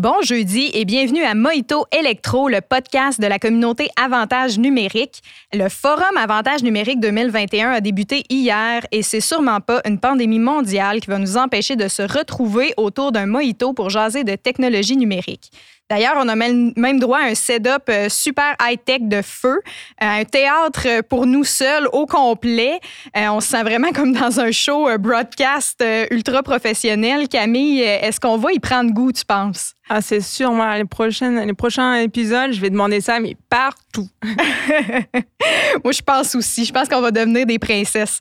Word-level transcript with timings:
Bon 0.00 0.22
jeudi 0.22 0.70
et 0.72 0.86
bienvenue 0.86 1.24
à 1.24 1.34
Mojito 1.34 1.84
Electro, 1.92 2.48
le 2.48 2.62
podcast 2.62 3.20
de 3.20 3.26
la 3.26 3.38
communauté 3.38 3.90
Avantage 4.02 4.58
numérique. 4.58 5.20
Le 5.52 5.68
Forum 5.68 6.16
Avantage 6.16 6.62
numérique 6.62 7.00
2021 7.00 7.72
a 7.72 7.80
débuté 7.82 8.24
hier 8.30 8.86
et 8.92 9.02
c'est 9.02 9.20
sûrement 9.20 9.60
pas 9.60 9.82
une 9.84 10.00
pandémie 10.00 10.38
mondiale 10.38 11.00
qui 11.00 11.08
va 11.08 11.18
nous 11.18 11.36
empêcher 11.36 11.76
de 11.76 11.86
se 11.86 12.00
retrouver 12.00 12.72
autour 12.78 13.12
d'un 13.12 13.26
mojito 13.26 13.74
pour 13.74 13.90
jaser 13.90 14.24
de 14.24 14.36
technologie 14.36 14.96
numérique. 14.96 15.50
D'ailleurs, 15.90 16.14
on 16.18 16.28
a 16.28 16.36
même 16.36 17.00
droit 17.00 17.18
à 17.18 17.24
un 17.24 17.34
setup 17.34 17.88
euh, 17.88 18.08
super 18.08 18.54
high-tech 18.62 19.00
de 19.02 19.22
feu, 19.22 19.58
euh, 19.58 20.20
un 20.20 20.24
théâtre 20.24 21.02
pour 21.08 21.26
nous 21.26 21.42
seuls 21.42 21.88
au 21.92 22.06
complet. 22.06 22.78
Euh, 23.16 23.26
on 23.30 23.40
se 23.40 23.48
sent 23.48 23.62
vraiment 23.64 23.90
comme 23.90 24.12
dans 24.12 24.38
un 24.38 24.52
show 24.52 24.86
broadcast 24.98 25.82
ultra 26.12 26.44
professionnel. 26.44 27.28
Camille, 27.28 27.80
est-ce 27.80 28.20
qu'on 28.20 28.36
va 28.36 28.52
y 28.52 28.60
prendre 28.60 28.92
goût, 28.92 29.10
tu 29.10 29.24
penses? 29.24 29.74
Ah, 29.88 30.00
c'est 30.00 30.20
sûr, 30.20 30.52
moi, 30.52 30.78
les, 30.78 30.84
prochaines, 30.84 31.44
les 31.44 31.54
prochains 31.54 31.96
épisodes, 31.96 32.52
je 32.52 32.60
vais 32.60 32.70
demander 32.70 33.00
ça, 33.00 33.18
mais 33.18 33.36
partout. 33.48 34.08
moi, 35.82 35.92
je 35.92 36.02
pense 36.02 36.36
aussi. 36.36 36.64
Je 36.64 36.72
pense 36.72 36.88
qu'on 36.88 37.00
va 37.00 37.10
devenir 37.10 37.46
des 37.46 37.58
princesses. 37.58 38.20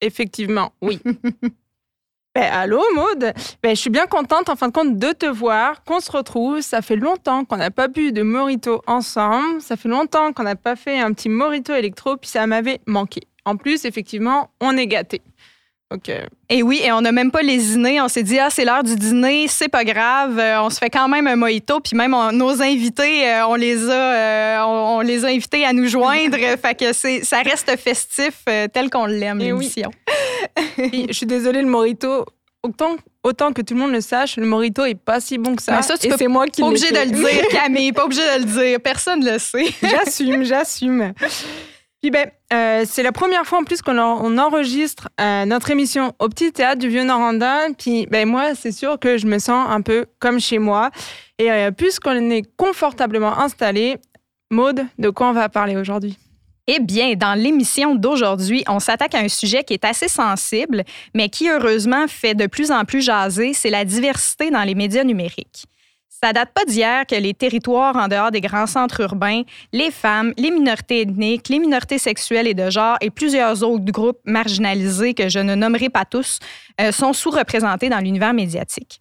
Effectivement, 0.00 0.72
oui. 0.80 0.98
Ben, 2.38 2.52
allô, 2.52 2.80
Maude? 2.94 3.32
Ben, 3.64 3.74
je 3.74 3.80
suis 3.80 3.90
bien 3.90 4.06
contente, 4.06 4.48
en 4.48 4.54
fin 4.54 4.68
de 4.68 4.72
compte, 4.72 4.96
de 4.96 5.10
te 5.10 5.26
voir, 5.26 5.82
qu'on 5.82 5.98
se 5.98 6.12
retrouve. 6.12 6.60
Ça 6.60 6.82
fait 6.82 6.94
longtemps 6.94 7.44
qu'on 7.44 7.56
n'a 7.56 7.72
pas 7.72 7.88
bu 7.88 8.12
de 8.12 8.22
morito 8.22 8.80
ensemble. 8.86 9.60
Ça 9.60 9.76
fait 9.76 9.88
longtemps 9.88 10.32
qu'on 10.32 10.44
n'a 10.44 10.54
pas 10.54 10.76
fait 10.76 11.00
un 11.00 11.12
petit 11.12 11.28
morito 11.28 11.74
électro, 11.74 12.16
puis 12.16 12.30
ça 12.30 12.46
m'avait 12.46 12.80
manqué. 12.86 13.22
En 13.44 13.56
plus, 13.56 13.84
effectivement, 13.84 14.50
on 14.60 14.76
est 14.76 14.86
gâtés. 14.86 15.20
Et 16.50 16.62
oui, 16.62 16.80
et 16.84 16.92
on 16.92 17.00
n'a 17.00 17.12
même 17.12 17.30
pas 17.30 17.40
lésiné. 17.40 18.00
On 18.00 18.08
s'est 18.08 18.22
dit, 18.22 18.38
ah, 18.38 18.48
c'est 18.50 18.64
l'heure 18.64 18.82
du 18.82 18.94
dîner, 18.94 19.46
c'est 19.48 19.68
pas 19.68 19.84
grave. 19.84 20.38
Euh, 20.38 20.62
on 20.62 20.68
se 20.68 20.78
fait 20.78 20.90
quand 20.90 21.08
même 21.08 21.26
un 21.26 21.36
mojito. 21.36 21.80
Puis 21.80 21.96
même 21.96 22.14
nos 22.32 22.62
invités, 22.62 23.26
euh, 23.26 23.46
on, 23.46 23.54
les 23.54 23.88
a, 23.88 23.92
euh, 23.92 24.60
on, 24.64 25.00
les 25.00 25.24
a 25.24 25.28
invités 25.28 25.64
à 25.64 25.72
nous 25.72 25.88
joindre. 25.88 26.36
fait 26.62 26.74
que 26.74 26.92
ça 26.92 27.42
reste 27.42 27.74
festif 27.78 28.44
tel 28.44 28.90
qu'on 28.90 29.06
l'aime, 29.06 29.38
l'émission. 29.38 29.90
je 30.78 31.12
suis 31.12 31.26
désolée, 31.26 31.62
le 31.62 31.68
mojito, 31.68 32.26
autant, 32.62 32.96
autant 33.22 33.52
que 33.52 33.62
tout 33.62 33.72
le 33.72 33.80
monde 33.80 33.92
le 33.92 34.02
sache, 34.02 34.36
le 34.36 34.46
morito 34.46 34.84
est 34.84 34.94
pas 34.94 35.20
si 35.20 35.38
bon 35.38 35.56
que 35.56 35.62
ça. 35.62 35.80
ça 35.80 35.94
et 36.02 36.10
c'est 36.18 36.28
moi 36.28 36.46
qui 36.46 36.60
Pas 36.60 36.68
obligé 36.68 36.90
de 36.90 36.98
le 36.98 37.10
dire, 37.10 37.48
Camille, 37.50 37.92
pas 37.92 38.04
obligé 38.04 38.22
de 38.22 38.40
le 38.40 38.44
dire. 38.44 38.80
Personne 38.80 39.20
ne 39.20 39.32
le 39.32 39.38
sait. 39.38 39.66
j'assume, 39.82 40.44
j'assume. 40.44 41.14
Puis 42.00 42.12
ben, 42.12 42.30
euh, 42.52 42.84
c'est 42.86 43.02
la 43.02 43.10
première 43.10 43.44
fois 43.44 43.58
en 43.58 43.64
plus 43.64 43.82
qu'on 43.82 43.98
on 43.98 44.38
enregistre 44.38 45.08
euh, 45.20 45.44
notre 45.44 45.70
émission 45.70 46.14
au 46.20 46.28
petit 46.28 46.52
théâtre 46.52 46.78
du 46.78 46.88
Vieux-Noranda. 46.88 47.68
Puis 47.76 48.06
ben 48.06 48.28
moi, 48.28 48.54
c'est 48.54 48.70
sûr 48.70 49.00
que 49.00 49.18
je 49.18 49.26
me 49.26 49.38
sens 49.38 49.66
un 49.68 49.80
peu 49.80 50.06
comme 50.20 50.38
chez 50.38 50.58
moi. 50.58 50.90
Et 51.38 51.50
euh, 51.50 51.72
puisqu'on 51.72 52.30
est 52.30 52.48
confortablement 52.56 53.38
installé, 53.40 53.98
Maude, 54.50 54.82
de 54.98 55.10
quoi 55.10 55.28
on 55.28 55.32
va 55.32 55.48
parler 55.48 55.76
aujourd'hui? 55.76 56.16
Eh 56.68 56.80
bien, 56.80 57.14
dans 57.14 57.34
l'émission 57.34 57.94
d'aujourd'hui, 57.94 58.62
on 58.68 58.78
s'attaque 58.78 59.14
à 59.14 59.20
un 59.20 59.28
sujet 59.28 59.64
qui 59.64 59.74
est 59.74 59.84
assez 59.84 60.08
sensible, 60.08 60.84
mais 61.14 61.30
qui 61.30 61.48
heureusement 61.48 62.06
fait 62.06 62.34
de 62.34 62.46
plus 62.46 62.70
en 62.70 62.84
plus 62.84 63.00
jaser, 63.00 63.54
c'est 63.54 63.70
la 63.70 63.84
diversité 63.84 64.50
dans 64.50 64.62
les 64.62 64.74
médias 64.74 65.02
numériques. 65.02 65.64
Ça 66.20 66.32
date 66.32 66.50
pas 66.52 66.64
d'hier 66.64 67.06
que 67.06 67.14
les 67.14 67.32
territoires 67.32 67.94
en 67.94 68.08
dehors 68.08 68.32
des 68.32 68.40
grands 68.40 68.66
centres 68.66 69.00
urbains, 69.02 69.42
les 69.72 69.92
femmes, 69.92 70.34
les 70.36 70.50
minorités 70.50 71.02
ethniques, 71.02 71.48
les 71.48 71.60
minorités 71.60 71.98
sexuelles 71.98 72.48
et 72.48 72.54
de 72.54 72.70
genre 72.70 72.96
et 73.00 73.10
plusieurs 73.10 73.62
autres 73.62 73.84
groupes 73.84 74.18
marginalisés 74.24 75.14
que 75.14 75.28
je 75.28 75.38
ne 75.38 75.54
nommerai 75.54 75.90
pas 75.90 76.04
tous 76.04 76.40
euh, 76.80 76.90
sont 76.90 77.12
sous-représentés 77.12 77.88
dans 77.88 78.00
l'univers 78.00 78.34
médiatique. 78.34 78.98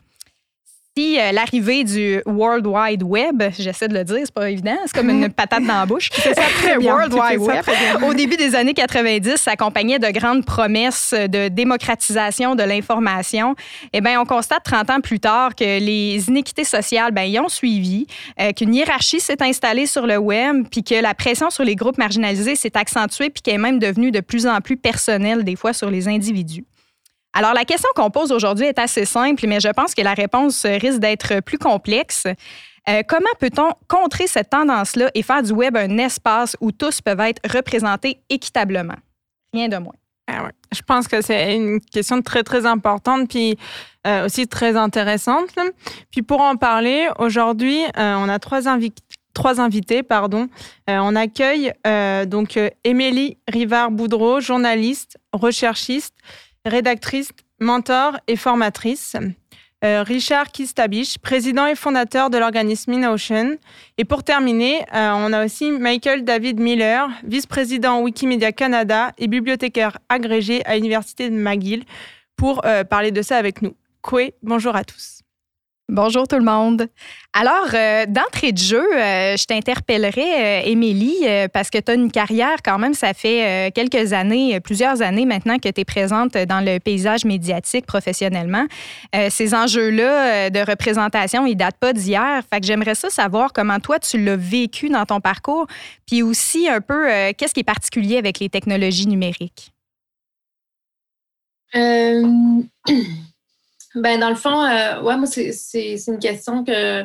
Euh, 0.98 1.32
l'arrivée 1.32 1.84
du 1.84 2.22
World 2.26 2.66
Wide 2.66 3.04
Web, 3.04 3.44
j'essaie 3.58 3.88
de 3.88 3.94
le 3.94 4.04
dire, 4.04 4.18
c'est 4.24 4.34
pas 4.34 4.50
évident, 4.50 4.78
c'est 4.86 4.96
comme 4.96 5.10
une 5.10 5.30
patate 5.34 5.64
dans 5.64 5.80
la 5.80 5.86
bouche. 5.86 6.10
C'est 6.12 6.34
ça 6.34 6.42
très 6.62 6.78
bien. 6.78 6.94
World 6.94 7.14
Wide 7.14 7.40
Web. 7.40 7.66
Au 8.04 8.14
début 8.14 8.36
des 8.36 8.56
années 8.56 8.74
90, 8.74 9.36
s'accompagnait 9.36 10.00
de 10.00 10.10
grandes 10.10 10.44
promesses 10.44 11.14
de 11.14 11.50
démocratisation 11.50 12.56
de 12.56 12.64
l'information. 12.64 13.56
Eh 13.94 14.02
bien, 14.02 14.20
on 14.20 14.26
constate 14.26 14.64
30 14.64 14.90
ans 14.90 15.02
plus 15.02 15.20
tard 15.20 15.54
que 15.56 15.64
les 15.64 16.28
inéquités 16.28 16.64
sociales, 16.64 17.12
ben, 17.12 17.24
y 17.24 17.40
ont 17.40 17.50
suivi, 17.50 18.08
euh, 18.40 18.52
qu'une 18.52 18.74
hiérarchie 18.74 19.20
s'est 19.20 19.42
installée 19.42 19.86
sur 19.86 20.08
le 20.08 20.18
web, 20.18 20.68
puis 20.72 20.84
que 20.84 20.96
la 20.96 21.14
pression 21.14 21.50
sur 21.50 21.64
les 21.64 21.76
groupes 21.76 21.98
marginalisés 21.98 22.56
s'est 22.56 22.76
accentuée, 22.76 23.30
puis 23.30 23.42
qu'elle 23.42 23.56
est 23.56 23.60
même 23.60 23.80
devenue 23.80 24.12
de 24.12 24.20
plus 24.20 24.48
en 24.48 24.60
plus 24.62 24.78
personnelle, 24.78 25.44
des 25.44 25.56
fois, 25.56 25.74
sur 25.74 25.92
les 25.92 26.08
individus. 26.08 26.66
Alors, 27.38 27.54
la 27.54 27.66
question 27.66 27.88
qu'on 27.96 28.10
pose 28.10 28.32
aujourd'hui 28.32 28.66
est 28.66 28.80
assez 28.80 29.06
simple, 29.06 29.46
mais 29.48 29.60
je 29.60 29.68
pense 29.68 29.94
que 29.94 30.02
la 30.02 30.16
réponse 30.16 30.66
risque 30.66 30.98
d'être 30.98 31.40
plus 31.42 31.60
complexe. 31.60 32.24
Euh, 32.90 33.04
comment 33.08 33.30
peut-on 33.40 33.74
contrer 33.88 34.26
cette 34.26 34.50
tendance-là 34.50 35.12
et 35.14 35.22
faire 35.22 35.44
du 35.44 35.52
web 35.52 35.78
un 35.78 36.00
espace 36.00 36.58
où 36.62 36.72
tous 36.72 37.00
peuvent 37.00 37.20
être 37.20 37.40
représentés 37.48 38.22
équitablement? 38.32 38.96
Rien 39.54 39.70
de 39.70 39.78
moins. 39.78 39.94
Ah 40.28 40.50
je 40.74 40.82
pense 40.82 41.08
que 41.08 41.22
c'est 41.22 41.56
une 41.56 41.80
question 41.80 42.24
très, 42.24 42.42
très 42.42 42.66
importante, 42.66 43.30
puis 43.30 43.56
euh, 44.08 44.26
aussi 44.26 44.48
très 44.48 44.76
intéressante. 44.76 45.50
Puis 46.10 46.24
pour 46.24 46.42
en 46.42 46.56
parler, 46.56 47.08
aujourd'hui, 47.20 47.84
euh, 48.00 48.16
on 48.16 48.30
a 48.30 48.40
trois, 48.40 48.62
trois 49.36 49.62
invités. 49.62 50.02
Pardon. 50.02 50.50
on 50.88 51.16
accueille 51.16 51.72
donc 52.26 52.60
Émilie 52.84 53.38
Rivard-Boudreau, 53.48 54.42
journaliste, 54.42 55.20
recherchiste, 55.34 56.16
rédactrice, 56.68 57.30
mentor 57.60 58.18
et 58.28 58.36
formatrice. 58.36 59.16
Euh, 59.86 60.02
Richard 60.02 60.52
Kistabich, 60.52 61.20
président 61.20 61.68
et 61.68 61.76
fondateur 61.76 62.32
de 62.32 62.38
l'organisme 62.40 62.94
InOcean. 62.94 63.58
Et 64.00 64.06
pour 64.06 64.24
terminer, 64.24 64.82
euh, 64.94 65.12
on 65.16 65.32
a 65.34 65.46
aussi 65.46 65.70
Michael 65.70 66.24
David 66.24 66.60
Miller, 66.60 67.10
vice-président 67.24 68.02
Wikimedia 68.02 68.52
Canada 68.52 69.12
et 69.20 69.28
bibliothécaire 69.28 70.00
agrégé 70.10 70.66
à 70.66 70.76
l'Université 70.76 71.30
de 71.30 71.36
McGill, 71.36 71.84
pour 72.36 72.66
euh, 72.66 72.84
parler 72.84 73.12
de 73.12 73.22
ça 73.22 73.38
avec 73.38 73.62
nous. 73.62 73.76
Koué, 74.02 74.34
bonjour 74.42 74.76
à 74.76 74.84
tous. 74.84 75.17
Bonjour 75.90 76.28
tout 76.28 76.36
le 76.36 76.44
monde. 76.44 76.88
Alors, 77.32 77.70
euh, 77.74 78.06
d'entrée 78.08 78.52
de 78.52 78.58
jeu, 78.58 78.84
euh, 78.94 79.38
je 79.38 79.46
t'interpellerai, 79.46 80.62
euh, 80.62 80.62
Émilie, 80.66 81.26
parce 81.54 81.70
que 81.70 81.78
tu 81.78 81.92
as 81.92 81.94
une 81.94 82.12
carrière 82.12 82.58
quand 82.62 82.78
même, 82.78 82.94
ça 82.94 83.14
fait 83.14 83.72
quelques 83.74 84.12
années, 84.12 84.60
plusieurs 84.60 85.02
années 85.02 85.26
maintenant 85.26 85.60
que 85.60 85.70
tu 85.70 85.80
es 85.80 85.86
présente 85.86 86.34
dans 86.34 86.60
le 86.60 86.80
paysage 86.80 87.24
médiatique 87.24 87.86
professionnellement. 87.86 88.66
ces 89.30 89.54
enjeux-là 89.54 90.50
de 90.50 90.60
représentation, 90.60 91.46
ils 91.46 91.56
datent 91.56 91.80
pas 91.80 91.94
d'hier. 91.94 92.42
Fait 92.52 92.60
que 92.60 92.66
j'aimerais 92.66 92.96
ça 92.96 93.10
savoir 93.10 93.54
comment 93.54 93.80
toi, 93.80 93.98
tu 94.00 94.22
l'as 94.22 94.36
vécu 94.36 94.90
dans 94.90 95.06
ton 95.06 95.22
parcours, 95.22 95.68
puis 96.06 96.22
aussi 96.22 96.68
un 96.68 96.82
peu, 96.82 97.08
qu'est-ce 97.38 97.54
qui 97.54 97.62
est 97.62 97.64
particulier 97.64 98.18
avec 98.18 98.40
les 98.40 98.50
technologies 98.50 99.08
numériques? 99.08 99.72
Ben, 103.98 104.20
dans 104.20 104.30
le 104.30 104.36
fond, 104.36 104.64
euh, 104.64 105.02
ouais, 105.02 105.18
moi, 105.18 105.28
c'est 105.28 105.96
une 106.08 106.20
question 106.20 106.64
que, 106.64 107.02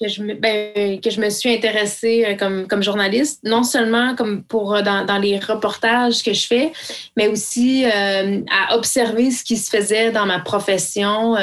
que, 0.00 0.08
je, 0.08 0.22
me, 0.22 0.34
ben, 0.34 1.00
que 1.00 1.10
je 1.10 1.20
me 1.20 1.28
suis 1.28 1.52
intéressée 1.52 2.24
euh, 2.24 2.36
comme, 2.36 2.66
comme 2.68 2.82
journaliste, 2.82 3.40
non 3.44 3.64
seulement 3.64 4.14
comme 4.14 4.44
pour 4.44 4.74
euh, 4.74 4.82
dans, 4.82 5.04
dans 5.04 5.18
les 5.18 5.38
reportages 5.38 6.22
que 6.22 6.32
je 6.32 6.46
fais, 6.46 6.72
mais 7.16 7.28
aussi 7.28 7.84
à 7.84 8.76
observer 8.76 9.30
ce 9.30 9.42
qui 9.42 9.56
se 9.56 9.70
faisait 9.70 10.10
dans 10.12 10.26
ma 10.26 10.38
profession, 10.38 11.36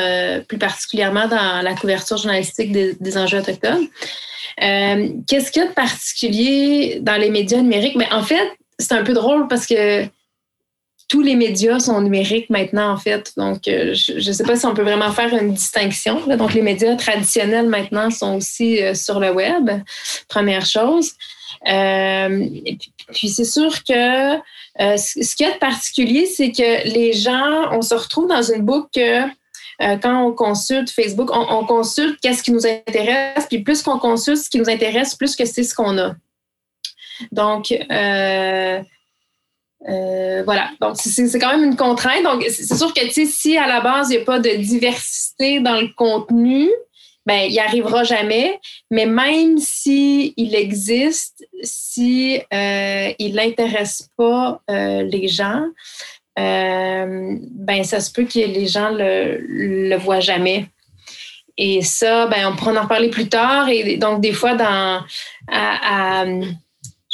plus 0.48 0.58
particulièrement 0.58 1.28
dans 1.28 1.62
la 1.62 1.74
couverture 1.76 2.18
journalistique 2.18 2.72
des, 2.72 2.96
des 3.00 3.18
enjeux 3.18 3.40
autochtones. 3.40 3.88
Qu'est-ce 4.60 5.52
qu'il 5.52 5.62
y 5.62 5.66
a 5.66 5.70
de 5.70 5.74
particulier 5.74 7.00
dans 7.02 7.20
les 7.20 7.30
médias 7.30 7.62
numériques? 7.62 7.96
Mais 7.96 8.12
en 8.12 8.24
fait, 8.24 8.52
c'est 8.80 8.94
un 8.94 9.04
peu 9.04 9.14
drôle 9.14 9.48
parce 9.48 9.66
que 9.66 10.06
tous 11.08 11.22
les 11.22 11.36
médias 11.36 11.80
sont 11.80 12.02
numériques 12.02 12.50
maintenant, 12.50 12.92
en 12.92 12.98
fait. 12.98 13.32
Donc, 13.38 13.68
euh, 13.68 13.94
je 13.94 14.14
ne 14.14 14.34
sais 14.34 14.44
pas 14.44 14.58
si 14.58 14.66
on 14.66 14.74
peut 14.74 14.84
vraiment 14.84 15.12
faire 15.12 15.34
une 15.34 15.54
distinction. 15.54 16.26
Donc, 16.36 16.54
les 16.54 16.62
médias 16.62 16.96
traditionnels 16.96 17.68
maintenant 17.68 18.10
sont 18.10 18.36
aussi 18.36 18.84
euh, 18.84 18.94
sur 18.94 19.20
le 19.20 19.32
web, 19.32 19.70
première 20.28 20.66
chose. 20.66 21.14
Euh, 21.68 22.46
puis, 23.14 23.30
c'est 23.30 23.46
sûr 23.46 23.84
que 23.86 24.36
ce 24.78 25.36
qu'il 25.36 25.48
y 25.48 25.50
a 25.50 25.54
de 25.54 25.60
particulier, 25.60 26.26
c'est 26.26 26.52
que 26.52 26.88
les 26.90 27.14
gens, 27.14 27.72
on 27.72 27.82
se 27.82 27.96
retrouve 27.96 28.28
dans 28.28 28.44
une 28.44 28.64
boucle 28.64 28.90
que 28.94 29.28
quand 29.80 30.24
on 30.24 30.34
consulte 30.34 30.90
Facebook, 30.90 31.30
on, 31.32 31.46
on 31.50 31.66
consulte 31.66 32.20
qu'est-ce 32.22 32.44
qui 32.44 32.52
nous 32.52 32.66
intéresse, 32.66 33.46
puis 33.48 33.60
plus 33.60 33.82
qu'on 33.82 34.00
consulte 34.00 34.40
ce 34.40 34.50
qui 34.50 34.58
nous 34.58 34.70
intéresse, 34.70 35.16
plus 35.16 35.36
que 35.36 35.46
c'est 35.46 35.64
ce 35.64 35.74
qu'on 35.74 35.98
a. 35.98 36.16
Donc, 37.32 37.72
euh, 39.88 40.44
voilà. 40.44 40.72
Donc, 40.82 40.96
c'est 40.98 41.40
quand 41.40 41.52
même 41.52 41.64
une 41.64 41.76
contrainte. 41.76 42.24
Donc, 42.24 42.44
c'est 42.50 42.76
sûr 42.76 42.94
que, 42.94 43.02
si 43.10 43.58
à 43.58 43.68
la 43.68 43.82
base, 43.82 44.10
il 44.10 44.18
n'y 44.18 44.22
a 44.22 44.26
pas 44.26 44.40
de 44.40 44.50
diversité 44.50 45.60
dans 45.60 45.80
le 45.80 45.90
contenu, 45.96 46.70
ben, 47.26 47.44
il 47.46 47.52
n'y 47.52 47.60
arrivera 47.60 48.04
jamais. 48.04 48.60
Mais 48.90 49.06
même 49.06 49.58
s'il 49.60 50.34
il 50.38 50.56
existe, 50.56 51.46
si 51.62 52.42
euh, 52.54 53.12
il 53.20 53.36
n'intéresse 53.36 54.10
pas 54.18 54.62
euh, 54.70 55.04
les 55.04 55.28
gens, 55.28 55.66
ben, 56.36 57.84
ça 57.84 58.00
se 58.00 58.12
peut 58.12 58.26
que 58.26 58.40
les 58.40 58.68
gens 58.68 58.90
le, 58.90 59.38
le 59.40 59.96
voient 59.96 60.20
jamais. 60.20 60.68
et 61.58 61.82
ça, 61.82 62.28
ben, 62.28 62.52
on 62.52 62.56
pourra 62.56 62.74
en 62.74 62.84
reparler 62.84 63.10
plus 63.10 63.30
tard. 63.30 63.68
Et 63.70 63.98
donc, 63.98 64.22
des 64.22 64.34
fois, 64.34 64.54
dans, 64.54 65.02
à, 65.52 66.26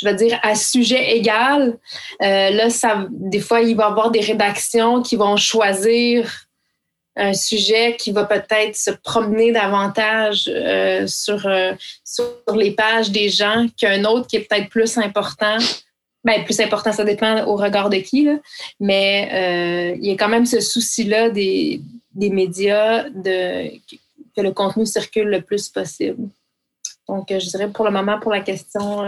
je 0.04 0.10
vais 0.10 0.16
dire, 0.16 0.38
à 0.44 0.56
sujet 0.56 1.16
égal, 1.16 1.78
euh, 2.22 2.50
là, 2.50 2.68
des 3.10 3.40
fois, 3.40 3.62
il 3.62 3.76
va 3.76 3.86
y 3.86 3.88
avoir 3.88 4.12
des 4.12 4.20
rédactions 4.20 5.02
qui 5.02 5.16
vont 5.16 5.38
choisir 5.38 6.30
un 7.16 7.34
sujet 7.34 7.96
qui 7.98 8.12
va 8.12 8.26
peut-être 8.26 8.76
se 8.76 8.92
promener 8.92 9.52
davantage 9.52 10.50
euh, 10.50 11.06
sur, 11.08 11.46
euh, 11.46 11.74
sur 12.04 12.26
les 12.56 12.72
pages 12.72 13.12
des 13.12 13.30
gens 13.30 13.68
qu'un 13.78 14.04
autre 14.04 14.28
qui 14.28 14.38
est 14.38 14.42
peut-être 14.42 14.70
plus 14.70 14.98
important. 14.98 15.58
Bien, 16.26 16.44
plus 16.44 16.60
important, 16.60 16.92
ça 16.92 17.04
dépend 17.04 17.46
au 17.46 17.56
regard 17.56 17.90
de 17.90 17.98
qui, 17.98 18.28
mais 18.80 19.96
il 20.00 20.06
y 20.06 20.12
a 20.12 20.16
quand 20.16 20.30
même 20.30 20.46
ce 20.46 20.62
souci-là 20.62 21.30
des, 21.30 21.82
des 22.14 22.30
médias 22.30 23.10
de, 23.10 23.70
que 24.36 24.42
le 24.42 24.52
contenu 24.52 24.86
circule 24.86 25.28
le 25.28 25.42
plus 25.42 25.68
possible. 25.68 26.30
Donc, 27.10 27.26
je 27.30 27.46
dirais 27.50 27.68
pour 27.68 27.84
le 27.84 27.92
moment, 27.92 28.20
pour 28.22 28.32
la 28.32 28.40
question, 28.40 29.04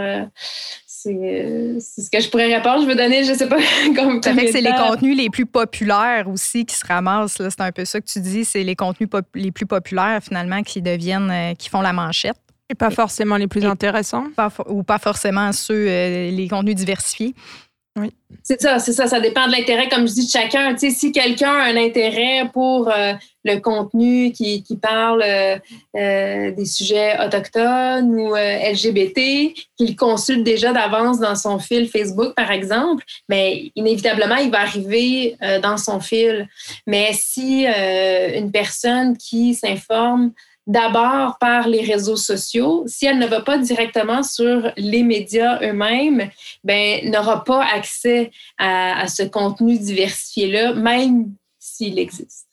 c'est 1.06 2.02
ce 2.02 2.10
que 2.10 2.20
je 2.20 2.30
pourrais 2.30 2.54
répondre. 2.54 2.82
Je 2.82 2.88
veux 2.88 2.96
donner, 2.96 3.24
je 3.24 3.34
sais 3.34 3.48
pas 3.48 3.58
comme. 3.96 4.22
Ça 4.22 4.34
fait 4.34 4.46
que 4.46 4.52
c'est 4.52 4.62
les 4.62 4.74
contenus 4.74 5.16
les 5.16 5.30
plus 5.30 5.46
populaires 5.46 6.28
aussi 6.30 6.66
qui 6.66 6.76
se 6.76 6.86
ramassent. 6.86 7.38
C'est 7.38 7.62
un 7.62 7.72
peu 7.72 7.86
ça 7.86 8.02
que 8.02 8.06
tu 8.06 8.20
dis. 8.20 8.46
C'est 8.46 8.64
les 8.64 8.76
contenus 8.76 9.10
les 9.34 9.52
plus 9.52 9.66
populaires 9.66 10.20
finalement 10.24 10.64
qui 10.64 10.82
deviennent, 10.82 11.32
euh, 11.32 11.54
qui 11.54 11.70
font 11.70 11.82
la 11.82 11.94
manchette. 11.94 12.38
Et 12.70 12.76
pas 12.76 12.90
forcément 12.90 13.38
les 13.38 13.48
plus 13.48 13.64
intéressants. 13.64 14.26
ou 14.68 14.82
pas 14.82 14.98
forcément 14.98 15.52
ceux, 15.52 15.86
euh, 15.88 16.32
les 16.32 16.48
contenus 16.48 16.76
diversifiés. 16.76 17.36
Oui. 17.98 18.12
C'est 18.44 18.62
ça, 18.62 18.78
c'est 18.78 18.92
ça. 18.92 19.08
Ça 19.08 19.22
dépend 19.22 19.48
de 19.48 19.54
l'intérêt, 19.54 19.88
comme 19.88 20.06
je 20.06 20.14
dis, 20.14 20.26
de 20.26 20.32
chacun. 20.32 20.74
Tu 20.74 20.80
sais, 20.80 20.90
si 20.90 21.12
quelqu'un 21.14 21.52
a 21.52 21.64
un 21.64 21.78
intérêt 21.78 22.50
pour 22.52 22.90
euh, 22.90 23.14
le 23.46 23.60
contenu 23.60 24.34
qui, 24.34 24.64
parle 24.82 25.24
euh, 25.24 25.58
euh, 25.96 26.52
des 26.52 26.66
sujets 26.66 27.18
autochtones 27.26 28.14
ou 28.14 28.36
LGBT, 28.36 29.54
qu'il 29.78 29.96
consulte 29.96 30.44
déjà 30.44 30.74
d'avance 30.74 31.20
dans 31.20 31.36
son 31.36 31.58
fil 31.58 31.88
Facebook, 31.88 32.36
par 32.36 32.52
exemple, 32.52 33.06
mais 33.30 33.72
inévitablement, 33.76 34.36
il 34.36 34.52
va 34.52 34.60
arriver 34.60 35.38
dans 35.64 35.78
son 35.78 36.02
fil. 36.02 36.50
Mais 36.86 37.12
si 37.14 37.66
une 37.66 38.52
personne 38.52 39.16
qui 39.18 39.56
s'informe 39.56 40.32
d'abord 40.68 41.38
par 41.40 41.68
les 41.68 41.82
réseaux 41.82 42.16
sociaux. 42.16 42.84
Si 42.88 43.06
elle 43.06 43.20
ne 43.20 43.28
va 43.28 43.42
pas 43.42 43.58
directement 43.58 44.24
sur 44.24 44.72
les 44.78 45.04
médias 45.04 45.60
eux-mêmes, 45.62 46.30
ben 46.64 47.10
n'aura 47.10 47.44
pas 47.44 47.64
accès 47.64 48.32
à, 48.58 49.08
ce 49.08 49.24
contenu 49.24 49.78
diversifié-là, 49.78 50.74
même 50.74 51.34
s'il 51.60 52.00
existe. 52.00 52.48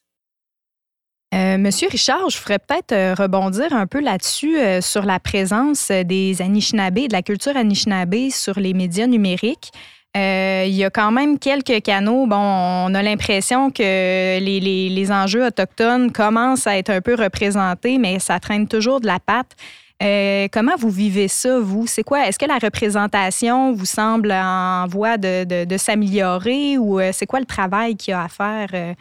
Euh, 1.35 1.57
Monsieur 1.57 1.89
Richard, 1.89 2.29
je 2.29 2.37
ferais 2.37 2.59
peut-être 2.59 2.93
euh, 2.93 3.15
rebondir 3.15 3.73
un 3.73 3.87
peu 3.87 4.01
là-dessus 4.01 4.59
euh, 4.59 4.83
sur 4.83 5.07
la 5.07 5.19
présence 5.19 5.91
des 5.91 6.43
Anishinabés, 6.43 7.09
de 7.09 7.15
la 7.15 7.23
culture 7.23 7.57
Anishinabé 7.57 8.29
sur 8.29 8.61
les 8.61 8.75
médias 8.75 9.07
numériques. 9.07 9.73
Euh, 10.15 10.65
il 10.67 10.75
y 10.75 10.85
a 10.85 10.91
quand 10.91 11.11
même 11.11 11.39
quelques 11.39 11.83
canaux. 11.83 12.27
Bon, 12.27 12.37
on 12.37 12.95
a 12.95 13.03
l'impression 13.03 13.71
que 13.71 14.39
les, 14.39 14.61
les, 14.91 15.13
enjeux 15.13 15.47
autochtones 15.47 16.13
commencent 16.13 16.67
à 16.67 16.77
être 16.77 16.91
un 16.91 17.01
peu 17.01 17.15
représentés, 17.15 17.97
mais 17.97 18.19
ça 18.19 18.39
traîne 18.39 18.69
toujours 18.69 19.01
de 19.01 19.07
la 19.07 19.19
patte. 19.19 19.57
Euh, 20.03 20.49
comment 20.53 20.77
vous 20.77 20.91
vivez 20.91 21.29
ça, 21.29 21.61
vous? 21.61 21.87
C'est 21.87 22.03
quoi? 22.03 22.29
Est-ce 22.29 22.39
que 22.39 22.45
la 22.45 22.59
représentation 22.59 23.73
vous 23.73 23.87
semble 23.87 24.33
en 24.33 24.87
voie 24.87 25.17
de, 25.17 25.65
de, 25.65 25.77
s'améliorer 25.79 26.77
ou 26.77 27.01
euh, 27.01 27.11
c'est 27.13 27.27
quoi 27.27 27.41
le 27.41 27.47
travail 27.47 27.97
qu'il 27.97 28.11
y 28.11 28.15
a 28.15 28.25
à 28.25 28.29
faire 28.29 28.95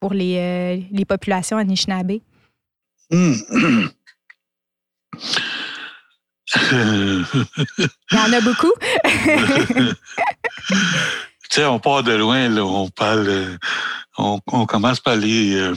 pour 0.00 0.14
les, 0.14 0.88
les 0.90 1.04
populations 1.04 1.58
Anishinaabe? 1.58 2.20
Hmm. 3.10 3.34
Il 6.56 7.86
y 8.12 8.18
en 8.18 8.32
a 8.32 8.40
beaucoup. 8.40 8.72
tu 9.04 9.94
sais, 11.50 11.64
on 11.64 11.80
part 11.80 12.02
de 12.02 12.12
loin, 12.12 12.48
là, 12.48 12.64
on 12.64 12.88
parle, 12.88 13.28
euh, 13.28 13.56
on, 14.16 14.66
commence 14.66 15.00
par 15.00 15.16
les, 15.16 15.56
euh, 15.56 15.74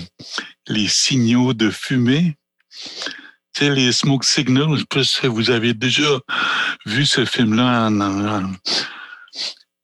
les 0.67 0.87
signaux 0.87 1.53
de 1.53 1.71
fumée. 1.71 2.35
Tu 3.53 3.65
sais, 3.65 3.69
les 3.71 3.91
smoke 3.91 4.25
signals, 4.25 4.75
je 4.75 4.79
sais 4.79 4.85
pas 4.89 5.03
si 5.03 5.27
vous 5.27 5.49
avez 5.49 5.73
déjà 5.73 6.19
vu 6.85 7.05
ce 7.05 7.25
film-là 7.25 7.89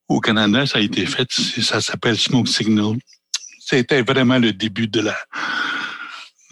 au 0.07 0.19
Canada, 0.19 0.65
ça 0.65 0.77
a 0.77 0.81
été 0.81 1.05
fait, 1.05 1.27
ça 1.31 1.81
s'appelle 1.81 2.17
Smoke 2.17 2.47
Signal. 2.47 2.97
C'était 3.59 4.03
vraiment 4.03 4.37
le 4.37 4.53
début 4.53 4.87
de 4.87 5.01
la 5.01 5.17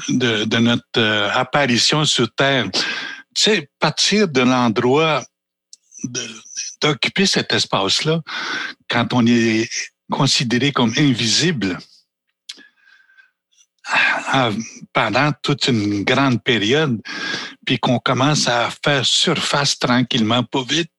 de, 0.09 0.43
de 0.43 0.57
notre 0.57 0.83
euh, 0.97 1.29
apparition 1.33 2.03
sur 2.03 2.27
Terre 2.33 2.65
sais, 3.41 3.69
partir 3.79 4.27
de 4.27 4.41
l'endroit 4.41 5.23
d'occuper 6.81 7.25
cet 7.25 7.53
espace-là, 7.53 8.21
quand 8.89 9.13
on 9.13 9.25
est 9.25 9.69
considéré 10.11 10.71
comme 10.71 10.93
invisible, 10.97 11.77
pendant 14.93 15.31
toute 15.41 15.67
une 15.67 16.03
grande 16.03 16.41
période, 16.43 17.01
puis 17.65 17.79
qu'on 17.79 17.99
commence 17.99 18.47
à 18.47 18.69
faire 18.83 19.05
surface 19.05 19.77
tranquillement, 19.77 20.43
pas 20.43 20.63
vite, 20.63 20.91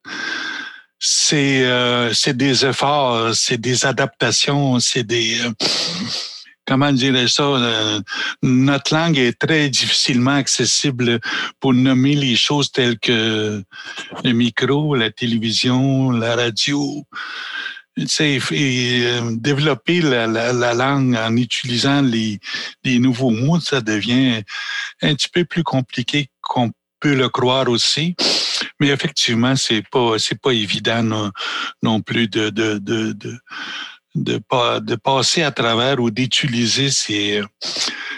c'est 0.98 1.64
euh, 1.64 2.12
des 2.26 2.64
efforts, 2.64 3.34
c'est 3.34 3.58
des 3.58 3.84
adaptations, 3.84 4.81
c'est 4.81 5.04
des 5.04 5.40
euh, 5.40 5.50
comment 6.66 6.93
dire 6.93 7.28
ça, 7.28 7.43
euh, 7.43 8.00
notre 8.43 8.94
langue 8.94 9.19
est 9.19 9.38
très 9.38 9.69
difficilement 9.69 10.34
accessible 10.34 11.20
pour 11.61 11.75
nommer 11.75 12.14
les 12.14 12.37
choses 12.37 12.70
telles 12.72 12.99
que 12.99 13.62
le 14.25 14.32
micro, 14.32 14.94
la 14.94 15.11
télévision, 15.11 16.11
la 16.11 16.37
radio. 16.37 17.05
Tu 17.96 18.08
sais, 18.08 18.38
euh, 18.52 19.37
développer 19.37 20.00
la, 20.00 20.26
la, 20.26 20.75
langue 20.75 21.14
en 21.14 21.37
utilisant 21.37 22.02
les, 22.02 22.40
nouveaux 22.84 23.31
mots, 23.31 23.60
ça 23.60 23.81
devient 23.81 24.43
un 25.00 25.14
petit 25.14 25.28
peu 25.28 25.44
plus 25.44 25.62
compliqué 25.62 26.28
qu'on 26.40 26.72
peut 26.99 27.14
le 27.14 27.28
croire 27.28 27.69
aussi. 27.69 28.17
Mais 28.81 28.88
effectivement, 28.88 29.55
c'est 29.55 29.84
pas 29.89 30.19
c'est 30.19 30.41
pas 30.41 30.50
évident 30.50 31.05
non, 31.05 31.31
non 31.82 32.00
plus 32.00 32.27
de, 32.27 32.50
de, 32.50 32.79
de, 32.79 33.12
de 33.12 33.39
de, 34.15 34.41
de 34.81 34.94
passer 34.97 35.43
à 35.43 35.51
travers 35.51 35.99
ou 36.01 36.11
d'utiliser 36.11 36.91
ces, 36.91 37.43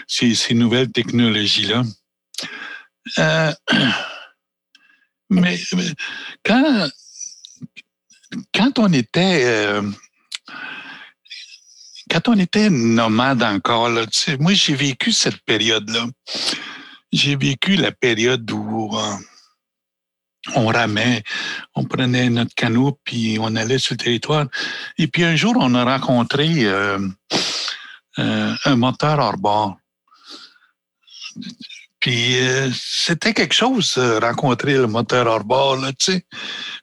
ces, 0.07 0.53
nouvelles 0.53 0.91
technologies-là. 0.91 1.83
Euh, 3.19 3.53
mais, 5.29 5.59
quand, 6.43 6.89
quand 8.53 8.79
on 8.79 8.93
était 8.93 9.43
euh, 9.45 9.81
quand 12.09 12.29
on 12.29 12.39
était 12.39 12.69
nomade 12.69 13.43
encore, 13.43 13.89
là, 13.89 14.05
moi 14.39 14.53
j'ai 14.53 14.75
vécu 14.75 15.11
cette 15.11 15.41
période-là. 15.41 16.05
J'ai 17.11 17.35
vécu 17.35 17.75
la 17.75 17.91
période 17.91 18.49
où 18.51 18.95
euh, 18.97 19.15
on 20.55 20.67
ramait, 20.67 21.23
on 21.75 21.83
prenait 21.83 22.29
notre 22.29 22.53
canot, 22.55 22.99
puis 23.03 23.37
on 23.39 23.55
allait 23.55 23.79
sur 23.79 23.93
le 23.93 23.97
territoire. 23.97 24.45
Et 24.97 25.07
puis 25.07 25.23
un 25.23 25.35
jour, 25.35 25.55
on 25.59 25.75
a 25.75 25.83
rencontré 25.83 26.65
euh, 26.65 26.99
euh, 28.19 28.53
un 28.65 28.75
moteur 28.75 29.19
hors 29.19 29.37
bord. 29.37 29.77
Puis 31.99 32.39
euh, 32.39 32.69
c'était 32.73 33.33
quelque 33.33 33.53
chose, 33.53 33.97
rencontrer 33.97 34.73
le 34.73 34.87
moteur 34.87 35.27
hors 35.27 35.43
bord, 35.43 35.77
là, 35.77 35.91
tu 35.91 36.13
sais. 36.13 36.25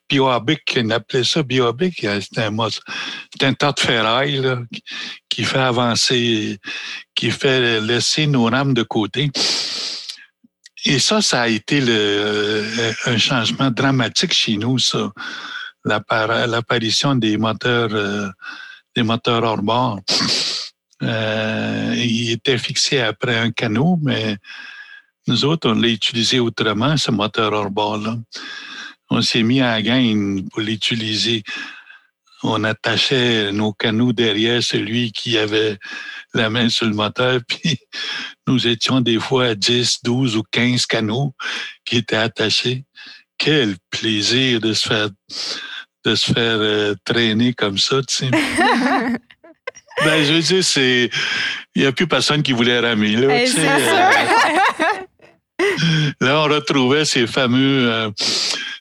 Biobic, 0.08 0.76
on 0.76 0.90
appelait 0.90 1.24
ça 1.24 1.42
Biobic. 1.42 2.06
C'était 2.20 2.42
un, 2.42 2.58
un 2.58 3.54
tas 3.54 3.72
de 3.72 3.80
ferraille 3.80 4.36
là, 4.36 4.58
qui 5.28 5.44
fait 5.44 5.58
avancer, 5.58 6.58
qui 7.14 7.30
fait 7.30 7.80
laisser 7.80 8.26
nos 8.26 8.44
rames 8.44 8.74
de 8.74 8.82
côté. 8.82 9.30
Et 10.86 10.98
ça, 10.98 11.22
ça 11.22 11.42
a 11.42 11.48
été 11.48 11.82
euh, 11.88 12.92
un 13.06 13.16
changement 13.16 13.70
dramatique 13.70 14.34
chez 14.34 14.56
nous, 14.56 14.78
ça. 14.78 15.10
L'apparition 15.84 17.14
des 17.14 17.36
moteurs, 17.38 17.90
euh, 17.92 18.28
des 18.94 19.02
moteurs 19.02 19.44
hors 19.44 19.62
bord. 19.62 20.00
Euh, 21.02 21.94
il 21.96 22.32
était 22.32 22.58
fixé 22.58 23.00
après 23.00 23.36
un 23.36 23.50
canot, 23.50 23.98
mais 24.02 24.36
nous 25.26 25.44
autres, 25.44 25.70
on 25.70 25.74
l'a 25.74 25.88
utilisé 25.88 26.38
autrement, 26.38 26.96
ce 26.96 27.10
moteur 27.10 27.52
hors 27.52 27.70
bord-là. 27.70 28.16
On 29.10 29.22
s'est 29.22 29.42
mis 29.42 29.62
à 29.62 29.80
gain 29.80 30.36
pour 30.50 30.60
l'utiliser. 30.60 31.42
On 32.42 32.62
attachait 32.62 33.52
nos 33.52 33.72
canaux 33.72 34.12
derrière 34.12 34.62
celui 34.62 35.12
qui 35.12 35.38
avait 35.38 35.78
la 36.34 36.50
main 36.50 36.68
sur 36.68 36.86
le 36.86 36.94
moteur, 36.94 37.40
puis 37.48 37.78
nous 38.46 38.66
étions 38.66 39.00
des 39.00 39.18
fois 39.18 39.46
à 39.46 39.54
10, 39.54 40.00
12 40.02 40.36
ou 40.36 40.42
15 40.50 40.86
canaux 40.86 41.34
qui 41.84 41.96
étaient 41.98 42.16
attachés. 42.16 42.84
Quel 43.38 43.76
plaisir 43.90 44.60
de 44.60 44.72
se 44.72 44.88
faire, 44.88 45.08
de 46.04 46.14
se 46.14 46.32
faire 46.32 46.58
euh, 46.60 46.94
traîner 47.04 47.52
comme 47.52 47.78
ça, 47.78 48.00
tu 48.02 48.16
sais. 48.16 48.30
ben, 50.04 50.24
je 50.24 50.32
veux 50.32 50.40
dire, 50.40 50.64
c'est. 50.64 51.10
Il 51.74 51.82
n'y 51.82 51.88
a 51.88 51.92
plus 51.92 52.06
personne 52.06 52.42
qui 52.42 52.52
voulait 52.52 52.78
ramer, 52.78 53.16
là. 53.16 53.42
Eh, 53.42 53.46
c'est 53.46 53.60
sûr. 53.60 53.70
Euh. 55.60 56.14
là, 56.20 56.40
on 56.40 56.44
retrouvait 56.44 57.04
ces 57.04 57.26
fameux, 57.26 57.90
euh, 57.90 58.10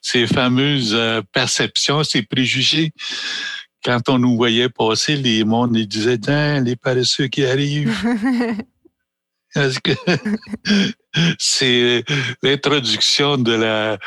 ces 0.02 0.28
fameuses 0.28 0.96
perceptions, 1.32 2.04
ces 2.04 2.22
préjugés. 2.22 2.92
Quand 3.84 4.10
on 4.10 4.18
nous 4.18 4.36
voyait 4.36 4.70
passer, 4.70 5.16
les 5.16 5.44
mondes 5.44 5.76
ils 5.76 5.88
disaient 5.88 6.18
Tiens, 6.18 6.62
les 6.62 6.76
paresseux 6.76 7.28
qui 7.28 7.46
arrivent. 7.46 7.96
Parce 9.54 9.78
que 9.80 9.92
c'est 11.38 12.04
l'introduction 12.42 13.38
de 13.38 13.54
la 13.54 14.00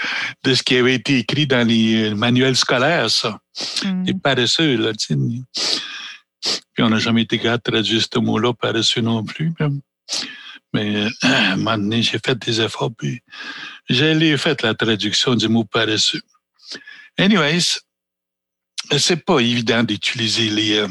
de 0.42 0.54
ce 0.54 0.62
qui 0.62 0.76
avait 0.76 0.94
été 0.94 1.18
écrit 1.18 1.46
dans 1.46 1.66
les 1.66 2.12
manuels 2.14 2.56
scolaires, 2.56 3.10
ça? 3.10 3.38
Mm. 3.84 4.04
Les 4.04 4.14
paresseux, 4.14 4.76
là, 4.76 4.92
tu 4.92 5.14
sais. 5.14 6.60
Puis 6.74 6.82
on 6.82 6.90
n'a 6.90 6.98
jamais 6.98 7.22
été 7.22 7.38
capable 7.38 7.62
de 7.64 7.70
traduire 7.70 8.02
ce 8.02 8.18
mot-là 8.18 8.52
paresseux 8.54 9.00
non 9.00 9.24
plus. 9.24 9.52
Mais 10.72 11.06
à 11.22 11.52
un 11.52 11.56
moment 11.56 11.78
donné, 11.78 12.02
j'ai 12.02 12.18
fait 12.24 12.38
des 12.38 12.60
efforts, 12.60 12.92
puis 12.96 13.20
j'ai 13.88 14.36
fait 14.36 14.62
la 14.62 14.74
traduction 14.74 15.34
du 15.34 15.48
mot 15.48 15.64
paresseux. 15.64 16.22
Anyways, 17.18 17.80
c'est 18.98 19.24
pas 19.24 19.40
évident 19.40 19.82
d'utiliser 19.82 20.50
les. 20.50 20.78
Euh, 20.78 20.88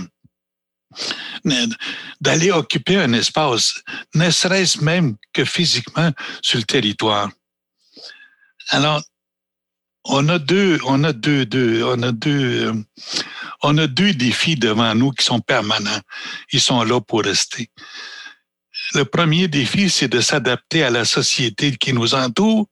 d'aller 2.21 2.51
occuper 2.51 2.97
un 2.97 3.13
espace, 3.13 3.81
ne 4.13 4.29
serait-ce 4.29 4.83
même 4.83 5.15
que 5.33 5.43
physiquement 5.43 6.11
sur 6.41 6.57
le 6.57 6.63
territoire. 6.63 7.29
Alors, 8.69 9.01
on 10.05 10.29
a 10.29 10.39
deux, 10.39 10.79
on 10.85 11.03
a 11.03 11.13
deux, 11.13 11.45
deux 11.45 11.83
on 11.83 12.01
a 12.01 12.11
deux, 12.11 12.67
euh, 12.67 12.73
on 13.63 13.77
a 13.77 13.87
deux 13.87 14.13
défis 14.13 14.55
devant 14.55 14.93
nous 14.95 15.11
qui 15.11 15.25
sont 15.25 15.39
permanents. 15.39 16.01
Ils 16.51 16.61
sont 16.61 16.83
là 16.83 17.01
pour 17.01 17.23
rester. 17.23 17.69
Le 18.93 19.03
premier 19.03 19.47
défi, 19.47 19.89
c'est 19.89 20.07
de 20.07 20.21
s'adapter 20.21 20.83
à 20.83 20.89
la 20.89 21.05
société 21.05 21.75
qui 21.75 21.91
nous 21.91 22.13
entoure. 22.13 22.67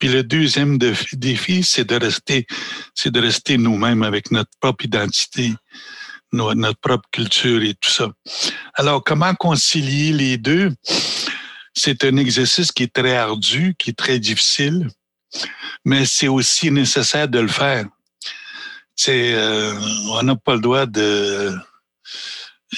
Puis 0.00 0.08
le 0.08 0.24
deuxième 0.24 0.78
défi, 1.12 1.62
c'est 1.62 1.84
de 1.84 1.94
rester, 1.94 2.46
c'est 2.94 3.12
de 3.12 3.20
rester 3.20 3.58
nous-mêmes 3.58 4.02
avec 4.02 4.32
notre 4.32 4.50
propre 4.60 4.84
identité, 4.84 5.54
notre 6.32 6.80
propre 6.80 7.08
culture 7.12 7.62
et 7.62 7.74
tout 7.74 7.90
ça. 7.90 8.08
Alors, 8.74 9.04
comment 9.04 9.34
concilier 9.34 10.12
les 10.12 10.38
deux? 10.38 10.72
C'est 11.74 12.02
un 12.02 12.16
exercice 12.16 12.72
qui 12.72 12.82
est 12.82 12.92
très 12.92 13.16
ardu, 13.16 13.76
qui 13.78 13.90
est 13.90 13.98
très 13.98 14.18
difficile, 14.18 14.88
mais 15.84 16.04
c'est 16.04 16.28
aussi 16.28 16.72
nécessaire 16.72 17.28
de 17.28 17.38
le 17.38 17.48
faire 17.48 17.84
euh, 19.08 19.74
on 20.10 20.22
n'a 20.22 20.36
pas 20.36 20.54
le 20.54 20.60
droit 20.60 20.86
de 20.86 21.54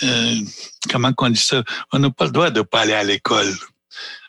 euh, 0.03 0.35
comment 0.91 1.13
qu'on 1.13 1.31
dit 1.31 1.41
ça? 1.41 1.63
On 1.93 1.99
n'a 1.99 2.11
pas 2.11 2.27
le 2.27 2.31
droit 2.31 2.51
de 2.51 2.63
pas 2.63 2.81
aller 2.81 2.93
à 2.93 3.03
l'école. 3.03 3.53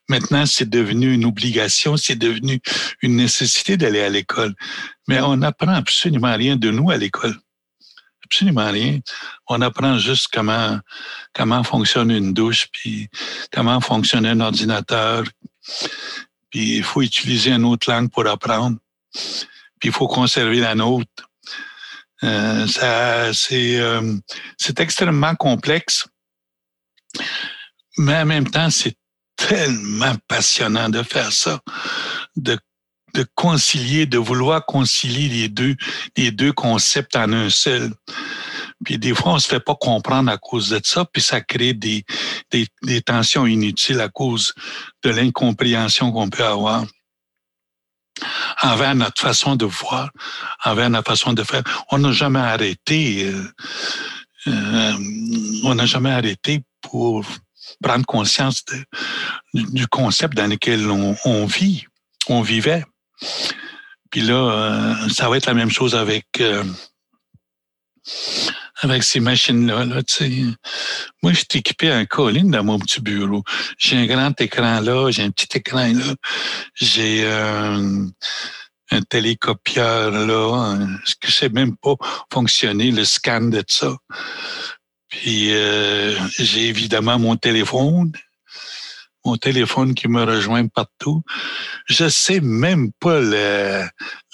Maintenant, 0.10 0.46
c'est 0.46 0.70
devenu 0.70 1.14
une 1.14 1.26
obligation, 1.26 1.96
c'est 1.98 2.16
devenu 2.16 2.60
une 3.02 3.16
nécessité 3.16 3.78
d'aller 3.78 4.02
à 4.02 4.10
l'école. 4.10 4.54
Mais 5.08 5.22
on 5.22 5.38
n'apprend 5.38 5.74
absolument 5.74 6.36
rien 6.36 6.56
de 6.56 6.72
nous 6.72 6.92
à 6.92 6.98
l'école. 6.98 7.36
Absolument 8.26 8.70
rien. 8.70 9.00
On 9.48 9.62
apprend 9.62 9.98
juste 9.98 10.28
comment 10.34 10.80
comment 11.34 11.64
fonctionne 11.64 12.12
une 12.12 12.34
douche, 12.34 12.68
puis 12.72 13.10
comment 13.52 13.80
fonctionne 13.80 14.26
un 14.26 14.40
ordinateur. 14.40 15.24
Puis 16.50 16.78
il 16.78 16.84
faut 16.84 17.02
utiliser 17.02 17.52
une 17.52 17.66
autre 17.66 17.92
langue 17.92 18.12
pour 18.12 18.28
apprendre. 18.28 18.78
Puis 19.80 19.90
il 19.90 19.92
faut 19.92 20.08
conserver 20.08 20.60
la 20.60 20.76
nôtre. 20.76 21.30
Euh, 22.24 22.68
ça, 22.68 23.34
c'est, 23.34 23.80
euh, 23.80 24.16
c'est 24.58 24.80
extrêmement 24.80 25.36
complexe, 25.36 26.08
mais 27.98 28.16
en 28.18 28.26
même 28.26 28.50
temps, 28.50 28.70
c'est 28.70 28.96
tellement 29.48 30.16
passionnant 30.28 30.90
de 30.90 31.04
faire 31.04 31.32
ça, 31.32 31.60
de, 32.36 32.58
de 33.14 33.26
concilier, 33.36 34.06
de 34.06 34.18
vouloir 34.18 34.66
concilier 34.66 35.28
les 35.28 35.50
deux, 35.50 35.76
les 36.18 36.32
deux 36.32 36.54
concepts 36.54 37.16
en 37.16 37.32
un 37.32 37.50
seul. 37.50 37.92
Puis 38.86 38.98
des 38.98 39.14
fois, 39.14 39.34
on 39.34 39.40
se 39.40 39.48
fait 39.48 39.60
pas 39.60 39.76
comprendre 39.76 40.32
à 40.32 40.38
cause 40.38 40.70
de 40.70 40.80
ça, 40.84 41.06
puis 41.06 41.22
ça 41.22 41.42
crée 41.42 41.74
des, 41.74 42.04
des, 42.52 42.68
des 42.84 43.02
tensions 43.02 43.46
inutiles 43.46 44.02
à 44.02 44.10
cause 44.10 44.54
de 45.04 45.10
l'incompréhension 45.10 46.12
qu'on 46.12 46.30
peut 46.30 46.46
avoir 46.46 46.86
envers 48.62 48.96
notre 48.96 49.22
façon 49.22 49.56
de 49.56 49.66
voir, 49.66 50.10
envers 50.64 50.90
notre 50.90 51.10
façon 51.10 51.34
de 51.34 51.44
faire. 51.44 51.64
On 51.92 51.98
n'a 51.98 52.12
jamais 52.12 52.40
arrêté, 52.40 53.26
euh, 53.26 53.52
euh, 54.48 54.94
on 55.64 55.76
n'a 55.76 55.86
jamais 55.86 56.12
arrêté 56.12 56.64
pour 56.82 57.26
prendre 57.82 58.06
conscience 58.06 58.64
du 59.54 59.88
concept 59.88 60.36
dans 60.36 60.48
lequel 60.48 60.90
on, 60.90 61.46
vit, 61.46 61.86
on 62.28 62.42
vivait. 62.42 62.84
Puis 64.12 64.22
là, 64.22 64.36
euh, 64.36 65.10
ça 65.10 65.30
va 65.30 65.38
être 65.38 65.48
la 65.48 65.54
même 65.54 65.72
chose 65.72 65.96
avec 65.96 66.26
euh, 66.40 66.64
avec 68.82 69.04
ces 69.04 69.20
machines-là. 69.20 69.86
Là, 69.86 70.02
Moi, 71.24 71.32
je 71.32 71.38
suis 71.38 71.60
équipé 71.60 71.90
un 71.90 72.06
colline 72.06 72.52
dans 72.52 72.64
mon 72.64 72.80
petit 72.80 73.02
bureau. 73.02 73.44
J'ai 73.78 73.98
un 73.98 74.06
grand 74.06 74.40
écran 74.40 74.82
là, 74.82 75.10
j'ai 75.10 75.24
un 75.24 75.32
petit 75.32 75.58
écran 75.58 75.88
là, 75.88 76.14
j'ai 76.76 77.28
un, 77.28 78.08
un 78.92 79.02
télécopieur 79.02 80.12
là, 80.12 80.78
ce 81.06 81.16
que 81.16 81.28
je 81.28 81.32
sais 81.32 81.50
même 81.50 81.76
pas 81.78 81.96
fonctionner, 82.32 82.92
le 82.92 83.06
scan 83.06 83.42
de 83.42 83.64
ça. 83.68 83.96
Puis 85.14 85.54
euh, 85.54 86.16
j'ai 86.40 86.68
évidemment 86.68 87.20
mon 87.20 87.36
téléphone, 87.36 88.12
mon 89.24 89.38
téléphone 89.38 89.94
qui 89.94 90.08
me 90.08 90.24
rejoint 90.24 90.68
partout. 90.68 91.22
Je 91.86 92.10
sais 92.10 92.40
même 92.42 92.92
pas 93.00 93.20
le, 93.20 93.86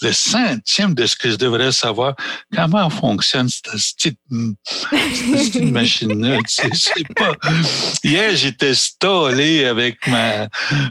le 0.01 0.13
centième 0.13 0.93
de 0.93 1.05
ce 1.05 1.15
que 1.15 1.29
je 1.29 1.35
devrais 1.35 1.71
savoir. 1.71 2.15
Comment 2.55 2.89
fonctionne 2.89 3.49
cette 3.49 3.71
petite, 3.71 4.19
machine-là? 5.71 6.39
pas. 7.15 7.33
Hier, 8.03 8.35
j'étais 8.35 8.73
stallé 8.73 9.65
avec 9.65 10.07
ma, 10.07 10.47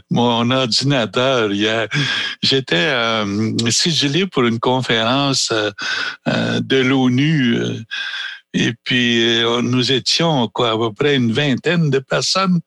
mon 0.09 0.49
ordinateur. 0.51 1.51
Hier, 1.51 1.87
j'étais 2.43 2.75
euh, 2.75 3.57
sigilé 3.69 4.27
pour 4.27 4.43
une 4.43 4.59
conférence 4.59 5.49
euh, 5.51 5.71
euh, 6.27 6.59
de 6.61 6.77
l'ONU. 6.77 7.57
Euh, 8.55 8.59
et 8.59 8.73
puis, 8.83 9.43
nous 9.63 9.91
étions 9.91 10.47
quoi, 10.47 10.71
à 10.71 10.77
peu 10.77 10.93
près 10.93 11.15
une 11.15 11.31
vingtaine 11.31 11.89
de 11.89 11.99
personnes. 11.99 12.59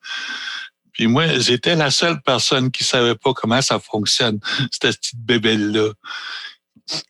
Puis 0.93 1.07
moi, 1.07 1.39
j'étais 1.39 1.75
la 1.75 1.91
seule 1.91 2.21
personne 2.21 2.71
qui 2.71 2.83
savait 2.83 3.15
pas 3.15 3.33
comment 3.33 3.61
ça 3.61 3.79
fonctionne, 3.79 4.39
cette 4.71 4.97
petite 4.97 5.19
bébelle-là. 5.19 5.89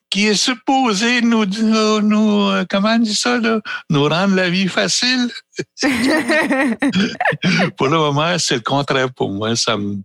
Qui 0.10 0.27
est 0.27 0.36
supposée 0.36 1.22
nous, 1.22 1.46
nous, 1.46 2.01
nous, 2.01 2.42
euh, 2.50 2.63
comment 2.70 2.94
on 2.94 3.00
dit 3.00 3.15
ça, 3.15 3.39
là? 3.39 3.60
Nous 3.89 4.03
rendre 4.03 4.36
la 4.36 4.48
vie 4.50 4.68
facile? 4.68 5.32
pour 7.77 7.88
le 7.88 7.98
moment, 7.98 8.38
c'est 8.38 8.56
le 8.56 8.62
contraire 8.62 9.12
pour 9.12 9.32
moi. 9.32 9.56
Ça 9.56 9.75
me, 9.77 9.98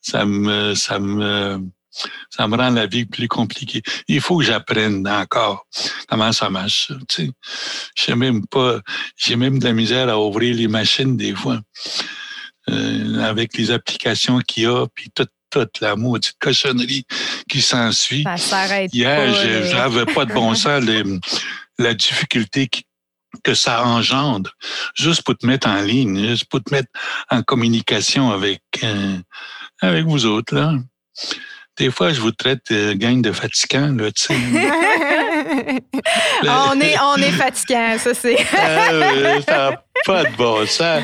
ça 0.00 0.24
me, 0.24 0.74
ça 0.74 0.98
me, 0.98 1.60
ça 2.30 2.46
me 2.48 2.56
rend 2.56 2.70
la 2.70 2.86
vie 2.86 3.06
plus 3.06 3.28
compliquée. 3.28 3.82
Il 4.08 4.20
faut 4.20 4.38
que 4.38 4.44
j'apprenne 4.44 5.06
encore 5.08 5.66
comment 6.08 6.32
ça 6.32 6.50
marche. 6.50 6.92
Tu 7.08 7.26
sais. 7.26 7.30
J'ai 7.94 8.14
même 8.14 8.46
pas, 8.46 8.80
j'ai 9.16 9.36
même 9.36 9.58
de 9.58 9.64
la 9.64 9.72
misère 9.72 10.08
à 10.08 10.18
ouvrir 10.18 10.54
les 10.54 10.68
machines 10.68 11.16
des 11.16 11.34
fois. 11.34 11.60
Euh, 12.68 13.22
avec 13.22 13.56
les 13.56 13.70
applications 13.70 14.40
qu'il 14.40 14.64
y 14.64 14.66
a, 14.66 14.86
puis 14.92 15.08
toute, 15.14 15.30
toute 15.50 15.80
la 15.80 15.94
maudite 15.94 16.34
cochonnerie 16.40 17.04
qui 17.48 17.62
s'ensuit. 17.62 18.24
Ça 18.24 18.36
s'arrête 18.36 18.92
Hier, 18.92 19.32
j'avais 19.70 20.04
pas 20.04 20.24
de 20.24 20.32
bon 20.32 20.52
sens 20.56 20.82
la 21.78 21.94
difficulté 21.94 22.68
que 23.44 23.54
ça 23.54 23.84
engendre, 23.84 24.50
juste 24.94 25.22
pour 25.22 25.36
te 25.36 25.46
mettre 25.46 25.68
en 25.68 25.80
ligne, 25.82 26.28
juste 26.28 26.46
pour 26.46 26.62
te 26.62 26.74
mettre 26.74 26.88
en 27.30 27.42
communication 27.42 28.32
avec 28.32 28.62
euh, 28.82 29.18
avec 29.80 30.04
vous 30.06 30.26
autres 30.26 30.54
là. 30.54 30.74
Des 31.76 31.90
fois, 31.90 32.12
je 32.12 32.20
vous 32.20 32.30
traite 32.30 32.72
de 32.72 32.94
gang 32.94 33.20
de 33.20 33.32
fatigants, 33.32 33.94
là, 33.96 34.10
tu 34.10 34.24
sais. 34.24 34.34
on 36.42 36.80
est, 36.80 36.98
on 36.98 37.16
est 37.16 37.30
fatigant, 37.32 37.98
ça 37.98 38.14
c'est. 38.14 38.38
Ah, 38.56 39.40
ça 39.46 39.70
n'a 39.70 39.82
pas 40.04 40.24
de 40.24 40.36
bon 40.36 40.66
sens. 40.66 41.02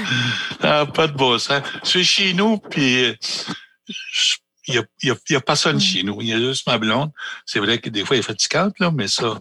Ça 0.60 0.68
n'a 0.68 0.86
pas 0.86 1.06
de 1.06 1.12
bon 1.12 1.38
sens. 1.38 1.62
Je 1.84 1.88
suis 1.88 2.04
chez 2.04 2.34
nous, 2.34 2.56
puis 2.58 3.04
euh, 3.04 3.14
il 4.68 4.74
n'y 4.74 4.78
a, 4.78 4.82
y 5.02 5.10
a, 5.10 5.14
y 5.30 5.34
a, 5.34 5.40
personne 5.40 5.80
chez 5.80 6.02
nous. 6.02 6.20
Il 6.20 6.28
y 6.28 6.32
a 6.32 6.38
juste 6.38 6.66
ma 6.66 6.78
blonde. 6.78 7.10
C'est 7.46 7.58
vrai 7.58 7.78
que 7.78 7.88
des 7.88 8.04
fois, 8.04 8.16
elle 8.16 8.20
est 8.20 8.24
fatigante, 8.24 8.74
là, 8.78 8.90
mais 8.94 9.08
ça, 9.08 9.38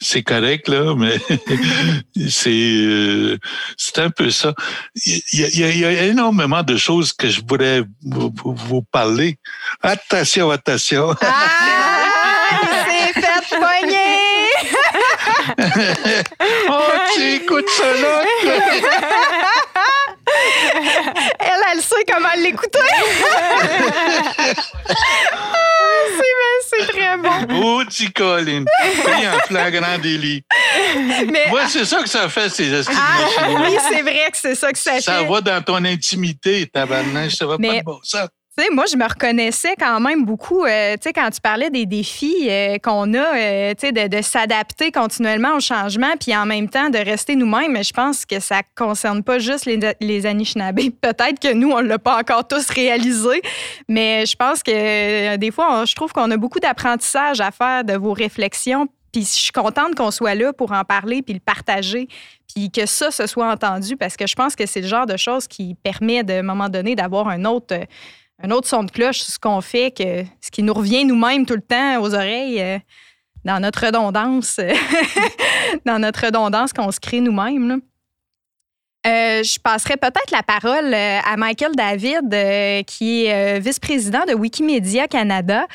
c'est 0.00 0.22
correct, 0.22 0.68
là, 0.68 0.94
mais 0.96 1.18
c'est, 2.28 2.50
euh, 2.50 3.38
c'est 3.76 3.98
un 3.98 4.10
peu 4.10 4.30
ça. 4.30 4.54
Il 5.04 5.20
y, 5.32 5.64
a, 5.64 5.70
y, 5.70 5.84
a, 5.84 6.04
énormément 6.04 6.62
de 6.62 6.76
choses 6.76 7.12
que 7.12 7.28
je 7.28 7.40
voudrais 7.40 7.82
vous, 8.02 8.32
vous 8.44 8.82
parler. 8.82 9.38
Attention, 9.82 10.50
attention. 10.50 11.14
Ah, 11.20 12.06
c'est 12.86 13.20
fait 13.20 13.56
poigner! 13.56 14.46
oh, 16.68 16.92
tu 17.14 17.34
écoutes 17.34 17.68
ça 17.68 17.92
là! 18.00 18.22
elle, 21.38 21.62
elle 21.72 21.82
sait 21.82 22.04
comment 22.10 22.28
l'écouter. 22.36 22.78
c'est 26.68 26.86
très 26.86 27.16
bon. 27.16 27.84
petit 27.84 28.12
Colin. 28.12 28.64
Pris 29.04 29.28
en 29.28 29.38
flagrant 29.46 29.98
délit. 29.98 30.44
Mais, 31.30 31.46
Moi, 31.48 31.62
c'est 31.68 31.84
ça 31.84 32.02
que 32.02 32.08
ça 32.08 32.28
fait, 32.28 32.48
ces 32.48 32.72
astuces 32.72 32.96
ah, 32.98 33.48
Oui, 33.60 33.76
c'est 33.88 34.02
vrai 34.02 34.28
que 34.30 34.36
c'est 34.36 34.54
ça 34.54 34.72
que 34.72 34.78
ça, 34.78 34.94
fait. 34.94 35.00
Ça 35.00 35.22
va 35.22 35.40
dans 35.40 35.62
ton 35.62 35.84
intimité, 35.84 36.66
tabarnak. 36.66 37.30
Ça 37.30 37.46
va 37.46 37.58
pas 37.58 37.78
de 37.78 37.82
bon 37.82 38.00
ça 38.58 38.64
moi, 38.72 38.84
je 38.90 38.96
me 38.96 39.06
reconnaissais 39.06 39.74
quand 39.78 40.00
même 40.00 40.24
beaucoup, 40.24 40.64
euh, 40.64 40.94
tu 40.94 41.02
sais, 41.02 41.12
quand 41.12 41.28
tu 41.30 41.40
parlais 41.40 41.68
des 41.68 41.84
défis 41.84 42.48
euh, 42.48 42.78
qu'on 42.78 43.12
a, 43.12 43.36
euh, 43.36 43.74
tu 43.74 43.88
sais, 43.88 44.08
de, 44.08 44.22
s'adapter 44.22 44.90
continuellement 44.90 45.56
au 45.56 45.60
changement, 45.60 46.12
puis 46.18 46.34
en 46.34 46.46
même 46.46 46.68
temps 46.68 46.88
de 46.88 46.98
rester 46.98 47.36
nous-mêmes. 47.36 47.82
Je 47.84 47.92
pense 47.92 48.24
que 48.24 48.40
ça 48.40 48.62
concerne 48.74 49.22
pas 49.22 49.38
juste 49.38 49.66
les, 49.66 49.78
les. 50.00 50.20
Peut-être 51.00 51.38
que 51.38 51.52
nous, 51.52 51.70
on 51.70 51.80
l'a 51.80 51.98
pas 51.98 52.18
encore 52.18 52.48
tous 52.48 52.68
réalisé, 52.70 53.42
mais 53.88 54.24
je 54.26 54.34
pense 54.36 54.62
que 54.62 55.36
des 55.36 55.50
fois, 55.50 55.84
je 55.84 55.94
trouve 55.94 56.12
qu'on 56.12 56.30
a 56.30 56.36
beaucoup 56.36 56.58
d'apprentissage 56.58 57.40
à 57.40 57.50
faire 57.50 57.84
de 57.84 57.94
vos 57.94 58.12
réflexions. 58.12 58.88
Puis 59.12 59.22
je 59.22 59.42
suis 59.44 59.52
contente 59.52 59.94
qu'on 59.94 60.10
soit 60.10 60.34
là 60.34 60.52
pour 60.52 60.72
en 60.72 60.84
parler 60.84 61.22
puis 61.22 61.34
le 61.34 61.40
partager, 61.40 62.08
puis 62.52 62.70
que 62.70 62.86
ça 62.86 63.10
se 63.10 63.26
soit 63.26 63.50
entendu, 63.50 63.96
parce 63.96 64.16
que 64.16 64.26
je 64.26 64.34
pense 64.34 64.56
que 64.56 64.66
c'est 64.66 64.80
le 64.80 64.88
genre 64.88 65.06
de 65.06 65.16
choses 65.16 65.46
qui 65.46 65.74
permet, 65.74 66.22
de, 66.24 66.34
à 66.34 66.38
un 66.38 66.42
moment 66.42 66.68
donné, 66.68 66.94
d'avoir 66.94 67.28
un 67.28 67.44
autre 67.44 67.76
un 68.42 68.50
autre 68.50 68.68
son 68.68 68.84
de 68.84 68.90
cloche 68.90 69.20
ce 69.20 69.38
qu'on 69.38 69.60
fait, 69.60 69.90
que, 69.90 70.24
ce 70.40 70.50
qui 70.50 70.62
nous 70.62 70.74
revient 70.74 71.04
nous-mêmes 71.04 71.46
tout 71.46 71.54
le 71.54 71.62
temps 71.62 72.00
aux 72.00 72.14
oreilles, 72.14 72.60
euh, 72.60 72.78
dans 73.44 73.60
notre 73.60 73.86
redondance, 73.86 74.60
dans 75.86 75.98
notre 75.98 76.26
redondance 76.26 76.72
qu'on 76.72 76.90
se 76.90 77.00
crée 77.00 77.20
nous-mêmes. 77.20 77.80
Euh, 79.06 79.44
je 79.44 79.60
passerai 79.60 79.96
peut-être 79.96 80.32
la 80.32 80.42
parole 80.42 80.92
euh, 80.92 81.20
à 81.24 81.36
Michael 81.36 81.76
David, 81.76 82.84
qui 82.86 83.26
est 83.26 83.60
vice-président 83.60 84.24
de 84.26 84.34
Wikimedia 84.34 85.06
Canada. 85.06 85.66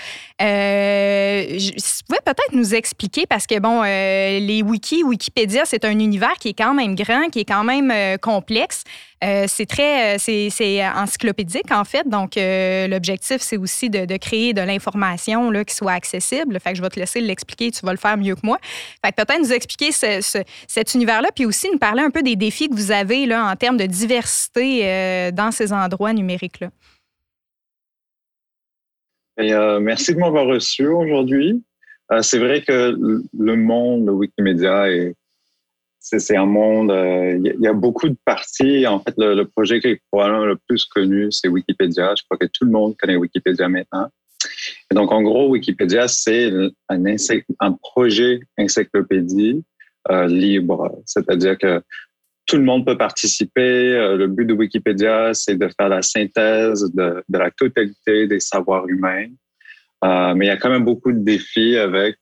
Euh, 0.42 1.46
vous 1.58 2.06
pouvez 2.10 2.20
peut-être 2.26 2.54
nous 2.54 2.76
expliquer, 2.76 3.26
parce 3.26 3.48
que, 3.48 3.58
bon, 3.60 3.84
les 3.84 4.62
wikis, 4.64 5.04
Wikipédia, 5.04 5.64
c'est 5.66 5.86
un 5.86 5.98
univers 5.98 6.34
qui 6.34 6.50
est 6.50 6.58
quand 6.58 6.74
même 6.74 6.96
grand, 6.96 7.30
qui 7.30 7.40
est 7.40 7.46
quand 7.46 7.64
même 7.64 8.18
complexe. 8.18 8.84
Euh, 9.24 9.46
c'est 9.48 9.68
très, 9.68 10.16
euh, 10.16 10.18
c'est 10.18 10.88
encyclopédique 10.88 11.72
en 11.72 11.84
fait. 11.84 12.08
Donc 12.08 12.38
euh, 12.38 12.88
l'objectif 12.88 13.38
c'est 13.42 13.58
aussi 13.58 13.90
de, 13.90 14.18
créer 14.18 14.54
de 14.54 14.62
l'information 14.62 15.52
qui 15.64 15.76
soit 15.76 15.92
accessible. 15.92 16.60
Fait 16.60 16.74
je 16.74 16.82
vais 16.82 16.90
te 16.90 17.00
laisser 17.00 17.22
l'expliquer, 17.22 17.70
tu 17.72 17.86
vas 17.86 17.92
le 17.92 18.00
faire 18.00 18.18
mieux 18.18 18.36
que 18.36 18.42
moi. 18.44 18.58
Fait 19.06 19.16
peut-être 19.16 19.40
nous 19.40 19.54
expliquer 19.54 19.92
cet 19.92 20.94
univers-là, 20.96 21.30
puis 21.36 21.46
aussi 21.46 21.70
nous 21.72 21.78
parler 21.78 22.02
un 22.02 22.10
peu 22.10 22.24
des 22.24 22.36
défis 22.36 22.68
que 22.68 22.74
vous 22.74 22.92
avez 22.92 23.28
là 23.28 23.46
en 23.52 23.56
termes 23.56 23.78
de 23.78 23.86
diversité 23.86 25.32
dans 25.32 25.52
ces 25.52 25.72
endroits 25.72 26.14
numériques 26.14 26.60
là. 26.60 26.70
merci 29.80 30.16
de 30.16 30.20
m'avoir 30.20 30.46
reçu 30.48 30.88
aujourd'hui. 30.88 31.64
c'est 32.22 32.40
vrai 32.40 32.64
que 32.64 32.96
le 33.38 33.56
monde 33.56 34.06
de 34.06 34.12
Wikimedia 34.12 34.90
est 34.90 35.16
c'est 36.02 36.36
un 36.36 36.48
monde, 36.48 36.92
euh, 36.92 37.38
il 37.38 37.62
y, 37.62 37.68
a 37.68 37.74
beaucoup 37.74 38.10
de 38.10 38.18
parties. 38.26 38.88
En 38.88 39.00
fait, 39.00 39.14
le, 39.18 39.44
projet 39.44 39.80
qui 39.80 39.88
est 39.88 40.02
probablement 40.12 40.46
le 40.46 40.58
plus 40.68 40.84
connu, 40.86 41.32
c'est 41.32 41.48
Wikipédia. 41.48 42.16
Je 42.18 42.24
crois 42.24 42.38
que 42.38 42.48
tout 42.48 42.66
le 42.66 42.72
monde 42.72 42.98
connaît 42.98 43.16
Wikipédia 43.16 43.70
maintenant. 43.70 44.10
Donc, 44.92 45.12
en 45.12 45.22
gros, 45.22 45.50
Wikipédia, 45.50 46.08
c'est 46.08 46.52
un, 46.90 47.72
projet 47.84 48.40
encyclopédie 48.58 49.64
euh, 50.10 50.26
libre. 50.26 50.92
C'est-à-dire 51.06 51.56
que 51.60 51.84
tout 52.48 52.58
le 52.58 52.64
monde 52.64 52.84
peut 52.84 52.98
participer. 52.98 53.96
Euh, 53.96 54.18
le 54.18 54.26
but 54.26 54.46
de 54.46 54.54
Wikipédia, 54.54 55.36
c'est 55.36 55.56
de 55.56 55.70
faire 55.80 55.90
la 55.90 56.02
synthèse 56.02 56.92
de, 56.96 57.24
la 57.30 57.52
totalité 57.52 58.26
des 58.26 58.40
savoirs 58.40 58.88
humains. 58.88 59.28
Mais 60.04 60.46
il 60.46 60.48
y 60.48 60.50
a 60.50 60.58
quand 60.58 60.72
même 60.72 60.84
beaucoup 60.84 61.12
de 61.12 61.20
défis 61.20 61.78
avec 61.78 62.18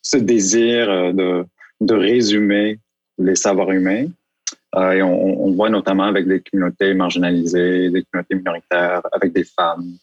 ce 0.00 0.16
désir 0.16 1.12
de 1.12 1.44
de 1.80 1.94
résumer 1.94 2.78
les 3.18 3.34
savoirs 3.34 3.70
humains. 3.70 4.06
Euh, 4.76 4.92
et 4.92 5.02
on, 5.02 5.50
voit 5.52 5.68
notamment 5.68 6.04
avec 6.04 6.28
des 6.28 6.40
communautés 6.40 6.94
marginalisées, 6.94 7.90
des 7.90 8.04
communautés 8.04 8.36
minoritaires, 8.36 9.02
avec 9.12 9.32
des 9.32 9.42
femmes, 9.42 9.94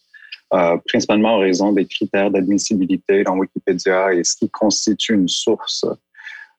euh, 0.53 0.77
principalement 0.85 1.35
en 1.35 1.39
raison 1.39 1.71
des 1.71 1.85
critères 1.85 2.31
d'admissibilité 2.31 3.23
dans 3.23 3.37
Wikipédia 3.37 4.13
et 4.13 4.23
ce 4.23 4.35
qui 4.35 4.49
constitue 4.49 5.13
une 5.13 5.29
source. 5.29 5.85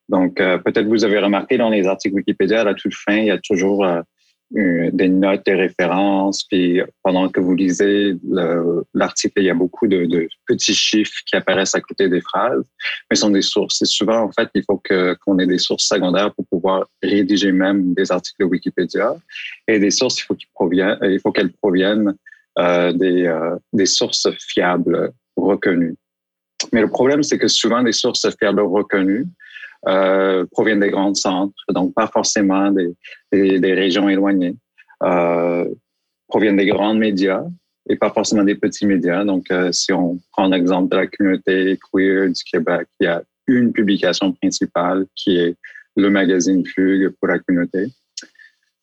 Donc, 0.08 0.40
euh, 0.40 0.56
peut-être 0.56 0.86
vous 0.86 1.04
avez 1.04 1.18
remarqué 1.18 1.58
dans 1.58 1.68
les 1.68 1.86
articles 1.86 2.14
Wikipédia, 2.14 2.62
à 2.62 2.64
la 2.64 2.74
toute 2.74 2.94
fin, 2.94 3.16
il 3.16 3.26
y 3.26 3.30
a 3.30 3.38
toujours 3.38 3.86
des 4.50 5.08
notes, 5.08 5.44
des 5.44 5.54
références. 5.54 6.44
Puis 6.44 6.80
pendant 7.02 7.28
que 7.28 7.40
vous 7.40 7.54
lisez 7.54 8.16
l'article, 8.94 9.34
il 9.40 9.44
y 9.44 9.50
a 9.50 9.54
beaucoup 9.54 9.86
de, 9.86 10.28
petits 10.46 10.74
chiffres 10.74 11.18
qui 11.26 11.36
apparaissent 11.36 11.74
à 11.74 11.80
côté 11.80 12.08
des 12.08 12.20
phrases, 12.20 12.64
mais 13.10 13.16
sont 13.16 13.30
des 13.30 13.42
sources. 13.42 13.82
Et 13.82 13.86
souvent, 13.86 14.22
en 14.22 14.32
fait, 14.32 14.48
il 14.54 14.62
faut 14.64 14.80
qu'on 15.24 15.38
ait 15.38 15.46
des 15.46 15.58
sources 15.58 15.84
secondaires 15.84 16.34
pour 16.34 16.46
pouvoir 16.46 16.86
rédiger 17.02 17.52
même 17.52 17.94
des 17.94 18.10
articles 18.10 18.40
de 18.40 18.46
Wikipédia. 18.46 19.14
Et 19.66 19.78
des 19.78 19.90
sources, 19.90 20.20
il 20.20 20.24
faut 20.24 20.36
proviennent, 20.54 20.98
il 21.02 21.20
faut 21.20 21.32
qu'elles 21.32 21.52
proviennent 21.52 22.14
euh, 22.58 22.92
des, 22.92 23.26
euh, 23.26 23.56
des 23.72 23.86
sources 23.86 24.28
fiables 24.38 25.12
reconnues. 25.36 25.96
Mais 26.72 26.80
le 26.80 26.88
problème, 26.88 27.22
c'est 27.22 27.38
que 27.38 27.48
souvent, 27.48 27.82
des 27.82 27.92
sources 27.92 28.26
fiables 28.36 28.60
reconnues 28.60 29.26
euh, 29.86 30.44
proviennent 30.50 30.80
des 30.80 30.90
grands 30.90 31.14
centres, 31.14 31.54
donc 31.70 31.94
pas 31.94 32.08
forcément 32.08 32.70
des, 32.72 32.94
des, 33.30 33.60
des 33.60 33.74
régions 33.74 34.08
éloignées, 34.08 34.56
euh, 35.02 35.68
proviennent 36.26 36.56
des 36.56 36.66
grands 36.66 36.94
médias 36.94 37.44
et 37.88 37.96
pas 37.96 38.10
forcément 38.10 38.44
des 38.44 38.54
petits 38.56 38.86
médias. 38.86 39.24
Donc, 39.24 39.50
euh, 39.50 39.72
si 39.72 39.92
on 39.92 40.18
prend 40.32 40.48
l'exemple 40.48 40.90
de 40.90 40.96
la 40.96 41.06
communauté 41.06 41.78
queer 41.92 42.28
du 42.28 42.42
Québec, 42.50 42.86
il 43.00 43.04
y 43.04 43.06
a 43.06 43.22
une 43.46 43.72
publication 43.72 44.32
principale 44.32 45.06
qui 45.16 45.38
est 45.38 45.56
le 45.96 46.10
magazine 46.10 46.64
Fugue 46.66 47.10
pour 47.18 47.28
la 47.28 47.38
communauté. 47.38 47.86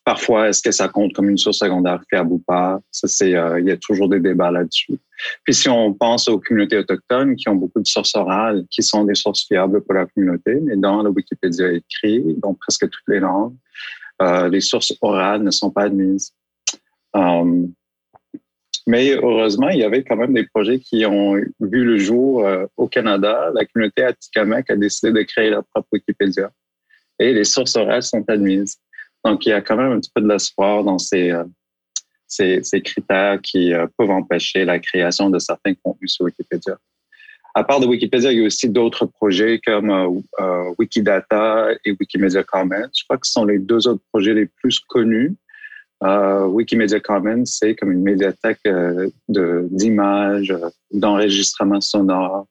Parfois, 0.06 0.50
est-ce 0.50 0.62
que 0.62 0.72
ça 0.72 0.88
compte 0.88 1.13
comme 1.13 1.30
une 1.30 1.38
source 1.38 1.58
secondaire 1.58 2.00
fiable 2.08 2.34
ou 2.34 2.38
pas? 2.38 2.80
Ça, 2.91 3.08
c'est, 3.08 3.36
euh, 3.36 3.60
il 3.60 3.65
y 3.65 3.72
a 3.72 3.78
toujours 3.78 4.08
des 4.08 4.20
débats 4.20 4.52
là-dessus. 4.52 5.00
Puis 5.44 5.56
si 5.56 5.68
on 5.68 5.96
pense 5.96 6.28
aux 6.28 6.39
communautés 6.39 6.78
autochtones 6.78 7.36
qui 7.36 7.50
ont 7.50 7.56
beaucoup 7.56 7.82
de 7.82 7.88
sources 7.88 8.15
orales, 8.15 8.65
qui 8.70 8.84
sont 8.84 9.04
des 9.04 9.15
sources 9.15 9.48
fiables 9.48 9.82
pour 9.82 9.96
la 9.96 10.06
communauté, 10.06 10.60
mais 10.62 10.76
dans 10.76 11.02
le 11.02 11.10
Wikipédia 11.10 11.72
écrit, 11.72 12.36
dans 12.38 12.54
presque 12.54 12.88
toutes 12.88 13.08
les 13.08 13.20
langues, 13.20 13.56
euh, 14.22 14.48
les 14.48 14.62
sources 14.62 14.94
orales 15.02 15.41
ne 15.41 15.50
sont 15.52 15.72
pas 15.72 15.86
admises. 15.86 16.32
Um, 17.13 17.74
mais 18.88 19.15
heureusement, 19.15 19.70
il 19.70 19.80
y 19.80 19.84
avait 19.84 20.04
quand 20.04 20.15
même 20.15 20.34
des 20.34 20.46
projets 20.46 20.80
qui 20.80 21.04
ont 21.08 21.34
vu 21.34 21.84
le 21.84 21.98
jour 21.98 22.46
euh, 22.46 22.68
au 22.78 22.88
Canada. 22.88 23.52
La 23.56 23.65
communauté 23.65 24.04
Atikamek 24.04 24.70
a 24.70 24.76
décidé 24.76 25.12
de 25.12 25.24
créer 25.24 25.50
leur 25.50 25.63
propre 25.65 25.88
Wikipédia. 25.94 26.52
Et 27.18 27.34
les 27.34 27.46
sources 27.46 27.76
orales 27.76 28.04
sont 28.04 28.24
admises. 28.28 28.78
Donc, 29.25 29.43
il 29.47 29.49
y 29.49 29.53
a 29.53 29.61
quand 29.61 29.75
même 29.75 29.91
un 29.91 29.99
petit 29.99 30.11
peu 30.13 30.21
de 30.21 30.27
l'espoir 30.27 30.83
dans 30.83 30.99
ces, 30.99 31.31
euh, 31.31 32.79
critères 32.83 33.41
qui 33.41 33.73
euh, 33.73 33.88
peuvent 33.97 34.11
empêcher 34.11 34.63
la 34.65 34.77
création 34.77 35.31
de 35.31 35.39
certains 35.39 35.73
contenus 35.73 36.13
sur 36.13 36.25
Wikipédia. 36.25 36.77
À 37.55 37.63
part 37.63 37.79
de 37.79 37.88
Wikipédia, 37.88 38.31
il 38.31 38.39
y 38.39 38.43
a 38.43 38.45
aussi 38.45 38.69
d'autres 38.69 39.07
projets 39.07 39.59
comme 39.65 39.89
euh, 39.89 40.73
Wikidata 40.77 41.69
et 41.83 41.91
Wikimedia 41.99 42.43
Commons. 42.43 42.89
Je 42.95 43.03
crois 43.05 43.17
que 43.17 43.25
ce 43.25 43.33
sont 43.33 43.45
les 43.45 43.57
deux 43.57 43.88
autres 43.88 44.03
projets 44.13 44.35
les 44.35 44.45
plus 44.45 44.79
connus. 44.79 45.35
Wikimedia 46.01 46.99
Commons, 46.99 47.45
c'est 47.45 47.73
comme 47.73 47.91
une 47.91 48.03
médiathèque 48.03 48.61
d'images, 49.27 50.53
d'enregistrements 50.91 51.81
sonores. 51.81 52.45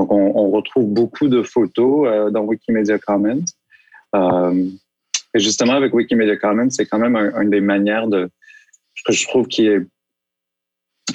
Donc, 0.00 0.10
on, 0.10 0.32
on, 0.34 0.50
retrouve 0.50 0.88
beaucoup 0.88 1.28
de 1.28 1.42
photos 1.42 2.32
dans 2.32 2.40
Wikimedia 2.40 2.98
Commons. 2.98 3.44
Et 5.34 5.40
justement, 5.40 5.74
avec 5.74 5.92
Wikimedia 5.92 6.36
Commons, 6.36 6.70
c'est 6.70 6.86
quand 6.86 6.98
même 6.98 7.16
une 7.16 7.50
des 7.50 7.60
manières 7.60 8.08
de, 8.08 8.30
que 9.04 9.12
je 9.12 9.26
trouve 9.26 9.46
qui 9.46 9.66
est 9.66 9.80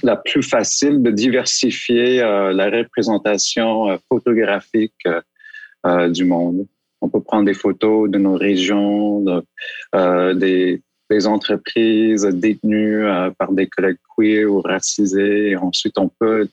la 0.01 0.17
plus 0.17 0.43
facile 0.43 1.01
de 1.01 1.11
diversifier 1.11 2.21
euh, 2.21 2.51
la 2.53 2.69
représentation 2.69 3.89
euh, 3.89 3.97
photographique 4.09 5.07
euh, 5.85 6.09
du 6.09 6.25
monde. 6.25 6.67
On 7.01 7.09
peut 7.09 7.21
prendre 7.21 7.45
des 7.45 7.53
photos 7.53 8.09
de 8.09 8.17
nos 8.17 8.35
régions, 8.35 9.21
de, 9.21 10.33
des, 10.33 10.81
entreprises 11.27 12.23
détenues 12.23 13.05
par 13.37 13.51
des 13.51 13.67
collègues 13.67 13.99
queer 14.17 14.45
ou 14.45 14.61
racisés. 14.61 15.55
Ensuite, 15.57 15.97
on 15.99 16.09
peut 16.09 16.47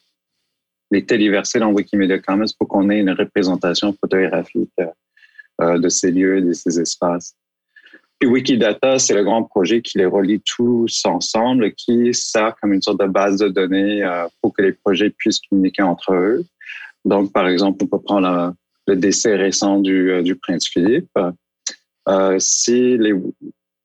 les 0.91 1.07
téléverser 1.07 1.61
dans 1.61 1.73
Wikimedia 1.73 2.19
Commons 2.19 2.45
pour 2.59 2.69
qu'on 2.69 2.91
ait 2.91 2.99
une 2.99 3.13
représentation 3.13 3.95
photographique 3.99 4.75
de 5.61 5.89
ces 5.89 6.11
lieux 6.11 6.39
et 6.39 6.43
de 6.43 6.53
ces 6.53 6.79
espaces. 6.79 7.35
Puis 8.21 8.29
Wikidata, 8.29 8.99
c'est 8.99 9.15
le 9.15 9.25
grand 9.25 9.45
projet 9.45 9.81
qui 9.81 9.97
les 9.97 10.05
relie 10.05 10.43
tous 10.43 11.07
ensemble, 11.07 11.73
qui 11.73 12.13
sert 12.13 12.55
comme 12.61 12.75
une 12.75 12.83
sorte 12.83 13.01
de 13.01 13.07
base 13.07 13.39
de 13.39 13.49
données 13.49 14.05
euh, 14.05 14.27
pour 14.43 14.53
que 14.53 14.61
les 14.61 14.73
projets 14.73 15.09
puissent 15.09 15.41
communiquer 15.49 15.83
entre 15.83 16.13
eux. 16.13 16.45
Donc, 17.07 17.33
par 17.33 17.49
exemple, 17.49 17.83
on 17.83 17.87
peut 17.87 18.03
prendre 18.03 18.55
le 18.87 18.97
décès 18.97 19.37
récent 19.37 19.79
du, 19.79 20.13
euh, 20.13 20.35
prince 20.43 20.69
Philippe. 20.69 21.09
Euh, 22.11 22.37
si 22.39 22.99
les, 22.99 23.15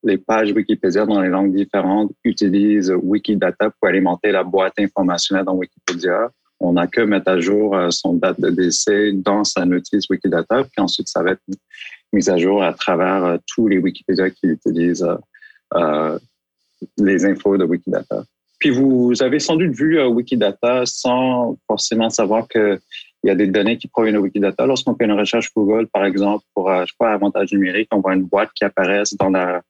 les 0.03 0.17
pages 0.17 0.51
Wikipédia 0.51 1.05
dans 1.05 1.21
les 1.21 1.29
langues 1.29 1.55
différentes 1.55 2.11
utilisent 2.25 2.91
Wikidata 2.91 3.69
pour 3.69 3.87
alimenter 3.87 4.33
la 4.33 4.43
boîte 4.43 4.77
informationnelle 4.79 5.45
dans 5.45 5.55
Wikipédia. 5.55 6.29
On 6.59 6.73
n'a 6.73 6.87
que 6.87 7.01
mettre 7.01 7.29
à 7.29 7.39
jour 7.39 7.77
son 7.89 8.13
date 8.15 8.41
de 8.41 8.49
décès 8.49 9.13
dans 9.13 9.45
sa 9.45 9.65
notice 9.65 10.09
Wikidata, 10.09 10.63
puis 10.63 10.81
ensuite 10.81 11.07
ça 11.07 11.23
va 11.23 11.31
être 11.31 11.41
mis 12.13 12.29
à 12.29 12.37
jour 12.37 12.63
à 12.63 12.73
travers 12.73 13.23
euh, 13.25 13.37
tous 13.47 13.67
les 13.67 13.77
Wikipédia 13.77 14.29
qui 14.29 14.47
utilisent 14.47 15.07
euh, 15.73 16.19
les 16.97 17.25
infos 17.25 17.57
de 17.57 17.65
Wikidata. 17.65 18.23
Puis 18.59 18.69
vous 18.69 19.11
avez 19.21 19.39
sans 19.39 19.55
doute 19.57 19.71
vu 19.71 20.01
Wikidata 20.01 20.85
sans 20.85 21.57
forcément 21.67 22.09
savoir 22.09 22.47
que 22.47 22.79
il 23.23 23.27
y 23.27 23.31
a 23.31 23.35
des 23.35 23.47
données 23.47 23.77
qui 23.77 23.87
proviennent 23.87 24.15
de 24.15 24.19
Wikidata. 24.19 24.65
Lorsqu'on 24.67 24.95
fait 24.95 25.05
une 25.05 25.13
recherche 25.13 25.51
Google, 25.55 25.87
par 25.87 26.05
exemple, 26.05 26.45
pour, 26.53 26.71
je 26.85 26.91
sais 26.91 27.07
avantage 27.07 27.51
numérique, 27.53 27.87
on 27.91 27.99
voit 27.99 28.13
une 28.13 28.25
boîte 28.25 28.51
qui 28.53 28.63
apparaît 28.63 29.01
dans 29.19 29.29
la, 29.29 29.63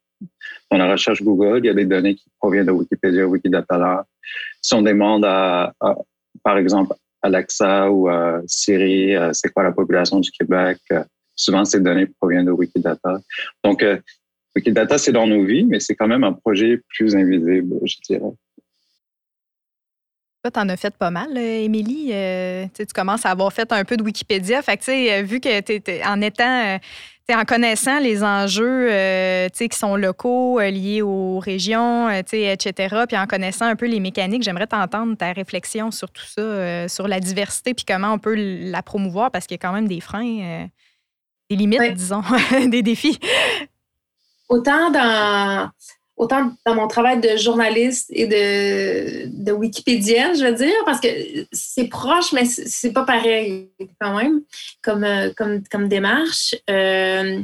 dans 0.69 0.77
la 0.77 0.91
recherche 0.91 1.23
Google. 1.23 1.59
Il 1.63 1.67
y 1.67 1.69
a 1.69 1.73
des 1.73 1.85
données 1.85 2.15
qui 2.15 2.25
proviennent 2.37 2.65
de 2.65 2.71
Wikipédia, 2.71 3.25
Wikidata 3.25 3.77
là. 3.77 4.05
Si 4.61 4.73
on 4.73 4.81
demande 4.81 5.23
à 5.23 5.73
par 6.43 6.57
exemple, 6.57 6.93
Alexa 7.21 7.89
ou 7.89 8.09
euh, 8.09 8.41
Siri, 8.45 9.15
euh, 9.15 9.31
c'est 9.33 9.51
quoi 9.51 9.63
la 9.63 9.71
population 9.71 10.19
du 10.19 10.29
Québec? 10.31 10.77
Euh, 11.35 11.41
souvent, 11.43 11.65
ces 11.65 11.79
données 11.79 12.07
proviennent 12.07 12.45
de 12.45 12.51
Wikidata. 12.51 13.19
Donc, 13.63 13.85
Wikidata, 14.55 14.97
c'est 14.97 15.11
dans 15.11 15.27
nos 15.27 15.43
vies, 15.43 15.65
mais 15.65 15.79
c'est 15.79 15.95
quand 15.95 16.07
même 16.07 16.23
un 16.23 16.33
projet 16.33 16.81
plus 16.89 17.15
invisible, 17.15 17.75
je 17.83 17.95
dirais. 18.07 18.31
Toi, 20.43 20.51
tu 20.51 20.59
en 20.59 20.69
as 20.69 20.77
fait 20.77 20.95
pas 20.95 21.09
mal, 21.09 21.35
Émilie. 21.37 22.11
tu 22.73 22.85
commences 22.93 23.25
à 23.25 23.31
avoir 23.31 23.51
fait 23.51 23.71
un 23.71 23.83
peu 23.83 23.97
de 23.97 24.03
Wikipédia. 24.03 24.61
Fait 24.61 24.77
que, 24.77 25.23
vu 25.23 25.39
que 25.39 25.59
tu 25.61 26.03
en 26.05 26.21
étant 26.21 26.79
en 27.33 27.43
connaissant 27.45 27.99
les 27.99 28.23
enjeux 28.23 28.87
euh, 28.91 29.49
qui 29.49 29.67
sont 29.71 29.95
locaux, 29.95 30.59
euh, 30.59 30.69
liés 30.69 31.01
aux 31.01 31.39
régions, 31.39 32.07
euh, 32.07 32.21
etc., 32.21 32.95
puis 33.07 33.17
en 33.17 33.25
connaissant 33.25 33.65
un 33.65 33.75
peu 33.75 33.87
les 33.87 33.99
mécaniques, 33.99 34.43
j'aimerais 34.43 34.67
t'entendre 34.67 35.17
ta 35.17 35.31
réflexion 35.31 35.89
sur 35.89 36.11
tout 36.11 36.25
ça, 36.25 36.87
sur 36.87 37.07
la 37.07 37.19
diversité, 37.19 37.73
puis 37.73 37.85
comment 37.85 38.13
on 38.13 38.19
peut 38.19 38.35
la 38.35 38.83
promouvoir, 38.83 39.31
parce 39.31 39.47
qu'il 39.47 39.55
y 39.55 39.59
a 39.59 39.67
quand 39.67 39.73
même 39.73 39.87
des 39.87 40.01
freins, 40.01 40.67
des 41.49 41.55
limites, 41.55 41.93
disons, 41.93 42.21
des 42.67 42.81
défis. 42.81 43.19
Autant 44.49 44.91
dans 44.91 45.69
autant 46.17 46.51
dans 46.65 46.75
mon 46.75 46.87
travail 46.87 47.19
de 47.19 47.35
journaliste 47.35 48.07
et 48.09 48.27
de, 48.27 49.27
de 49.45 49.51
Wikipédienne, 49.51 50.37
je 50.37 50.45
veux 50.45 50.53
dire, 50.53 50.73
parce 50.85 51.01
que 51.01 51.07
c'est 51.51 51.87
proche, 51.87 52.31
mais 52.31 52.45
c'est 52.45 52.93
pas 52.93 53.03
pareil 53.03 53.69
quand 53.99 54.15
même 54.15 54.41
comme, 54.81 55.03
euh, 55.03 55.31
comme, 55.35 55.61
comme 55.69 55.87
démarche. 55.87 56.55
Euh, 56.69 57.41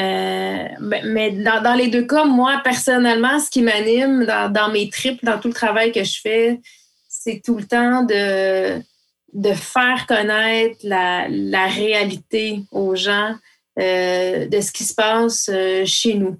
euh, 0.00 0.68
mais 1.04 1.30
dans, 1.30 1.76
les 1.78 1.86
deux 1.86 2.04
cas, 2.04 2.24
moi, 2.24 2.60
personnellement, 2.64 3.38
ce 3.38 3.48
qui 3.48 3.62
m'anime 3.62 4.26
dans, 4.26 4.52
dans, 4.52 4.68
mes 4.70 4.90
trips, 4.90 5.24
dans 5.24 5.38
tout 5.38 5.48
le 5.48 5.54
travail 5.54 5.92
que 5.92 6.02
je 6.02 6.20
fais, 6.20 6.60
c'est 7.08 7.40
tout 7.44 7.56
le 7.56 7.64
temps 7.64 8.02
de, 8.02 8.82
de 9.34 9.52
faire 9.52 10.06
connaître 10.06 10.78
la, 10.82 11.26
la 11.28 11.66
réalité 11.66 12.60
aux 12.70 12.94
gens 12.94 13.34
de 13.76 14.60
ce 14.60 14.70
qui 14.72 14.84
se 14.84 14.94
passe 14.94 15.50
chez 15.84 16.14
nous. 16.14 16.38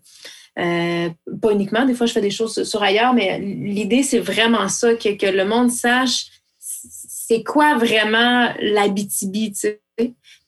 Euh, 0.58 1.08
pas 1.42 1.50
uniquement, 1.50 1.84
des 1.84 1.94
fois 1.94 2.06
je 2.06 2.12
fais 2.12 2.20
des 2.20 2.30
choses 2.30 2.62
sur 2.62 2.82
ailleurs, 2.82 3.12
mais 3.12 3.40
l'idée 3.40 4.04
c'est 4.04 4.20
vraiment 4.20 4.68
ça, 4.68 4.94
que, 4.94 5.16
que, 5.16 5.26
le 5.26 5.44
monde 5.44 5.70
sache 5.70 6.26
c'est 6.60 7.42
quoi 7.42 7.76
vraiment 7.76 8.52
l'Abitibi, 8.60 9.52
tu 9.52 9.58
sais. 9.58 9.80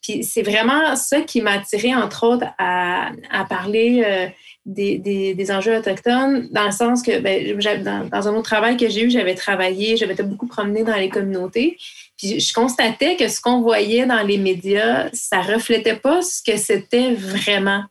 Puis 0.01 0.23
c'est 0.23 0.43
vraiment 0.43 0.95
ça 0.95 1.21
qui 1.21 1.41
m'a 1.41 1.53
attiré, 1.53 1.93
entre 1.93 2.25
autres, 2.25 2.45
à, 2.57 3.11
à 3.31 3.45
parler 3.45 4.03
euh, 4.05 4.27
des, 4.65 4.97
des, 4.99 5.33
des, 5.33 5.51
enjeux 5.51 5.75
autochtones, 5.75 6.47
dans 6.51 6.65
le 6.65 6.71
sens 6.71 7.01
que 7.01 7.19
ben, 7.19 7.57
dans, 7.83 8.07
dans, 8.07 8.27
un 8.27 8.33
autre 8.33 8.43
travail 8.43 8.77
que 8.77 8.87
j'ai 8.87 9.03
eu, 9.03 9.09
j'avais 9.09 9.35
travaillé, 9.35 9.97
j'avais 9.97 10.15
beaucoup 10.23 10.47
promené 10.47 10.83
dans 10.83 10.95
les 10.95 11.09
communautés. 11.09 11.77
Puis 12.17 12.39
je 12.39 12.53
constatais 12.53 13.15
que 13.15 13.27
ce 13.27 13.39
qu'on 13.39 13.61
voyait 13.61 14.05
dans 14.05 14.23
les 14.23 14.37
médias, 14.37 15.09
ça 15.13 15.41
reflétait 15.41 15.95
pas 15.95 16.21
ce 16.21 16.41
que 16.41 16.57
c'était 16.57 17.13
vraiment. 17.13 17.83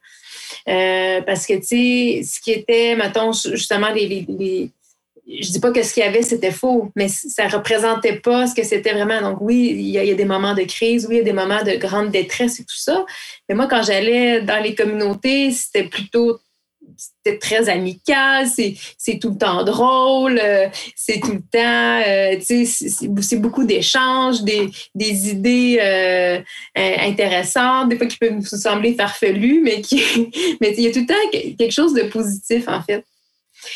Euh, 0.68 1.20
parce 1.22 1.46
que, 1.46 1.54
tu 1.54 1.66
sais, 1.66 2.22
ce 2.24 2.40
qui 2.40 2.52
était, 2.52 2.96
mettons, 2.96 3.32
justement, 3.32 3.90
les, 3.90 4.26
les, 4.28 4.70
je 5.28 5.50
dis 5.50 5.60
pas 5.60 5.72
que 5.72 5.82
ce 5.82 5.92
qu'il 5.92 6.04
y 6.04 6.06
avait, 6.06 6.22
c'était 6.22 6.52
faux, 6.52 6.90
mais 6.94 7.08
ça 7.08 7.48
représentait 7.48 8.20
pas 8.20 8.46
ce 8.46 8.54
que 8.54 8.62
c'était 8.62 8.92
vraiment. 8.92 9.20
Donc 9.20 9.38
oui, 9.40 9.74
il 9.76 9.88
y, 9.88 9.98
a, 9.98 10.14
des 10.14 10.24
moments 10.24 10.54
de 10.54 10.62
crise, 10.62 11.06
oui, 11.08 11.16
il 11.16 11.18
y 11.18 11.20
a 11.20 11.24
des 11.24 11.32
moments 11.32 11.62
de 11.62 11.72
grande 11.76 12.10
détresse 12.10 12.60
et 12.60 12.64
tout 12.64 12.76
ça. 12.76 13.04
Mais 13.48 13.54
moi, 13.54 13.66
quand 13.66 13.82
j'allais 13.82 14.40
dans 14.42 14.62
les 14.62 14.74
communautés, 14.74 15.50
c'était 15.50 15.84
plutôt 15.84 16.38
c'était 16.96 17.38
très 17.38 17.68
amical, 17.68 18.46
c'est 18.46 19.18
tout 19.18 19.30
le 19.30 19.38
temps 19.38 19.64
drôle, 19.64 20.40
euh, 20.42 20.68
c'est 20.94 21.20
tout 21.20 21.32
le 21.32 21.42
temps, 21.42 22.02
euh, 22.06 22.36
tu 22.36 22.66
sais, 22.66 22.88
c'est 23.20 23.40
beaucoup 23.40 23.64
d'échanges, 23.64 24.42
des, 24.42 24.68
des, 24.94 25.30
idées 25.30 25.78
euh, 25.80 26.40
intéressantes, 26.74 27.88
des 27.88 27.96
fois 27.96 28.06
qui 28.06 28.18
peuvent 28.18 28.34
nous 28.34 28.44
sembler 28.44 28.94
farfelues, 28.94 29.60
mais 29.62 29.80
qui, 29.80 30.02
mais 30.60 30.74
il 30.76 30.84
y 30.84 30.86
a 30.88 30.92
tout 30.92 31.00
le 31.00 31.06
temps 31.06 31.54
quelque 31.58 31.72
chose 31.72 31.94
de 31.94 32.02
positif, 32.02 32.68
en 32.68 32.82
fait. 32.82 33.04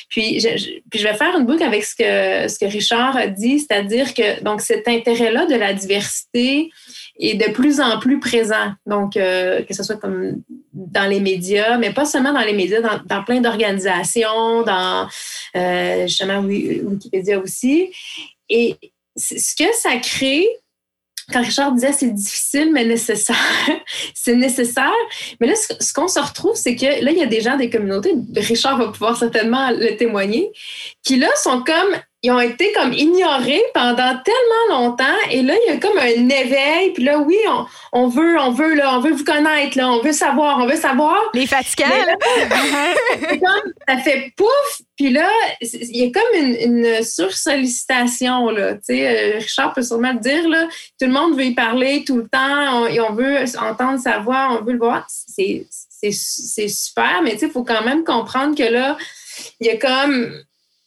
Puis 0.09 0.41
je, 0.41 0.49
puis 0.91 0.99
je 0.99 1.05
vais 1.05 1.15
faire 1.15 1.37
une 1.37 1.47
boucle 1.47 1.63
avec 1.63 1.85
ce 1.85 1.95
que, 1.95 2.49
ce 2.49 2.59
que 2.59 2.71
Richard 2.71 3.17
a 3.17 3.27
dit, 3.27 3.61
c'est-à-dire 3.61 4.15
que 4.15 4.43
donc 4.43 4.61
cet 4.61 4.87
intérêt-là 4.89 5.47
de 5.47 5.55
la 5.55 5.73
diversité 5.73 6.71
est 7.19 7.35
de 7.35 7.53
plus 7.53 7.81
en 7.81 7.99
plus 7.99 8.21
présent. 8.21 8.73
Donc, 8.87 9.15
que 9.15 9.75
ce 9.75 9.83
soit 9.83 9.97
comme 9.97 10.43
dans 10.73 11.09
les 11.09 11.21
médias, 11.21 11.79
mais 11.79 11.93
pas 11.93 12.05
seulement 12.05 12.33
dans 12.33 12.41
les 12.41 12.53
médias, 12.53 12.81
dans, 12.81 13.25
plein 13.25 13.41
d'organisations, 13.41 14.63
dans 14.63 15.09
euh, 15.57 16.07
justement 16.07 16.41
Wikipédia 16.41 17.39
aussi. 17.39 17.91
Et 18.49 18.77
ce 19.17 19.55
que 19.57 19.73
ça 19.75 19.97
crée, 19.97 20.47
quand 21.33 21.43
Richard 21.43 21.73
disait 21.73 21.93
c'est 21.93 22.13
difficile 22.13 22.73
mais 22.73 22.85
nécessaire, 22.85 23.37
c'est 24.15 24.37
nécessaire. 24.37 24.93
Mais 25.41 25.49
là, 25.49 25.55
ce, 25.57 25.93
qu'on 25.93 26.09
se 26.09 26.21
retrouve, 26.21 26.55
c'est 26.55 26.77
que 26.77 27.05
là, 27.05 27.11
il 27.11 27.19
y 27.19 27.23
a 27.23 27.27
des 27.27 27.41
gens 27.41 27.57
des 27.57 27.71
communautés, 27.71 28.15
Richard 28.37 28.79
va 28.79 28.89
pouvoir 28.89 29.17
certainement 29.17 29.71
le 29.71 29.97
témoigner, 29.97 30.51
qui 31.03 31.17
là 31.17 31.29
sont 31.37 31.63
comme 31.63 31.97
ils 32.23 32.31
ont 32.31 32.41
été 32.41 32.71
comme 32.73 32.93
ignorés 32.93 33.63
pendant 33.73 34.15
tellement 34.23 34.79
longtemps. 34.79 35.05
Et 35.31 35.43
là 35.43 35.55
il 35.67 35.73
y 35.73 35.77
a 35.77 35.79
comme 35.79 35.97
un 35.97 36.29
éveil. 36.29 36.93
Puis 36.93 37.03
là 37.03 37.19
oui 37.19 37.39
on, 37.49 37.65
on 37.93 38.09
veut 38.09 38.39
on 38.39 38.51
veut 38.51 38.75
là 38.75 38.97
on 38.97 39.01
veut 39.01 39.13
vous 39.13 39.25
connaître 39.25 39.79
là. 39.79 39.91
On 39.91 40.03
veut 40.03 40.13
savoir 40.13 40.59
on 40.59 40.67
veut 40.67 40.77
savoir. 40.77 41.19
Les 41.33 41.47
fatigants. 41.47 41.87
Comme 43.31 43.73
ça 43.89 43.99
fait 43.99 44.33
pouf. 44.37 44.83
Puis 44.97 45.11
là 45.11 45.29
il 45.63 45.97
y 45.97 46.05
a 46.05 46.11
comme 46.11 46.45
une, 46.45 46.57
une 46.85 47.03
sursollicitation 47.03 48.51
là. 48.51 48.75
Tu 48.75 48.81
sais 48.83 49.09
euh, 49.09 49.39
Richard 49.39 49.73
peut 49.73 49.83
sûrement 49.83 50.13
le 50.13 50.19
dire 50.19 50.47
là. 50.47 50.67
Tout 51.01 51.07
le 51.07 51.13
monde 51.13 51.37
veut 51.37 51.47
y 51.47 51.55
parler 51.55 52.05
tout 52.05 52.17
le 52.17 52.29
temps. 52.29 52.87
Et 52.87 53.01
on 53.01 53.15
veut 53.15 53.39
entendre 53.59 53.99
sa 53.99 54.19
voix 54.19 54.59
on 54.61 54.65
veut 54.65 54.73
le 54.73 54.79
voir. 54.79 55.07
C'est 55.09 55.67
c'est 55.71 56.69
super. 56.69 57.23
Mais 57.23 57.33
tu 57.33 57.39
sais 57.39 57.47
il 57.47 57.53
faut 57.53 57.65
quand 57.65 57.83
même 57.83 58.05
comprendre 58.05 58.55
que 58.55 58.71
là 58.71 58.99
il 59.59 59.67
y 59.67 59.71
a 59.71 59.77
comme 59.77 60.35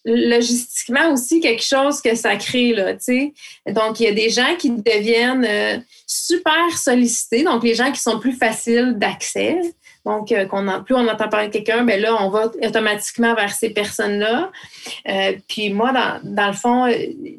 logistiquement 0.05 1.11
aussi 1.11 1.39
quelque 1.39 1.63
chose 1.63 2.01
que 2.01 2.15
ça 2.15 2.35
crée 2.35 2.73
là, 2.73 2.93
tu 2.93 2.99
sais. 3.01 3.33
Donc 3.67 3.99
il 3.99 4.03
y 4.03 4.07
a 4.07 4.11
des 4.11 4.29
gens 4.29 4.55
qui 4.57 4.69
deviennent 4.69 5.45
euh, 5.47 5.77
super 6.05 6.77
sollicités, 6.77 7.43
donc 7.43 7.63
les 7.63 7.75
gens 7.75 7.91
qui 7.91 8.01
sont 8.01 8.19
plus 8.19 8.33
faciles 8.33 8.95
d'accès. 8.97 9.59
Donc, 10.05 10.33
euh, 10.33 10.45
qu'on 10.45 10.83
plus 10.83 10.95
on 10.95 11.07
entend 11.07 11.29
parler 11.29 11.47
de 11.47 11.53
quelqu'un, 11.53 11.85
ben 11.85 11.97
là, 11.97 12.21
on 12.21 12.29
va 12.29 12.51
automatiquement 12.61 13.33
vers 13.35 13.53
ces 13.53 13.69
personnes-là. 13.69 14.51
Euh, 15.07 15.31
puis 15.47 15.69
moi, 15.69 15.93
dans, 15.93 16.19
dans, 16.23 16.47
le 16.47 16.53
fond, 16.53 16.87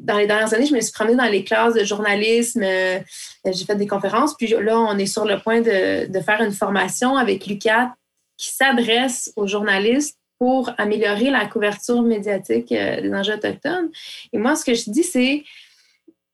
dans 0.01 0.17
les 0.17 0.25
dernières 0.25 0.51
années, 0.51 0.65
je 0.65 0.73
me 0.73 0.81
suis 0.81 0.91
promenée 0.91 1.15
dans 1.15 1.29
les 1.29 1.43
classes 1.43 1.75
de 1.75 1.83
journalisme. 1.83 2.61
j'ai 2.63 3.65
fait 3.67 3.75
des 3.75 3.85
conférences. 3.85 4.33
Puis 4.35 4.47
là, 4.47 4.79
on 4.79 4.97
est 4.97 5.05
sur 5.05 5.25
le 5.25 5.37
point 5.37 5.61
de, 5.61 6.11
de 6.11 6.19
faire 6.21 6.41
une 6.41 6.53
formation 6.53 7.15
avec 7.17 7.45
l'UCAT 7.45 7.93
qui 8.35 8.49
s'adresse 8.49 9.31
aux 9.35 9.45
journalistes 9.45 10.17
pour 10.39 10.71
améliorer 10.77 11.29
la 11.29 11.45
couverture 11.45 12.01
médiatique 12.01 12.71
euh, 12.71 13.01
des 13.01 13.13
enjeux 13.13 13.35
autochtones. 13.35 13.89
Et 14.33 14.37
moi, 14.37 14.55
ce 14.55 14.65
que 14.65 14.73
je 14.73 14.89
dis, 14.89 15.03
c'est 15.03 15.43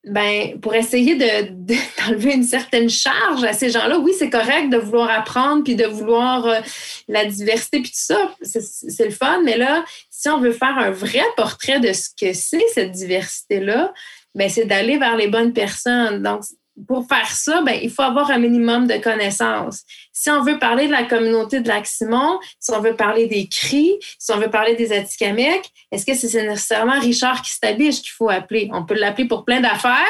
ben, 0.03 0.59
pour 0.59 0.73
essayer 0.73 1.15
d'enlever 1.99 2.33
une 2.33 2.43
certaine 2.43 2.89
charge 2.89 3.43
à 3.43 3.53
ces 3.53 3.69
gens-là, 3.69 3.99
oui, 3.99 4.13
c'est 4.17 4.29
correct 4.29 4.69
de 4.69 4.77
vouloir 4.77 5.09
apprendre 5.09 5.63
puis 5.63 5.75
de 5.75 5.85
vouloir 5.85 6.45
euh, 6.47 6.59
la 7.07 7.25
diversité 7.25 7.81
puis 7.81 7.91
tout 7.91 8.13
ça, 8.15 8.33
c'est 8.41 9.05
le 9.05 9.11
fun, 9.11 9.41
mais 9.43 9.57
là, 9.57 9.85
si 10.09 10.29
on 10.29 10.39
veut 10.39 10.53
faire 10.53 10.77
un 10.77 10.91
vrai 10.91 11.23
portrait 11.37 11.79
de 11.79 11.93
ce 11.93 12.09
que 12.09 12.33
c'est 12.33 12.65
cette 12.73 12.91
diversité-là, 12.91 13.93
ben, 14.33 14.49
c'est 14.49 14.65
d'aller 14.65 14.97
vers 14.97 15.17
les 15.17 15.27
bonnes 15.27 15.53
personnes. 15.53 16.23
Donc, 16.23 16.41
pour 16.87 17.07
faire 17.07 17.29
ça, 17.29 17.61
ben, 17.61 17.77
il 17.81 17.89
faut 17.89 18.01
avoir 18.01 18.31
un 18.31 18.39
minimum 18.39 18.87
de 18.87 18.95
connaissances. 18.97 19.83
Si 20.13 20.29
on 20.29 20.41
veut 20.43 20.57
parler 20.57 20.87
de 20.87 20.91
la 20.91 21.03
communauté 21.03 21.59
de 21.59 21.67
Lac-Simon, 21.67 22.39
si 22.59 22.71
on 22.71 22.79
veut 22.79 22.95
parler 22.95 23.27
des 23.27 23.47
cris, 23.47 23.97
si 24.19 24.31
on 24.31 24.37
veut 24.37 24.49
parler 24.49 24.75
des 24.75 24.93
Atikamekw, 24.93 25.61
est-ce 25.91 26.05
que 26.05 26.13
c'est 26.13 26.43
nécessairement 26.43 26.99
Richard 26.99 27.45
s'habille 27.45 27.91
qu'il 27.91 28.11
faut 28.11 28.29
appeler? 28.29 28.69
On 28.73 28.85
peut 28.85 28.95
l'appeler 28.95 29.27
pour 29.27 29.45
plein 29.45 29.61
d'affaires, 29.61 30.05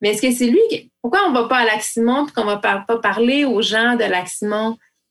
mais 0.00 0.10
est-ce 0.10 0.22
que 0.22 0.32
c'est 0.32 0.46
lui. 0.46 0.90
Pourquoi 1.02 1.20
on 1.26 1.30
ne 1.30 1.34
va 1.34 1.48
pas 1.48 1.58
à 1.58 1.64
Lac-Simon 1.64 2.26
et 2.26 2.32
qu'on 2.32 2.44
ne 2.44 2.50
va 2.50 2.56
pas 2.56 2.98
parler 2.98 3.44
aux 3.44 3.62
gens 3.62 3.96
de 3.96 4.04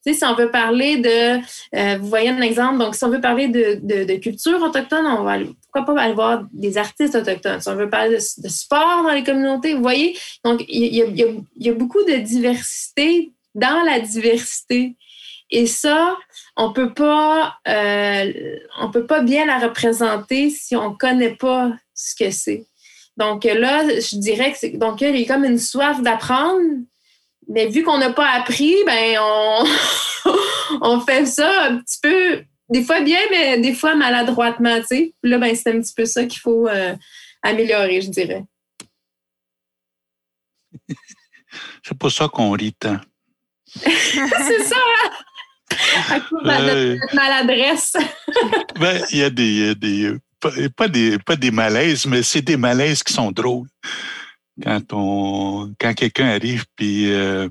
Si 0.05 0.23
on 0.23 0.35
veut 0.35 0.51
parler 0.51 0.97
de, 0.97 1.39
euh, 1.75 1.97
vous 1.97 2.07
voyez 2.07 2.29
un 2.29 2.41
exemple, 2.41 2.79
donc 2.79 2.95
si 2.95 3.03
on 3.03 3.09
veut 3.09 3.19
parler 3.19 3.49
de, 3.49 4.15
culture 4.17 4.61
autochtone, 4.61 5.05
on 5.05 5.23
va 5.23 5.37
pourquoi 5.63 5.93
pas 5.93 6.01
aller 6.01 6.13
voir 6.13 6.43
des 6.53 6.77
artistes 6.77 7.15
autochtones. 7.15 7.59
Si 7.59 7.67
on 7.67 7.75
veut 7.75 7.89
parler 7.89 8.15
de, 8.15 8.47
sport 8.47 9.03
dans 9.03 9.13
les 9.13 9.23
communautés, 9.23 9.73
vous 9.73 9.81
voyez, 9.81 10.17
donc 10.45 10.63
il 10.69 10.95
y, 10.95 11.69
a, 11.69 11.73
beaucoup 11.73 12.03
de 12.03 12.15
diversité 12.15 13.31
dans 13.53 13.83
la 13.83 13.99
diversité. 13.99 14.95
Et 15.49 15.65
ça, 15.65 16.15
on 16.55 16.73
peut 16.73 16.91
euh, 17.67 18.31
peut 18.93 19.05
pas 19.05 19.21
bien 19.21 19.45
la 19.45 19.59
représenter 19.59 20.49
si 20.49 20.75
on 20.75 20.93
connaît 20.93 21.35
pas 21.35 21.71
ce 21.93 22.15
que 22.15 22.31
c'est. 22.31 22.65
Donc 23.17 23.45
là, 23.45 23.83
je 23.87 24.17
dirais 24.17 24.53
que 24.53 24.77
donc 24.77 25.01
il 25.01 25.17
y 25.17 25.23
a 25.23 25.27
comme 25.27 25.43
une 25.43 25.57
soif 25.57 26.01
d'apprendre, 26.01 26.61
mais 27.49 27.67
vu 27.67 27.83
qu'on 27.83 27.97
n'a 27.97 28.11
pas 28.11 28.29
appris, 28.29 28.75
ben 28.85 29.17
on, 29.21 29.65
on 30.81 30.99
fait 31.01 31.25
ça 31.25 31.65
un 31.65 31.77
petit 31.77 31.99
peu, 32.01 32.43
des 32.69 32.83
fois 32.83 33.01
bien, 33.01 33.19
mais 33.31 33.59
des 33.59 33.73
fois 33.73 33.95
maladroitement, 33.95 34.79
tu 34.81 34.87
sais. 34.87 35.13
Là, 35.23 35.37
ben 35.37 35.55
c'est 35.55 35.71
un 35.71 35.79
petit 35.79 35.93
peu 35.95 36.05
ça 36.05 36.25
qu'il 36.25 36.39
faut 36.39 36.67
euh, 36.67 36.95
améliorer, 37.41 38.01
je 38.01 38.09
dirais. 38.09 38.43
c'est 41.83 41.97
pour 41.97 42.11
ça 42.11 42.27
qu'on 42.27 42.51
rit 42.51 42.73
tant. 42.73 42.99
c'est 43.75 44.63
ça, 44.63 44.75
hein? 44.75 45.11
À 46.09 46.19
cause 46.21 46.43
de 46.43 46.95
notre 46.95 47.15
maladresse. 47.15 47.93
ben, 48.79 49.03
il 49.11 49.17
y 49.19 49.23
a 49.23 49.29
des, 49.29 49.75
des 49.75 50.17
pas, 50.75 50.87
des, 50.87 51.17
pas 51.19 51.35
des 51.35 51.51
malaises, 51.51 52.05
mais 52.05 52.23
c'est 52.23 52.41
des 52.41 52.57
malaises 52.57 53.03
qui 53.03 53.13
sont 53.13 53.31
drôles. 53.31 53.67
Quand 54.63 54.81
on, 54.93 55.73
quand 55.79 55.93
quelqu'un 55.93 56.27
arrive, 56.27 56.65
puis 56.75 57.11
euh, 57.11 57.47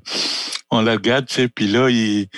on 0.70 0.82
le 0.82 0.92
regarde, 0.92 1.26
tu 1.26 1.34
sais, 1.34 1.48
puis 1.48 1.68
là, 1.68 1.88
il, 1.88 2.28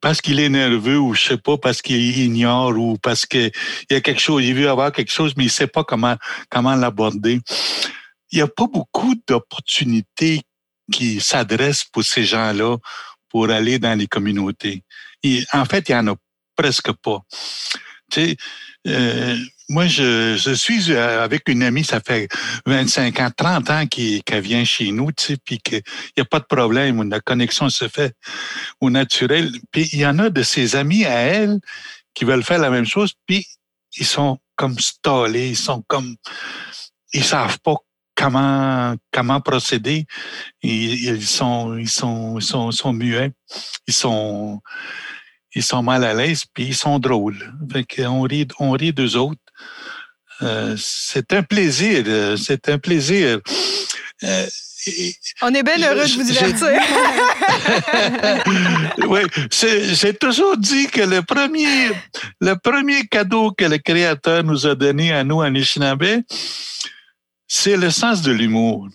parce 0.00 0.20
qu'il 0.20 0.40
est 0.40 0.48
nerveux 0.48 0.98
ou 0.98 1.14
je 1.14 1.28
sais 1.28 1.36
pas, 1.36 1.58
parce 1.58 1.82
qu'il 1.82 2.18
ignore 2.18 2.76
ou 2.76 2.96
parce 2.98 3.26
qu'il 3.26 3.50
y 3.90 3.94
a 3.94 4.00
quelque 4.00 4.20
chose, 4.20 4.44
il 4.44 4.54
veut 4.54 4.68
avoir 4.68 4.92
quelque 4.92 5.12
chose, 5.12 5.34
mais 5.36 5.44
il 5.44 5.50
sait 5.50 5.66
pas 5.66 5.84
comment, 5.84 6.16
comment 6.48 6.74
l'aborder. 6.74 7.40
Il 8.32 8.36
n'y 8.36 8.42
a 8.42 8.48
pas 8.48 8.66
beaucoup 8.66 9.14
d'opportunités 9.26 10.42
qui 10.90 11.20
s'adressent 11.20 11.84
pour 11.84 12.04
ces 12.04 12.24
gens-là 12.24 12.76
pour 13.28 13.50
aller 13.50 13.78
dans 13.78 13.96
les 13.98 14.06
communautés. 14.06 14.82
en 15.52 15.64
fait, 15.64 15.88
il 15.88 15.92
y 15.92 15.94
en 15.94 16.08
a 16.08 16.14
presque 16.56 16.92
pas. 16.92 17.20
Tu 18.10 18.20
sais, 18.20 18.36
euh, 18.88 19.36
moi, 19.70 19.86
je, 19.86 20.36
je, 20.36 20.50
suis 20.50 20.92
euh, 20.92 21.22
avec 21.22 21.48
une 21.48 21.62
amie, 21.62 21.84
ça 21.84 22.00
fait 22.00 22.28
25 22.66 23.20
ans, 23.20 23.30
30 23.34 23.70
ans 23.70 23.86
qu'elle 23.86 24.42
vient 24.42 24.64
chez 24.64 24.90
nous, 24.90 25.12
tu 25.12 25.24
sais, 25.24 25.36
puis 25.36 25.58
qu'il 25.58 25.80
n'y 26.16 26.22
a 26.22 26.24
pas 26.24 26.40
de 26.40 26.44
problème, 26.44 27.08
la 27.08 27.20
connexion 27.20 27.68
se 27.68 27.86
fait 27.86 28.12
au 28.80 28.90
naturel. 28.90 29.52
Puis 29.70 29.88
il 29.92 30.00
y 30.00 30.06
en 30.06 30.18
a 30.18 30.28
de 30.28 30.42
ses 30.42 30.74
amis 30.74 31.04
à 31.04 31.14
elle 31.14 31.60
qui 32.14 32.24
veulent 32.24 32.42
faire 32.42 32.58
la 32.58 32.70
même 32.70 32.84
chose, 32.84 33.12
puis 33.26 33.46
ils 33.96 34.06
sont 34.06 34.38
comme 34.56 34.76
stallés, 34.78 35.50
ils 35.50 35.56
sont 35.56 35.84
comme... 35.86 36.16
Ils 37.12 37.24
savent 37.24 37.60
pas 37.60 37.76
comment 38.16 38.94
comment 39.12 39.40
procéder. 39.40 40.04
Ils, 40.62 41.04
ils, 41.04 41.26
sont 41.26 41.76
ils 41.76 41.88
sont 41.88 42.38
ils 42.38 42.72
sont, 42.72 42.92
muets. 42.92 43.32
Ils 43.86 43.94
sont 43.94 44.60
ils 45.54 45.62
sont 45.62 45.82
mal 45.82 46.04
à 46.04 46.14
l'aise, 46.14 46.44
puis 46.52 46.66
ils 46.66 46.74
sont 46.74 46.98
drôles. 46.98 47.52
Fait 47.72 48.06
on 48.06 48.22
rit, 48.22 48.46
on 48.58 48.72
rit 48.72 48.92
d'eux 48.92 49.16
autres. 49.16 49.40
Euh, 50.42 50.74
c'est 50.78 51.32
un 51.32 51.42
plaisir, 51.42 52.04
euh, 52.06 52.36
c'est 52.36 52.68
un 52.68 52.78
plaisir. 52.78 53.40
Euh, 54.24 54.46
on 55.42 55.54
est 55.54 55.62
bien 55.62 55.78
heureux 55.78 56.06
de 56.06 56.14
vous 56.14 56.22
divertir. 56.22 56.68
oui, 59.08 59.20
j'ai 59.92 60.14
toujours 60.14 60.56
dit 60.56 60.86
que 60.86 61.02
le 61.02 61.20
premier, 61.20 61.90
le 62.40 62.54
premier 62.54 63.06
cadeau 63.06 63.52
que 63.52 63.66
le 63.66 63.76
Créateur 63.76 64.42
nous 64.42 64.66
a 64.66 64.74
donné 64.74 65.12
à 65.12 65.22
nous, 65.22 65.42
à 65.42 65.50
Nishinabé, 65.50 66.22
c'est 67.46 67.76
le 67.76 67.90
sens 67.90 68.22
de 68.22 68.32
l'humour. 68.32 68.88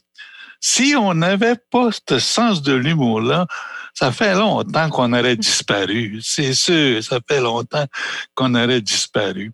Si 0.60 0.96
on 0.98 1.14
n'avait 1.14 1.58
pas 1.70 1.90
ce 2.10 2.18
sens 2.18 2.64
de 2.64 2.74
l'humour-là, 2.74 3.46
ça 3.94 4.12
fait 4.12 4.34
longtemps 4.34 4.90
qu'on 4.90 5.14
aurait 5.14 5.38
disparu. 5.38 6.20
C'est 6.24 6.54
sûr, 6.54 7.04
ça 7.04 7.20
fait 7.28 7.40
longtemps 7.40 7.86
qu'on 8.34 8.56
aurait 8.56 8.82
disparu. 8.82 9.52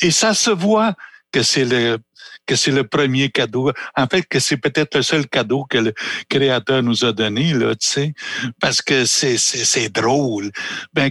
Et 0.00 0.10
ça 0.10 0.34
se 0.34 0.50
voit 0.50 0.94
que 1.34 1.42
c'est 1.42 1.64
le 1.64 1.98
que 2.46 2.56
c'est 2.56 2.70
le 2.70 2.84
premier 2.84 3.30
cadeau. 3.30 3.72
En 3.96 4.06
fait, 4.06 4.22
que 4.22 4.38
c'est 4.38 4.58
peut-être 4.58 4.96
le 4.96 5.02
seul 5.02 5.26
cadeau 5.26 5.64
que 5.64 5.78
le 5.78 5.94
Créateur 6.28 6.82
nous 6.82 7.04
a 7.04 7.12
donné, 7.12 7.54
là, 7.54 7.74
tu 7.74 7.88
sais, 7.88 8.14
parce 8.60 8.82
que 8.82 9.06
c'est, 9.06 9.38
c'est, 9.38 9.64
c'est 9.64 9.88
drôle. 9.88 10.50
Ben, 10.92 11.10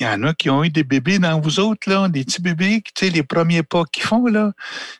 il 0.00 0.04
y 0.04 0.08
en 0.08 0.24
a 0.24 0.34
qui 0.34 0.50
ont 0.50 0.64
eu 0.64 0.70
des 0.70 0.82
bébés 0.82 1.20
dans 1.20 1.40
vous 1.40 1.60
autres, 1.60 1.88
là, 1.88 2.08
des 2.08 2.24
petits 2.24 2.42
bébés, 2.42 2.82
tu 2.94 3.06
sais, 3.06 3.12
les 3.12 3.22
premiers 3.22 3.62
pas 3.62 3.84
qu'ils 3.84 4.02
font, 4.02 4.26
là. 4.26 4.52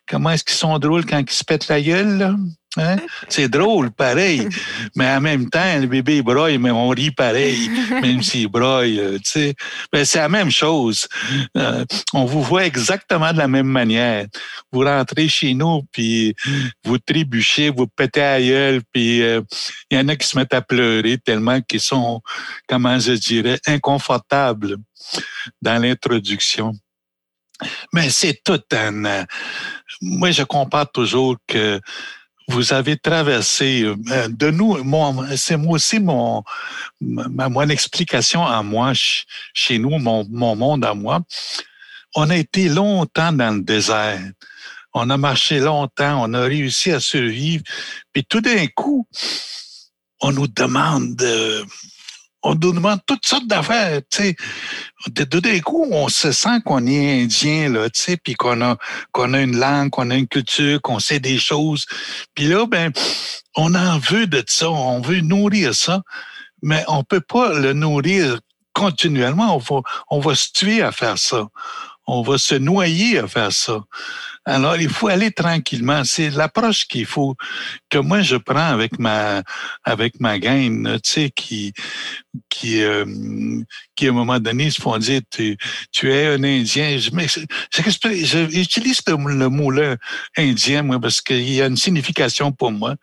Comment 0.09 0.31
est-ce 0.31 0.45
qu'ils 0.45 0.57
sont 0.57 0.79
drôles 0.79 1.05
quand 1.05 1.18
ils 1.18 1.31
se 1.31 1.45
pètent 1.45 1.68
la 1.68 1.83
gueule, 1.83 2.18
là? 2.18 2.37
Hein? 2.79 2.97
C'est 3.29 3.49
drôle, 3.49 3.91
pareil. 3.91 4.49
Mais 4.97 5.07
en 5.11 5.21
même 5.21 5.51
temps, 5.51 5.79
le 5.79 5.87
bébé 5.87 6.23
broye, 6.23 6.59
mais 6.59 6.71
on 6.71 6.89
rit 6.89 7.11
pareil, 7.11 7.69
même 8.03 8.23
s'il 8.23 8.49
broye. 8.49 8.99
Euh, 8.99 9.19
tu 9.19 9.31
sais. 9.31 9.55
Ben, 9.93 10.05
c'est 10.05 10.19
la 10.19 10.29
même 10.29 10.51
chose. 10.51 11.07
Euh, 11.57 11.85
on 12.15 12.25
vous 12.25 12.43
voit 12.43 12.65
exactement 12.65 13.33
de 13.33 13.39
la 13.39 13.49
même 13.49 13.67
manière. 13.67 14.27
Vous 14.73 14.81
rentrez 14.81 15.29
chez 15.29 15.53
nous, 15.53 15.83
puis 15.93 16.35
vous 16.85 16.99
trébuchez, 16.99 17.69
vous 17.69 17.87
pétez 17.87 18.23
à 18.23 18.41
gueule, 18.41 18.81
puis 18.93 19.23
euh, 19.23 19.43
il 19.91 19.99
y 19.99 20.01
en 20.01 20.09
a 20.09 20.17
qui 20.17 20.27
se 20.27 20.39
mettent 20.39 20.55
à 20.55 20.63
pleurer 20.63 21.19
tellement 21.19 21.61
qu'ils 21.61 21.81
sont, 21.81 22.23
comment 22.67 22.99
je 22.99 23.13
dirais, 23.13 23.61
inconfortables 23.67 24.77
dans 25.61 25.81
l'introduction. 25.81 26.73
Mais 27.93 28.11
c'est 28.11 28.41
tout 28.43 28.63
un... 28.73 29.25
Moi, 30.01 30.31
je 30.31 30.43
compare 30.43 30.91
toujours 30.91 31.37
que 31.47 31.81
vous 32.48 32.72
avez 32.72 32.96
traversé 32.96 33.83
euh, 33.85 34.28
de 34.28 34.50
nous, 34.50 34.78
c'est 35.37 35.57
moi 35.57 35.74
aussi 35.74 35.98
mon, 35.98 36.42
ma, 37.00 37.48
mon 37.48 37.68
explication 37.68 38.44
à 38.44 38.62
moi, 38.62 38.92
chez 39.55 39.78
nous, 39.78 39.98
mon, 39.98 40.26
mon 40.31 40.57
monde 40.57 40.85
à 40.85 40.94
moi. 40.94 41.20
On 42.14 42.28
a 42.31 42.37
été 42.37 42.68
longtemps 42.68 43.33
dans 43.33 43.57
le 43.57 43.62
désert. 43.62 44.20
On 44.94 45.09
a 45.09 45.16
marché 45.16 45.59
longtemps, 45.61 46.22
on 46.22 46.35
a 46.35 46.42
réussi 46.42 46.90
à 46.92 47.00
survivre. 47.00 47.64
Puis 48.12 48.24
tout 48.24 48.42
d'un 48.42 48.66
coup, 48.66 49.07
on 50.20 50.33
nous 50.33 50.46
demande 50.46 51.16
de, 51.16 51.64
on 52.42 52.55
nous 52.55 52.72
demande 52.72 53.00
toutes 53.07 53.24
sortes 53.24 53.46
d'affaires, 53.46 54.00
tu 54.11 54.22
sais. 54.22 54.37
De, 55.09 55.24
d'un 55.24 55.61
coup, 55.61 55.87
on 55.90 56.09
se 56.09 56.33
sent 56.33 56.61
qu'on 56.64 56.87
est 56.87 57.22
indien, 57.22 57.68
là, 57.68 57.88
tu 57.90 58.00
sais, 58.00 58.16
puis 58.16 58.35
qu'on 58.35 58.61
a, 58.61 58.76
qu'on 59.12 59.35
a 59.35 59.40
une 59.40 59.59
langue, 59.59 59.90
qu'on 59.90 60.11
a 60.11 60.16
une 60.16 60.28
culture, 60.28 60.81
qu'on 60.83 60.98
sait 60.98 61.20
des 61.20 61.38
choses. 61.38 61.87
Puis 62.35 62.46
là, 62.46 62.66
ben, 62.66 62.92
on 63.57 63.74
en 63.74 63.98
veut 63.98 64.26
de 64.26 64.42
ça, 64.46 64.70
on 64.70 65.00
veut 65.00 65.20
nourrir 65.20 65.74
ça, 65.74 66.02
mais 66.62 66.85
on 66.88 67.05
peut 67.05 67.20
pas 67.20 67.52
le 67.59 67.72
nourrir 67.72 68.38
continuellement. 68.72 69.57
On 69.57 69.59
va, 69.59 69.83
on 70.11 70.20
va 70.20 70.35
se 70.35 70.52
tuer 70.52 70.83
à 70.83 70.92
faire 70.92 71.18
ça. 71.18 71.48
On 72.07 72.22
va 72.22 72.38
se 72.38 72.55
noyer 72.55 73.18
à 73.18 73.28
faire 73.28 73.52
ça. 73.52 73.81
Alors, 74.44 74.76
il 74.76 74.88
faut 74.88 75.07
aller 75.09 75.31
tranquillement. 75.31 76.02
C'est 76.05 76.31
l'approche 76.31 76.87
qu'il 76.87 77.07
faut, 77.07 77.37
que 77.88 77.98
moi 77.98 78.22
je 78.22 78.37
prends 78.37 78.57
avec 78.57 78.98
ma, 78.98 79.42
avec 79.85 80.18
ma 80.18 80.38
gaine, 80.38 80.98
tu 81.02 81.11
sais, 81.11 81.31
qui, 81.31 81.72
qui, 82.48 82.83
euh, 82.83 83.05
qui 83.94 84.09
à 84.09 84.11
un 84.11 84.14
moment 84.14 84.40
donné 84.40 84.70
se 84.70 84.81
font 84.81 84.98
dire, 84.98 85.20
tu, 85.31 85.57
tu 85.92 86.12
es 86.12 86.26
un 86.26 86.42
Indien. 86.42 86.98
Je, 86.98 87.11
j'utilise 88.50 89.00
le, 89.07 89.48
mot-là, 89.48 89.96
indien, 90.37 90.83
moi, 90.83 91.00
parce 91.00 91.20
qu'il 91.20 91.48
y 91.48 91.62
a 91.62 91.66
une 91.66 91.76
signification 91.76 92.50
pour 92.50 92.72
moi 92.72 92.96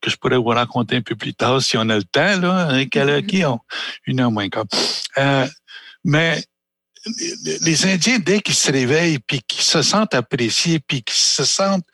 que 0.00 0.10
je 0.10 0.16
pourrais 0.16 0.38
vous 0.38 0.44
raconter 0.44 0.96
un 0.96 1.02
peu 1.02 1.16
plus 1.16 1.34
tard 1.34 1.60
si 1.60 1.76
on 1.76 1.88
a 1.88 1.96
le 1.96 2.04
temps, 2.04 2.40
là, 2.40 2.66
avec 2.68 2.96
hein, 2.96 3.22
qui 3.22 3.44
ont 3.44 3.60
une 4.06 4.20
heure 4.20 4.30
moins 4.30 4.48
comme. 4.48 4.68
Euh, 5.18 5.46
mais 6.04 6.42
les 7.62 7.86
Indiens, 7.86 8.18
dès 8.18 8.40
qu'ils 8.40 8.54
se 8.54 8.70
réveillent, 8.70 9.18
puis 9.18 9.40
qu'ils 9.46 9.62
se 9.62 9.82
sentent 9.82 10.14
appréciés, 10.14 10.80
puis 10.80 11.02
qu'ils 11.02 11.14
se 11.14 11.44
sentent 11.44 11.86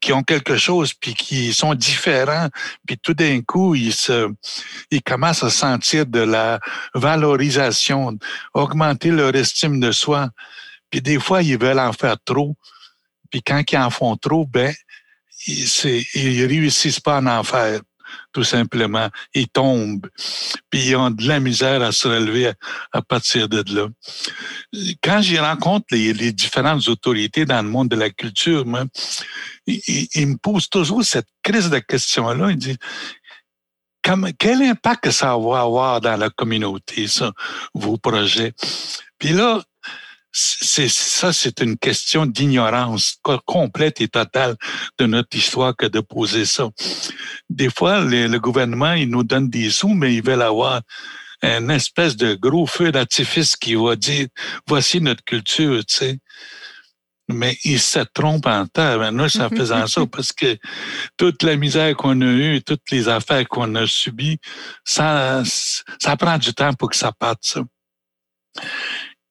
qu'ils 0.00 0.14
ont 0.14 0.22
quelque 0.22 0.56
chose, 0.56 0.92
puis 0.94 1.14
qu'ils 1.14 1.54
sont 1.54 1.74
différents, 1.74 2.48
puis 2.86 2.98
tout 2.98 3.14
d'un 3.14 3.40
coup, 3.42 3.74
ils, 3.74 3.92
se, 3.92 4.30
ils 4.90 5.02
commencent 5.02 5.42
à 5.42 5.50
sentir 5.50 6.06
de 6.06 6.20
la 6.20 6.60
valorisation, 6.94 8.16
augmenter 8.54 9.10
leur 9.10 9.34
estime 9.34 9.80
de 9.80 9.92
soi. 9.92 10.30
Puis 10.90 11.00
des 11.00 11.20
fois, 11.20 11.42
ils 11.42 11.58
veulent 11.58 11.78
en 11.78 11.92
faire 11.92 12.16
trop. 12.24 12.56
Puis 13.30 13.42
quand 13.42 13.62
ils 13.70 13.78
en 13.78 13.90
font 13.90 14.16
trop, 14.16 14.46
ben, 14.46 14.74
ils, 15.46 15.68
ils 16.14 16.46
réussissent 16.46 17.00
pas 17.00 17.18
à 17.18 17.38
en 17.38 17.44
faire 17.44 17.80
tout 18.32 18.44
simplement. 18.44 19.08
Ils 19.34 19.48
tombent, 19.48 20.08
puis 20.70 20.88
ils 20.88 20.96
ont 20.96 21.10
de 21.10 21.26
la 21.26 21.40
misère 21.40 21.82
à 21.82 21.92
se 21.92 22.08
relever 22.08 22.52
à, 22.92 23.02
partir 23.02 23.48
de 23.48 23.64
là. 23.74 23.88
Quand 25.02 25.20
j'y 25.22 25.38
rencontre 25.38 25.86
les, 25.90 26.32
différentes 26.32 26.88
autorités 26.88 27.44
dans 27.44 27.62
le 27.62 27.68
monde 27.68 27.88
de 27.88 27.96
la 27.96 28.10
culture, 28.10 28.66
moi, 28.66 28.84
ils, 29.66 30.26
me 30.26 30.36
posent 30.36 30.68
toujours 30.68 31.04
cette 31.04 31.28
crise 31.42 31.70
de 31.70 31.78
question-là. 31.78 32.50
Ils 32.50 32.56
disent, 32.56 32.78
quel 34.38 34.62
impact 34.62 35.10
ça 35.10 35.36
va 35.36 35.60
avoir 35.60 36.00
dans 36.00 36.16
la 36.16 36.30
communauté, 36.30 37.06
ça, 37.06 37.32
vos 37.74 37.96
projets? 37.98 38.52
Puis 39.18 39.30
là, 39.30 39.62
c'est 40.32 40.88
ça, 40.88 41.32
c'est 41.32 41.60
une 41.60 41.76
question 41.76 42.26
d'ignorance 42.26 43.18
complète 43.46 44.00
et 44.00 44.08
totale 44.08 44.56
de 44.98 45.06
notre 45.06 45.36
histoire 45.36 45.74
que 45.76 45.86
de 45.86 46.00
poser 46.00 46.44
ça. 46.44 46.68
Des 47.48 47.70
fois, 47.70 48.00
le 48.00 48.38
gouvernement, 48.38 48.92
il 48.92 49.10
nous 49.10 49.24
donne 49.24 49.48
des 49.48 49.70
sous, 49.70 49.94
mais 49.94 50.14
ils 50.14 50.22
veulent 50.22 50.42
avoir 50.42 50.82
un 51.42 51.68
espèce 51.70 52.16
de 52.16 52.34
gros 52.34 52.66
feu 52.66 52.92
d'artifice 52.92 53.56
qui 53.56 53.74
va 53.74 53.96
dire 53.96 54.28
voici 54.66 55.00
notre 55.00 55.24
culture, 55.24 55.84
tu 55.84 55.94
sais. 55.94 56.18
Mais 57.28 57.56
ils 57.64 57.80
se 57.80 58.00
trompent 58.00 58.46
en 58.46 58.66
temps. 58.66 59.12
Nous, 59.12 59.40
en 59.40 59.48
faisant 59.48 59.86
ça 59.86 60.04
parce 60.12 60.32
que 60.32 60.58
toute 61.16 61.42
la 61.44 61.56
misère 61.56 61.96
qu'on 61.96 62.20
a 62.20 62.24
eue, 62.24 62.62
toutes 62.62 62.90
les 62.90 63.08
affaires 63.08 63.46
qu'on 63.48 63.74
a 63.76 63.86
subies, 63.86 64.38
ça, 64.84 65.42
ça 65.44 66.16
prend 66.16 66.38
du 66.38 66.52
temps 66.52 66.74
pour 66.74 66.90
que 66.90 66.96
ça 66.96 67.12
parte, 67.12 67.40
ça. 67.42 67.62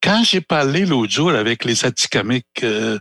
Quand 0.02 0.24
j'ai 0.24 0.42
parlé 0.42 0.86
l'autre 0.86 1.12
jour 1.12 1.32
avec 1.32 1.66
les 1.66 1.86
Atikamekw, 1.86 2.44
euh, 2.64 3.00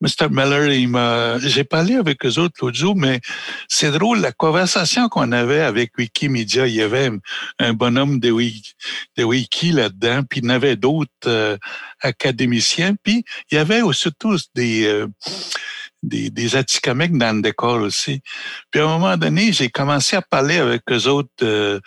Mr. 0.00 0.28
Miller, 0.30 0.72
il 0.72 0.88
m'a, 0.88 1.38
j'ai 1.38 1.64
parlé 1.64 1.94
avec 1.94 2.26
eux 2.26 2.38
autres 2.38 2.56
l'autre 2.60 2.76
jour, 2.76 2.96
mais 2.96 3.20
c'est 3.68 3.92
drôle, 3.92 4.20
la 4.20 4.32
conversation 4.32 5.08
qu'on 5.08 5.32
avait 5.32 5.60
avec 5.60 5.96
Wikimedia, 5.96 6.66
il 6.66 6.74
y 6.74 6.82
avait 6.82 7.10
un 7.58 7.72
bonhomme 7.72 8.18
de 8.18 8.30
Wiki 8.30 9.72
là-dedans, 9.72 10.22
puis 10.28 10.40
il 10.40 10.44
y 10.44 10.46
en 10.48 10.50
avait 10.50 10.76
d'autres 10.76 11.10
euh, 11.26 11.56
académiciens, 12.00 12.96
puis 13.02 13.24
il 13.50 13.54
y 13.54 13.58
avait 13.58 13.80
surtout 13.92 14.36
des, 14.54 14.84
euh, 14.86 15.06
des, 16.04 16.30
des 16.30 16.48
dans 16.50 17.36
le 17.36 17.42
décor 17.42 17.80
aussi. 17.80 18.20
Puis 18.70 18.80
à 18.80 18.84
un 18.84 18.98
moment 18.98 19.16
donné, 19.16 19.52
j'ai 19.52 19.68
commencé 19.68 20.16
à 20.16 20.22
parler 20.22 20.58
avec 20.58 20.82
eux 20.90 21.06
autres 21.08 21.28
euh, 21.42 21.80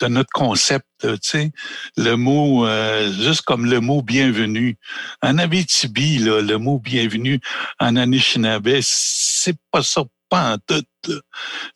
de 0.00 0.06
notre 0.06 0.30
concept, 0.32 0.86
tu 1.00 1.08
sais, 1.22 1.52
le 1.96 2.14
mot, 2.16 2.66
euh, 2.66 3.12
juste 3.12 3.42
comme 3.42 3.66
le 3.66 3.80
mot 3.80 4.02
bienvenue. 4.02 4.76
En 5.22 5.38
Abitibi, 5.38 6.18
là, 6.18 6.40
le 6.40 6.58
mot 6.58 6.78
bienvenue 6.78 7.40
en 7.80 7.96
Anishinaabe, 7.96 8.78
c'est 8.80 9.56
pas 9.70 9.82
ça 9.82 10.02
pas 10.28 10.54
en 10.54 10.58
tout. 10.58 10.82
Tu 11.02 11.12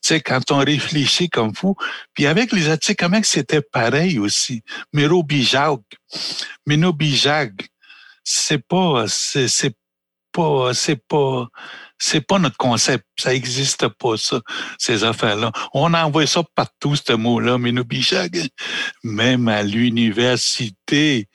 sais, 0.00 0.20
quand 0.20 0.50
on 0.50 0.58
réfléchit 0.58 1.28
comme 1.28 1.54
fou. 1.54 1.76
Puis 2.14 2.26
avec 2.26 2.52
les 2.52 2.70
Atikamekw, 2.70 3.24
c'était 3.24 3.60
pareil 3.60 4.18
aussi. 4.18 4.62
Miro 4.92 5.22
Bijag, 5.22 5.80
Mino 6.66 6.92
Bijag, 6.92 7.52
c'est 8.24 8.66
pas, 8.66 9.04
c'est 9.08 9.74
c'est 10.72 11.06
pas, 11.08 11.48
c'est 11.98 12.20
pas 12.20 12.38
notre 12.38 12.56
concept. 12.56 13.04
Ça 13.18 13.34
existe 13.34 13.88
pas, 13.88 14.16
ça, 14.16 14.40
ces 14.78 15.04
affaires-là. 15.04 15.52
On 15.74 15.92
envoie 15.94 16.26
ça 16.26 16.42
partout, 16.54 16.96
ce 16.96 17.12
mot-là, 17.12 17.58
mais 17.58 17.72
même 19.04 19.48
à 19.48 19.62
l'université, 19.62 21.28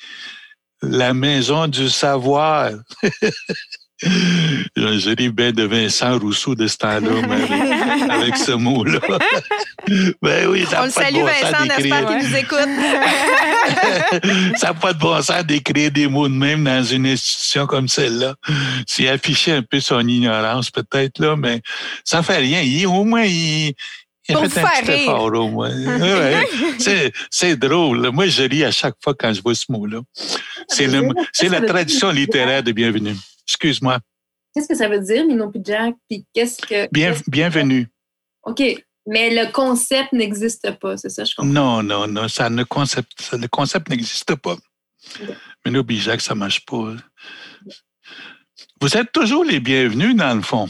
la 0.81 1.13
maison 1.13 1.67
du 1.67 1.89
savoir. 1.89 2.71
Je 4.01 5.15
ris 5.15 5.29
bien 5.29 5.51
de 5.51 5.63
Vincent 5.63 6.19
Rousseau 6.19 6.55
de 6.55 6.67
ce 6.67 6.77
temps-là, 6.77 8.13
avec, 8.13 8.35
ce 8.35 8.51
mot-là. 8.51 8.99
ben 10.22 10.48
oui, 10.48 10.65
ça 10.69 10.82
On 10.82 10.86
le 10.86 10.91
salue, 10.91 11.15
bon 11.15 11.26
Vincent, 11.26 11.65
n'est-ce 11.65 11.89
pas, 11.89 12.04
qui 12.06 12.26
nous 12.26 12.36
écoute? 12.36 12.69
ça 14.58 14.67
n'a 14.67 14.74
pas 14.74 14.93
de 14.93 15.00
bon 15.00 15.22
sens 15.22 15.46
d'écrire 15.46 15.91
des 15.91 16.08
mots 16.08 16.28
de 16.28 16.34
même 16.34 16.63
dans 16.63 16.84
une 16.84 17.06
institution 17.08 17.65
comme 17.67 17.88
celle-là. 17.88 18.36
C'est 18.88 19.08
afficher 19.10 19.52
un 19.52 19.62
peu 19.62 19.80
son 19.80 20.08
ignorance, 20.08 20.72
peut-être, 20.72 21.19
là, 21.19 21.36
mais 21.36 21.62
ça 22.04 22.24
fait 22.24 22.38
rien. 22.38 22.62
Il, 22.62 22.88
au 22.88 23.04
moins, 23.04 23.24
il, 23.24 23.74
il 24.30 24.36
a 24.38 24.50
fait 24.50 24.62
un 24.62 24.63
petit 24.63 24.91
effort, 24.91 25.34
au 25.34 25.50
moins. 25.50 25.72
c'est 27.30 27.58
drôle. 27.58 28.10
Moi, 28.12 28.28
je 28.28 28.43
ris 28.43 28.63
à 28.63 28.72
chaque 28.72 28.96
fois 29.04 29.13
quand 29.13 29.34
je 29.34 29.41
vois 29.41 29.56
ce 29.56 29.65
mot-là. 29.69 30.00
C'est 30.67 31.50
la 31.50 31.62
tradition 31.62 32.10
littéraire 32.10 32.63
de 32.63 32.72
bienvenue. 32.72 33.15
Excuse-moi. 33.48 34.00
Qu'est-ce 34.54 34.67
que 34.67 34.76
ça 34.76 34.88
veut 34.88 35.00
dire, 35.00 35.26
Minopijak? 35.26 35.96
Puis 36.08 36.26
qu'est-ce 36.34 36.62
que. 36.62 36.88
Bien, 36.91 37.13
bienvenue. 37.28 37.88
OK. 38.43 38.62
Mais 39.05 39.29
le 39.29 39.51
concept 39.51 40.13
n'existe 40.13 40.71
pas, 40.79 40.97
c'est 40.97 41.09
ça, 41.09 41.25
je 41.25 41.35
comprends? 41.35 41.51
Non, 41.51 41.83
non, 41.83 42.07
non. 42.07 42.27
Ça, 42.27 42.49
le 42.49 42.65
concept, 42.65 43.11
le 43.33 43.47
concept 43.47 43.89
n'existe 43.89 44.35
pas. 44.35 44.55
Okay. 45.65 45.99
ça 45.99 46.19
ça 46.19 46.35
marche 46.35 46.65
pas. 46.65 46.93
Vous 48.79 48.97
êtes 48.97 49.11
toujours 49.11 49.43
les 49.43 49.59
bienvenus, 49.59 50.15
dans 50.15 50.33
le 50.33 50.41
fond. 50.41 50.69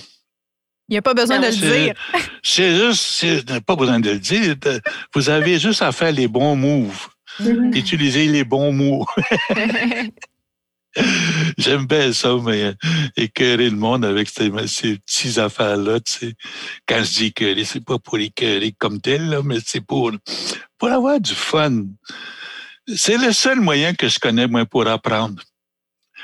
Il 0.90 0.94
n'y 0.94 0.98
a 0.98 1.02
pas 1.02 1.14
besoin 1.14 1.40
de 1.40 1.46
le 1.46 1.52
dire. 1.52 1.94
C'est 2.44 2.76
juste, 2.76 3.60
pas 3.62 3.76
besoin 3.76 4.00
de 4.00 4.12
le 4.12 4.20
dire. 4.20 4.56
Vous 5.14 5.30
avez 5.30 5.60
juste 5.60 5.82
à 5.82 5.92
faire 5.92 6.12
les 6.12 6.28
bons 6.28 6.56
moves. 6.56 7.08
Utiliser 7.40 8.28
les 8.28 8.44
bons 8.44 8.72
mots. 8.72 9.06
J'aime 11.58 11.86
bien 11.86 12.14
ça, 12.14 12.36
mais 12.44 12.76
écœurer 13.16 13.70
le 13.70 13.76
monde 13.76 14.06
avec 14.06 14.30
ces, 14.30 14.52
ces 14.68 14.98
petites 14.98 15.38
affaires-là, 15.38 16.00
tu 16.00 16.12
sais. 16.12 16.34
Quand 16.88 17.04
je 17.04 17.12
dis 17.12 17.26
écœurer, 17.26 17.66
c'est 17.66 17.84
pas 17.84 18.00
pour 18.00 18.18
écœurer 18.18 18.74
comme 18.78 19.02
tel, 19.02 19.40
mais 19.44 19.58
c'est 19.66 19.82
pour, 19.82 20.12
pour 20.78 20.90
avoir 20.90 21.20
du 21.20 21.34
fun. 21.34 21.84
C'est 22.96 23.18
le 23.18 23.32
seul 23.32 23.60
moyen 23.60 23.94
que 23.94 24.08
je 24.08 24.20
connais, 24.20 24.48
moi, 24.48 24.66
pour 24.66 24.88
apprendre. 24.88 25.42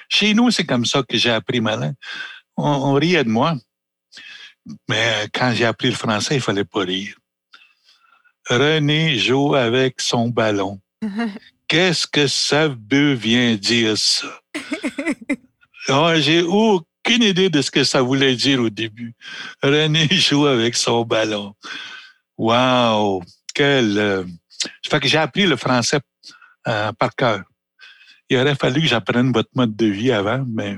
Chez 0.08 0.34
nous, 0.34 0.51
c'est 0.51 0.65
comme 0.65 0.86
ça 0.86 1.03
que 1.03 1.17
j'ai 1.17 1.32
appris 1.32 1.62
malin. 1.62 1.93
On, 2.58 2.69
on 2.69 2.93
riait 2.93 3.23
de 3.23 3.29
moi. 3.29 3.55
Mais 4.88 5.27
quand 5.34 5.53
j'ai 5.55 5.65
appris 5.65 5.89
le 5.89 5.95
français, 5.95 6.36
il 6.36 6.41
fallait 6.41 6.65
pas 6.65 6.82
rire. 6.82 7.15
René 8.49 9.17
joue 9.17 9.55
avec 9.55 10.01
son 10.01 10.29
ballon. 10.29 10.79
Qu'est-ce 11.67 12.08
que 12.08 12.25
ça 12.27 12.67
veut 12.67 13.15
bien 13.15 13.55
dire 13.55 13.95
ça? 13.97 14.27
oh, 15.89 16.12
j'ai 16.17 16.41
aucune 16.41 17.23
idée 17.23 17.49
de 17.49 17.62
ce 17.62 17.71
que 17.71 17.84
ça 17.84 18.01
voulait 18.01 18.36
dire 18.36 18.62
au 18.62 18.69
début. 18.69 19.13
René 19.62 20.08
joue 20.12 20.45
avec 20.45 20.75
son 20.75 21.03
ballon. 21.03 21.53
Wow! 22.38 23.23
Quel. 23.53 23.97
Euh... 23.97 24.23
Que 24.89 25.08
j'ai 25.08 25.17
appris 25.17 25.45
le 25.45 25.55
français 25.55 25.99
euh, 26.67 26.91
par 26.93 27.15
cœur. 27.15 27.43
Il 28.29 28.38
aurait 28.38 28.55
fallu 28.55 28.82
que 28.82 28.88
j'apprenne 28.88 29.32
votre 29.32 29.49
mode 29.55 29.75
de 29.75 29.86
vie 29.86 30.12
avant, 30.12 30.43
mais 30.47 30.77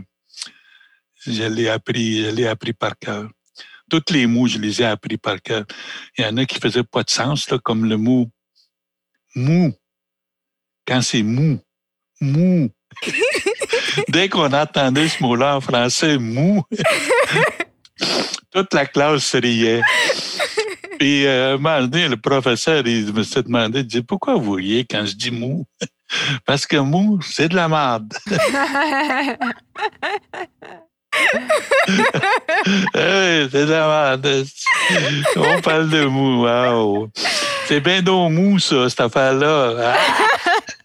je 1.25 1.43
l'ai 1.43 1.69
appris, 1.69 2.23
je 2.23 2.30
l'ai 2.30 2.47
appris 2.47 2.73
par 2.73 2.97
cœur. 2.97 3.30
Tous 3.89 4.04
les 4.12 4.27
mots, 4.27 4.47
je 4.47 4.58
les 4.58 4.82
ai 4.82 4.86
appris 4.86 5.17
par 5.17 5.41
cœur. 5.41 5.65
Il 6.17 6.23
y 6.23 6.27
en 6.27 6.38
a 6.38 6.45
qui 6.45 6.60
faisaient 6.60 6.84
pas 6.84 7.04
de 7.04 7.10
sens, 7.10 7.49
là, 7.49 7.58
comme 7.60 7.86
le 7.86 7.97
mot 7.97 8.30
mou. 9.36 9.73
Quand 10.88 11.01
c'est 11.01 11.23
mou, 11.23 11.60
mou. 12.19 12.69
Dès 14.10 14.30
qu'on 14.30 14.51
entendait 14.51 15.08
ce 15.08 15.21
mot-là 15.21 15.58
en 15.58 15.62
français, 15.62 16.17
mou, 16.17 16.63
toute 18.51 18.73
la 18.73 18.86
classe 18.86 19.23
se 19.23 19.38
riait. 19.38 19.82
Puis, 20.99 21.25
euh, 21.25 21.56
un 21.56 21.58
moment 21.58 21.88
donné, 21.88 22.08
le 22.08 22.17
professeur, 22.17 22.86
il 22.86 23.12
me 23.13 23.23
s'est 23.23 23.43
demandé, 23.43 23.80
il 23.80 23.88
dit, 23.88 24.01
pourquoi 24.01 24.36
vous 24.36 24.54
riez 24.54 24.86
quand 24.86 25.06
je 25.06 25.15
dis 25.15 25.32
mou? 25.32 25.65
Parce 26.45 26.65
que 26.65 26.77
mou, 26.77 27.19
c'est 27.23 27.49
de 27.49 27.56
la 27.56 27.67
merde. 27.67 28.13
c'est 32.93 33.49
de 33.49 33.71
la 33.71 33.88
merde. 33.88 34.45
On 35.38 35.62
parle 35.62 35.89
de 35.89 36.06
mou, 36.06 36.45
wow. 36.45 37.10
C'est 37.67 37.80
bien 37.80 38.01
donc 38.01 38.34
mou, 38.34 38.60
ça, 38.60 38.89
cette 38.89 38.99
affaire-là. 38.99 39.95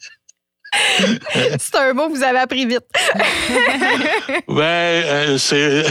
c'est 1.59 1.77
un 1.77 1.93
mot 1.93 2.09
que 2.09 2.15
vous 2.17 2.23
avez 2.23 2.39
appris 2.39 2.67
vite. 2.67 2.85
ben, 4.49 4.63
euh, 4.63 5.39
c'est, 5.39 5.85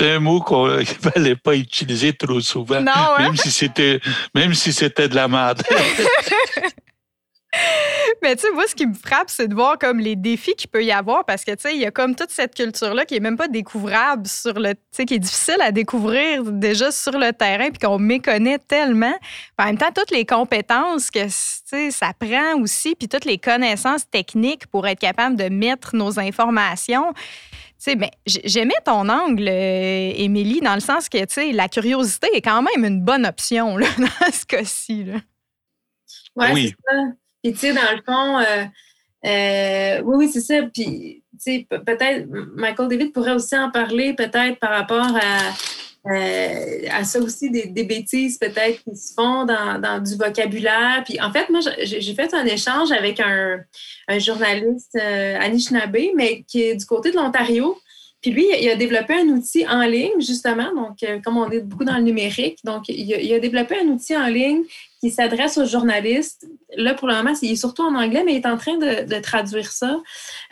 un 0.00 0.20
mot 0.20 0.40
qu'il 0.40 0.56
ne 0.78 1.10
fallait 1.10 1.36
pas 1.36 1.54
utiliser 1.54 2.12
trop 2.12 2.40
souvent. 2.40 2.80
Non, 2.80 2.92
hein? 2.94 3.22
Même 3.22 3.36
si 3.36 3.50
c'était, 3.50 4.00
même 4.34 4.54
si 4.54 4.72
c'était 4.72 5.08
de 5.08 5.14
la 5.14 5.28
merde. 5.28 5.62
Mais 8.22 8.36
tu 8.36 8.42
sais, 8.42 8.52
moi, 8.52 8.64
ce 8.66 8.74
qui 8.74 8.86
me 8.86 8.94
frappe, 8.94 9.30
c'est 9.30 9.48
de 9.48 9.54
voir 9.54 9.78
comme 9.78 9.98
les 10.00 10.16
défis 10.16 10.54
qu'il 10.54 10.68
peut 10.68 10.84
y 10.84 10.92
avoir 10.92 11.24
parce 11.24 11.44
que, 11.44 11.52
tu 11.52 11.62
sais, 11.62 11.74
il 11.74 11.80
y 11.80 11.86
a 11.86 11.90
comme 11.90 12.14
toute 12.14 12.30
cette 12.30 12.54
culture-là 12.54 13.04
qui 13.06 13.16
est 13.16 13.20
même 13.20 13.36
pas 13.36 13.48
découvrable 13.48 14.26
sur 14.26 14.54
le, 14.58 14.74
tu 14.74 14.80
sais, 14.90 15.04
qui 15.06 15.14
est 15.14 15.18
difficile 15.18 15.60
à 15.60 15.72
découvrir 15.72 16.42
déjà 16.44 16.90
sur 16.90 17.12
le 17.12 17.32
terrain 17.32 17.70
puis 17.70 17.78
qu'on 17.78 17.98
méconnaît 17.98 18.58
tellement. 18.58 19.14
en 19.58 19.64
même 19.64 19.78
temps, 19.78 19.92
toutes 19.94 20.10
les 20.10 20.26
compétences 20.26 21.10
que, 21.10 21.24
tu 21.24 21.30
sais, 21.30 21.90
ça 21.90 22.12
prend 22.18 22.60
aussi 22.60 22.94
puis 22.94 23.08
toutes 23.08 23.24
les 23.24 23.38
connaissances 23.38 24.08
techniques 24.10 24.66
pour 24.66 24.86
être 24.86 25.00
capable 25.00 25.36
de 25.36 25.48
mettre 25.48 25.96
nos 25.96 26.18
informations. 26.18 27.12
Tu 27.14 27.92
sais, 27.92 27.96
ben, 27.96 28.10
j'aimais 28.26 28.74
ton 28.84 29.08
angle, 29.08 29.48
euh, 29.48 30.12
Émilie, 30.16 30.60
dans 30.60 30.74
le 30.74 30.80
sens 30.80 31.08
que, 31.08 31.18
tu 31.18 31.26
sais, 31.28 31.52
la 31.52 31.68
curiosité 31.68 32.28
est 32.34 32.42
quand 32.42 32.62
même 32.62 32.84
une 32.84 33.00
bonne 33.00 33.24
option 33.24 33.76
là, 33.76 33.86
dans 33.98 34.32
ce 34.32 34.44
cas-ci. 34.44 35.06
Ouais, 36.36 36.52
oui, 36.52 36.74
c'est 36.88 36.94
ça. 36.94 37.02
Puis, 37.48 37.54
tu 37.54 37.60
sais, 37.60 37.72
dans 37.72 37.92
le 37.92 38.02
fond, 38.04 38.38
euh, 38.38 38.64
euh, 39.24 40.02
oui, 40.04 40.26
oui, 40.26 40.30
c'est 40.30 40.40
ça. 40.40 40.62
Puis, 40.72 41.22
tu 41.32 41.38
sais, 41.38 41.66
peut-être, 41.70 42.26
Michael 42.56 42.88
David 42.88 43.12
pourrait 43.12 43.32
aussi 43.32 43.56
en 43.56 43.70
parler, 43.70 44.12
peut-être 44.12 44.58
par 44.58 44.70
rapport 44.70 45.16
à 45.16 45.54
euh, 46.06 46.86
à 46.90 47.04
ça 47.04 47.18
aussi 47.18 47.50
des, 47.50 47.84
bêtises 47.84 48.38
peut-être 48.38 48.82
qui 48.82 48.96
se 48.96 49.12
font 49.14 49.44
dans, 49.44 49.80
dans, 49.80 50.02
du 50.02 50.16
vocabulaire. 50.16 51.02
Puis 51.04 51.20
en 51.20 51.32
fait, 51.32 51.50
moi, 51.50 51.60
j'ai 51.82 52.14
fait 52.14 52.32
un 52.32 52.46
échange 52.46 52.92
avec 52.92 53.20
un, 53.20 53.60
un 54.06 54.18
journaliste, 54.18 54.96
euh, 54.96 55.38
Anishinaabe, 55.38 55.98
mais 56.14 56.44
qui 56.44 56.62
est 56.62 56.76
du 56.76 56.86
côté 56.86 57.10
de 57.10 57.16
l'Ontario. 57.16 57.76
Puis 58.20 58.32
lui, 58.32 58.46
il 58.60 58.68
a 58.68 58.74
développé 58.74 59.14
un 59.14 59.28
outil 59.28 59.66
en 59.68 59.82
ligne, 59.82 60.20
justement, 60.20 60.74
donc 60.74 61.02
euh, 61.04 61.20
comme 61.20 61.36
on 61.36 61.48
est 61.50 61.60
beaucoup 61.60 61.84
dans 61.84 61.96
le 61.96 62.02
numérique, 62.02 62.58
donc 62.64 62.88
il 62.88 63.32
a, 63.32 63.38
développé 63.38 63.78
un 63.78 63.86
outil 63.86 64.16
en 64.16 64.26
ligne 64.26 64.64
qui 65.00 65.10
s'adresse 65.10 65.56
aux 65.56 65.66
journalistes. 65.66 66.48
Là, 66.76 66.94
pour 66.94 67.06
le 67.06 67.14
moment, 67.14 67.32
il 67.40 67.52
est 67.52 67.56
surtout 67.56 67.82
en 67.82 67.94
anglais, 67.94 68.24
mais 68.24 68.32
il 68.34 68.38
est 68.38 68.46
en 68.46 68.56
train 68.56 68.76
de, 68.76 69.20
traduire 69.20 69.70
ça. 69.70 70.00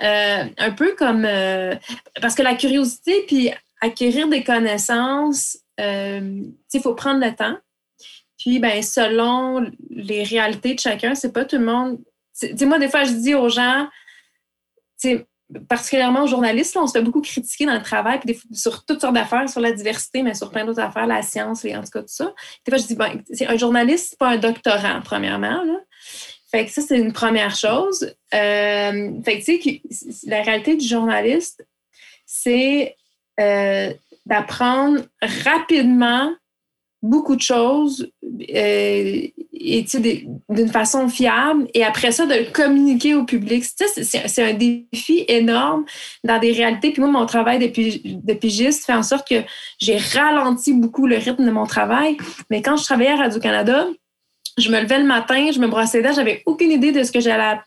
Euh, 0.03 0.45
un 0.57 0.71
peu 0.71 0.95
comme... 0.95 1.25
Euh, 1.25 1.75
parce 2.21 2.37
que 2.37 2.43
la 2.43 2.55
curiosité, 2.55 3.25
puis 3.27 3.51
acquérir 3.81 4.29
des 4.29 4.45
connaissances, 4.45 5.59
il 5.79 6.81
faut 6.83 6.95
prendre 6.95 7.25
le 7.25 7.35
temps. 7.35 7.57
Puis, 8.39 8.61
ben, 8.61 8.83
selon 8.83 9.69
les 9.91 10.23
réalités 10.23 10.75
de 10.75 10.81
chacun, 10.81 11.14
c'est 11.14 11.33
pas 11.33 11.45
tout 11.45 11.57
le 11.57 11.64
monde. 11.64 11.99
Tu 12.39 12.67
moi, 12.67 12.79
des 12.79 12.89
fois, 12.89 13.05
je 13.05 13.12
dis 13.12 13.35
aux 13.35 13.49
gens, 13.49 13.89
particulièrement 15.68 16.24
aux 16.24 16.26
journalistes, 16.26 16.76
on 16.76 16.86
se 16.86 16.92
fait 16.92 17.03
beaucoup 17.03 17.20
critiquer 17.20 17.66
dans 17.66 17.74
le 17.74 17.82
travail, 17.82 18.18
puis 18.18 18.38
sur 18.53 18.84
toutes 18.84 19.01
sortes 19.01 19.14
d'affaires, 19.14 19.49
sur 19.49 19.61
la 19.61 19.72
diversité, 19.72 20.22
mais 20.22 20.34
sur 20.34 20.51
plein 20.51 20.64
d'autres 20.64 20.80
affaires, 20.80 21.07
la 21.07 21.22
science, 21.22 21.64
et 21.64 21.76
en 21.76 21.82
tout 21.82 21.90
cas 21.90 22.01
tout 22.01 22.09
ça. 22.09 22.34
Des 22.64 22.72
fois, 22.72 22.78
je 22.78 22.86
dis, 22.86 22.97
ben, 22.97 23.22
un 23.49 23.57
journaliste, 23.57 24.09
c'est 24.11 24.18
pas 24.18 24.30
un 24.30 24.38
doctorant, 24.38 25.01
premièrement. 25.05 25.62
Là. 25.62 25.78
Fait 26.51 26.64
que 26.64 26.70
ça, 26.70 26.82
c'est 26.82 26.99
une 26.99 27.12
première 27.12 27.55
chose. 27.55 28.14
Euh, 28.34 29.11
fait 29.24 29.40
que, 29.40 29.44
tu 29.44 29.82
sais, 29.90 30.26
la 30.26 30.42
réalité 30.42 30.76
du 30.76 30.86
journaliste, 30.86 31.66
c'est 32.24 32.97
euh, 33.40 33.92
d'apprendre 34.26 35.03
rapidement 35.44 36.32
beaucoup 37.09 37.36
de 37.36 37.40
choses 37.40 38.11
euh, 38.30 39.22
et 39.52 39.86
d'une 40.48 40.68
façon 40.68 41.09
fiable 41.09 41.66
et 41.74 41.84
après 41.84 42.12
ça 42.12 42.26
de 42.26 42.50
communiquer 42.52 43.14
au 43.14 43.24
public. 43.24 43.64
C'est 43.64 44.42
un 44.42 44.54
défi 44.54 45.24
énorme 45.28 45.84
dans 46.24 46.38
des 46.38 46.52
réalités. 46.52 46.90
Puis 46.90 47.00
moi, 47.00 47.11
mon 47.11 47.26
travail 47.26 47.59
de 47.59 48.34
pigiste 48.34 48.84
fait 48.84 48.92
en 48.94 49.02
sorte 49.02 49.26
que 49.28 49.42
j'ai 49.78 49.96
ralenti 49.96 50.72
beaucoup 50.72 51.07
le 51.07 51.16
rythme 51.16 51.44
de 51.44 51.50
mon 51.50 51.66
travail. 51.66 52.16
Mais 52.50 52.62
quand 52.62 52.76
je 52.76 52.84
travaillais 52.84 53.12
à 53.12 53.16
Radio-Canada, 53.16 53.86
je 54.59 54.70
me 54.70 54.80
levais 54.80 54.98
le 54.98 55.04
matin, 55.04 55.50
je 55.52 55.59
me 55.59 55.68
brossais 55.68 56.00
dents, 56.00 56.12
j'avais 56.14 56.42
aucune 56.46 56.70
idée 56.70 56.92
de 56.92 57.02
ce 57.02 57.12
que 57.12 57.20
j'allais 57.20 57.59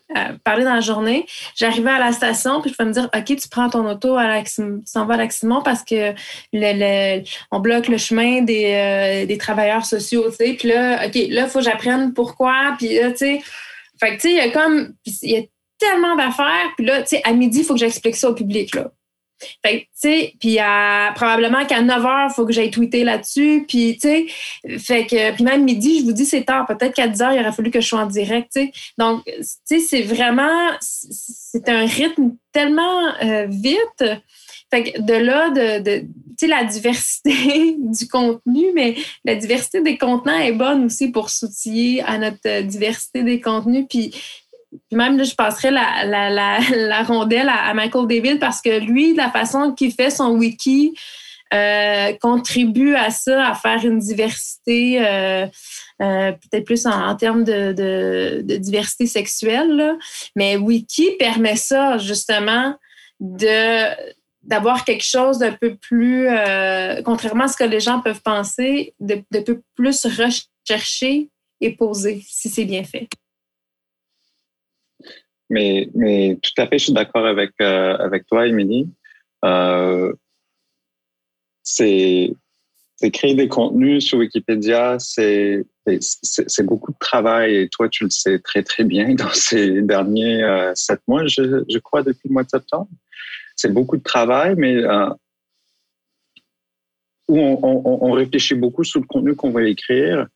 parler 0.44 0.64
dans 0.64 0.74
la 0.74 0.80
journée. 0.80 1.26
J'arrivais 1.54 1.90
à 1.90 1.98
la 1.98 2.12
station, 2.12 2.60
puis 2.60 2.70
je 2.70 2.76
pouvais 2.76 2.88
me 2.88 2.92
dire, 2.92 3.08
OK, 3.14 3.24
tu 3.24 3.48
prends 3.48 3.70
ton 3.70 3.88
auto, 3.88 4.16
à 4.16 4.42
tu 4.42 4.62
s'en 4.84 5.06
vas 5.06 5.14
à 5.14 5.28
parce 5.64 5.84
que 5.84 6.14
le, 6.52 7.22
on 7.52 7.60
bloque 7.60 7.88
le 7.88 7.98
chemin 7.98 8.42
des, 8.42 8.72
euh, 8.74 9.26
des 9.26 9.38
travailleurs 9.38 9.84
sociaux, 9.84 10.30
tu 10.30 10.36
sais. 10.36 10.54
Puis 10.54 10.68
là, 10.68 11.06
OK, 11.06 11.14
là, 11.14 11.44
il 11.44 11.48
faut 11.48 11.60
que 11.60 11.64
j'apprenne 11.64 12.12
pourquoi, 12.12 12.74
puis 12.78 12.94
là, 12.94 13.10
tu 13.12 13.18
sais. 13.18 13.42
Fait 14.00 14.16
que, 14.16 14.20
tu 14.20 14.20
sais, 14.20 14.30
il 14.30 14.36
y 14.36 14.40
a 14.40 14.50
comme, 14.50 14.94
il 15.22 15.30
y 15.30 15.36
a 15.36 15.42
tellement 15.78 16.16
d'affaires, 16.16 16.72
puis 16.76 16.86
là, 16.86 17.02
tu 17.02 17.08
sais, 17.08 17.22
à 17.24 17.32
midi, 17.32 17.60
il 17.60 17.64
faut 17.64 17.74
que 17.74 17.80
j'explique 17.80 18.16
ça 18.16 18.30
au 18.30 18.34
public, 18.34 18.74
là. 18.74 18.90
Fait 19.64 19.80
tu 19.80 19.86
sais, 19.94 20.34
puis 20.40 20.58
probablement 21.14 21.64
qu'à 21.66 21.82
9 21.82 22.02
h, 22.02 22.26
il 22.30 22.34
faut 22.34 22.46
que 22.46 22.52
j'aille 22.52 22.70
tweeter 22.70 23.04
là-dessus. 23.04 23.64
Puis, 23.68 23.98
tu 24.00 24.08
sais, 24.08 24.26
fait 24.78 25.06
que, 25.06 25.32
puis 25.34 25.44
même 25.44 25.64
midi, 25.64 26.00
je 26.00 26.04
vous 26.04 26.12
dis, 26.12 26.24
c'est 26.24 26.44
tard. 26.44 26.66
Peut-être 26.66 26.94
qu'à 26.94 27.08
10 27.08 27.20
h, 27.20 27.34
il 27.34 27.40
aurait 27.40 27.52
fallu 27.52 27.70
que 27.70 27.80
je 27.80 27.88
sois 27.88 28.00
en 28.00 28.06
direct, 28.06 28.50
tu 28.54 28.62
sais. 28.62 28.72
Donc, 28.98 29.22
tu 29.24 29.34
sais, 29.64 29.80
c'est 29.80 30.02
vraiment, 30.02 30.70
c'est 30.80 31.68
un 31.68 31.86
rythme 31.86 32.32
tellement 32.52 33.14
euh, 33.22 33.46
vite. 33.48 34.04
Fait 34.72 34.94
de 35.00 35.14
là, 35.14 35.50
de, 35.50 35.82
de 35.82 35.98
tu 36.00 36.06
sais, 36.38 36.46
la 36.46 36.64
diversité 36.64 37.76
du 37.78 38.08
contenu, 38.08 38.66
mais 38.74 38.96
la 39.24 39.34
diversité 39.34 39.82
des 39.82 39.98
contenants 39.98 40.38
est 40.38 40.52
bonne 40.52 40.84
aussi 40.84 41.08
pour 41.08 41.30
s'outiller 41.30 42.02
à 42.02 42.18
notre 42.18 42.62
diversité 42.62 43.22
des 43.22 43.40
contenus. 43.40 43.86
Puis 43.88 44.14
même, 44.92 45.18
là, 45.18 45.24
je 45.24 45.34
passerais 45.34 45.70
la, 45.70 47.02
rondelle 47.02 47.48
à, 47.48 47.72
Michael 47.74 48.06
David 48.06 48.38
parce 48.38 48.60
que 48.60 48.78
lui, 48.78 49.14
la 49.14 49.30
façon 49.30 49.72
qu'il 49.72 49.92
fait 49.92 50.10
son 50.10 50.30
wiki 50.32 50.94
euh, 51.52 52.12
contribue 52.20 52.94
à 52.94 53.10
ça, 53.10 53.48
à 53.48 53.54
faire 53.54 53.84
une 53.84 53.98
diversité, 53.98 55.04
euh, 55.04 55.46
euh, 56.00 56.32
peut-être 56.32 56.64
plus 56.64 56.86
en, 56.86 57.16
termes 57.16 57.42
de, 57.42 58.42
diversité 58.58 59.06
sexuelle. 59.06 59.96
Mais 60.36 60.56
wiki 60.56 61.10
permet 61.18 61.56
ça, 61.56 61.98
justement, 61.98 62.74
de 63.18 64.20
d'avoir 64.42 64.86
quelque 64.86 65.04
chose 65.04 65.38
d'un 65.38 65.52
peu 65.52 65.76
plus, 65.76 66.26
contrairement 67.04 67.44
à 67.44 67.48
ce 67.48 67.58
que 67.58 67.64
les 67.64 67.78
gens 67.78 68.00
peuvent 68.00 68.22
penser, 68.22 68.94
de, 68.98 69.22
de 69.30 69.40
peu 69.40 69.60
plus 69.74 70.06
recherché 70.06 71.28
et 71.60 71.76
posé, 71.76 72.24
si 72.26 72.48
c'est 72.48 72.64
bien 72.64 72.82
fait. 72.82 73.06
Mais, 75.50 75.90
mais 75.94 76.38
tout 76.40 76.62
à 76.62 76.66
fait, 76.66 76.78
je 76.78 76.84
suis 76.84 76.92
d'accord 76.92 77.26
avec, 77.26 77.50
euh, 77.60 77.96
avec 77.98 78.26
toi, 78.26 78.46
Émilie. 78.46 78.88
Euh, 79.44 80.12
c'est 81.62 82.32
créer 83.12 83.34
des 83.34 83.48
contenus 83.48 84.04
sur 84.04 84.18
Wikipédia, 84.18 84.98
c'est 84.98 85.64
beaucoup 86.62 86.92
de 86.92 86.98
travail 86.98 87.56
et 87.56 87.68
toi, 87.68 87.88
tu 87.88 88.04
le 88.04 88.10
sais 88.10 88.38
très, 88.38 88.62
très 88.62 88.84
bien 88.84 89.14
dans 89.14 89.32
ces 89.32 89.82
derniers 89.82 90.42
euh, 90.42 90.72
sept 90.74 91.00
mois, 91.08 91.26
je, 91.26 91.64
je, 91.68 91.78
crois, 91.78 92.02
depuis 92.02 92.28
le 92.28 92.34
mois 92.34 92.44
de 92.44 92.50
septembre. 92.50 92.88
C'est 93.56 93.72
beaucoup 93.72 93.96
de 93.96 94.02
travail, 94.02 94.54
mais 94.56 94.84
où 97.30 97.38
on, 97.38 98.12
réfléchit 98.12 98.54
beaucoup 98.54 98.84
sur 98.84 99.00
le 99.00 99.06
contenu 99.06 99.36
qu'on 99.36 99.50
va 99.50 99.62
écrire 99.62 100.26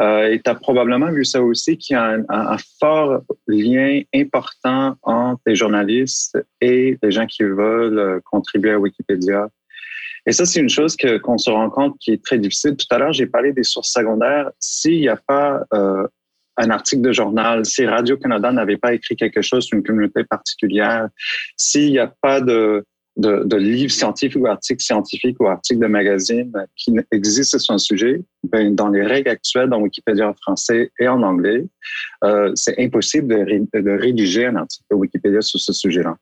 euh, 0.00 0.30
et 0.30 0.40
tu 0.40 0.48
as 0.48 0.54
probablement 0.54 1.10
vu 1.10 1.24
ça 1.24 1.42
aussi, 1.42 1.76
qu'il 1.76 1.94
y 1.94 1.96
a 1.96 2.18
un, 2.28 2.56
fort 2.80 3.22
lien 3.46 4.02
important 4.14 4.96
entre 5.02 5.42
les 5.46 5.56
journalistes 5.56 6.38
et 6.60 6.96
les 7.02 7.10
gens 7.10 7.26
qui 7.26 7.42
veulent 7.42 7.98
euh, 7.98 8.20
contribuer 8.24 8.72
à 8.72 8.78
Wikipédia. 8.78 9.48
Et 10.26 10.32
ça, 10.32 10.44
c'est 10.44 10.60
une 10.60 10.68
chose 10.68 10.94
que, 10.94 11.18
qu'on 11.18 11.38
se 11.38 11.50
rend 11.50 11.70
compte 11.70 11.96
qui 11.98 12.12
est 12.12 12.24
très 12.24 12.38
difficile. 12.38 12.76
Tout 12.76 12.86
à 12.90 12.98
l'heure, 12.98 13.12
j'ai 13.12 13.26
parlé 13.26 13.52
des 13.52 13.62
sources 13.62 13.92
secondaires. 13.92 14.50
S'il 14.60 15.00
n'y 15.00 15.08
a 15.08 15.16
pas 15.16 15.64
euh, 15.72 16.06
un 16.58 16.70
article 16.70 17.02
de 17.02 17.12
journal, 17.12 17.64
si 17.64 17.84
Radio-Canada 17.86 18.52
n'avait 18.52 18.76
pas 18.76 18.94
écrit 18.94 19.16
quelque 19.16 19.42
chose 19.42 19.64
sur 19.64 19.76
une 19.78 19.84
communauté 19.84 20.24
particulière, 20.24 21.08
s'il 21.56 21.90
n'y 21.90 21.98
a 21.98 22.12
pas 22.20 22.40
de, 22.40 22.84
de, 23.18 23.42
de, 23.44 23.56
livres 23.56 23.90
scientifiques 23.90 24.36
ou 24.38 24.46
articles 24.46 24.82
scientifiques 24.82 25.36
ou 25.40 25.48
articles 25.48 25.80
de 25.80 25.86
magazines 25.88 26.52
qui 26.76 26.94
existent 27.10 27.58
sur 27.58 27.74
un 27.74 27.78
sujet, 27.78 28.22
ben, 28.44 28.74
dans 28.74 28.88
les 28.88 29.04
règles 29.04 29.28
actuelles 29.28 29.68
dans 29.68 29.80
Wikipédia 29.80 30.28
en 30.28 30.34
français 30.34 30.92
et 31.00 31.08
en 31.08 31.22
anglais, 31.22 31.66
euh, 32.24 32.52
c'est 32.54 32.78
impossible 32.80 33.28
de, 33.28 33.90
rédiger 33.90 34.46
un 34.46 34.56
article 34.56 34.84
de 34.90 34.96
Wikipédia 34.96 35.40
sur 35.42 35.58
ce 35.58 35.72
sujet-là. 35.72 36.16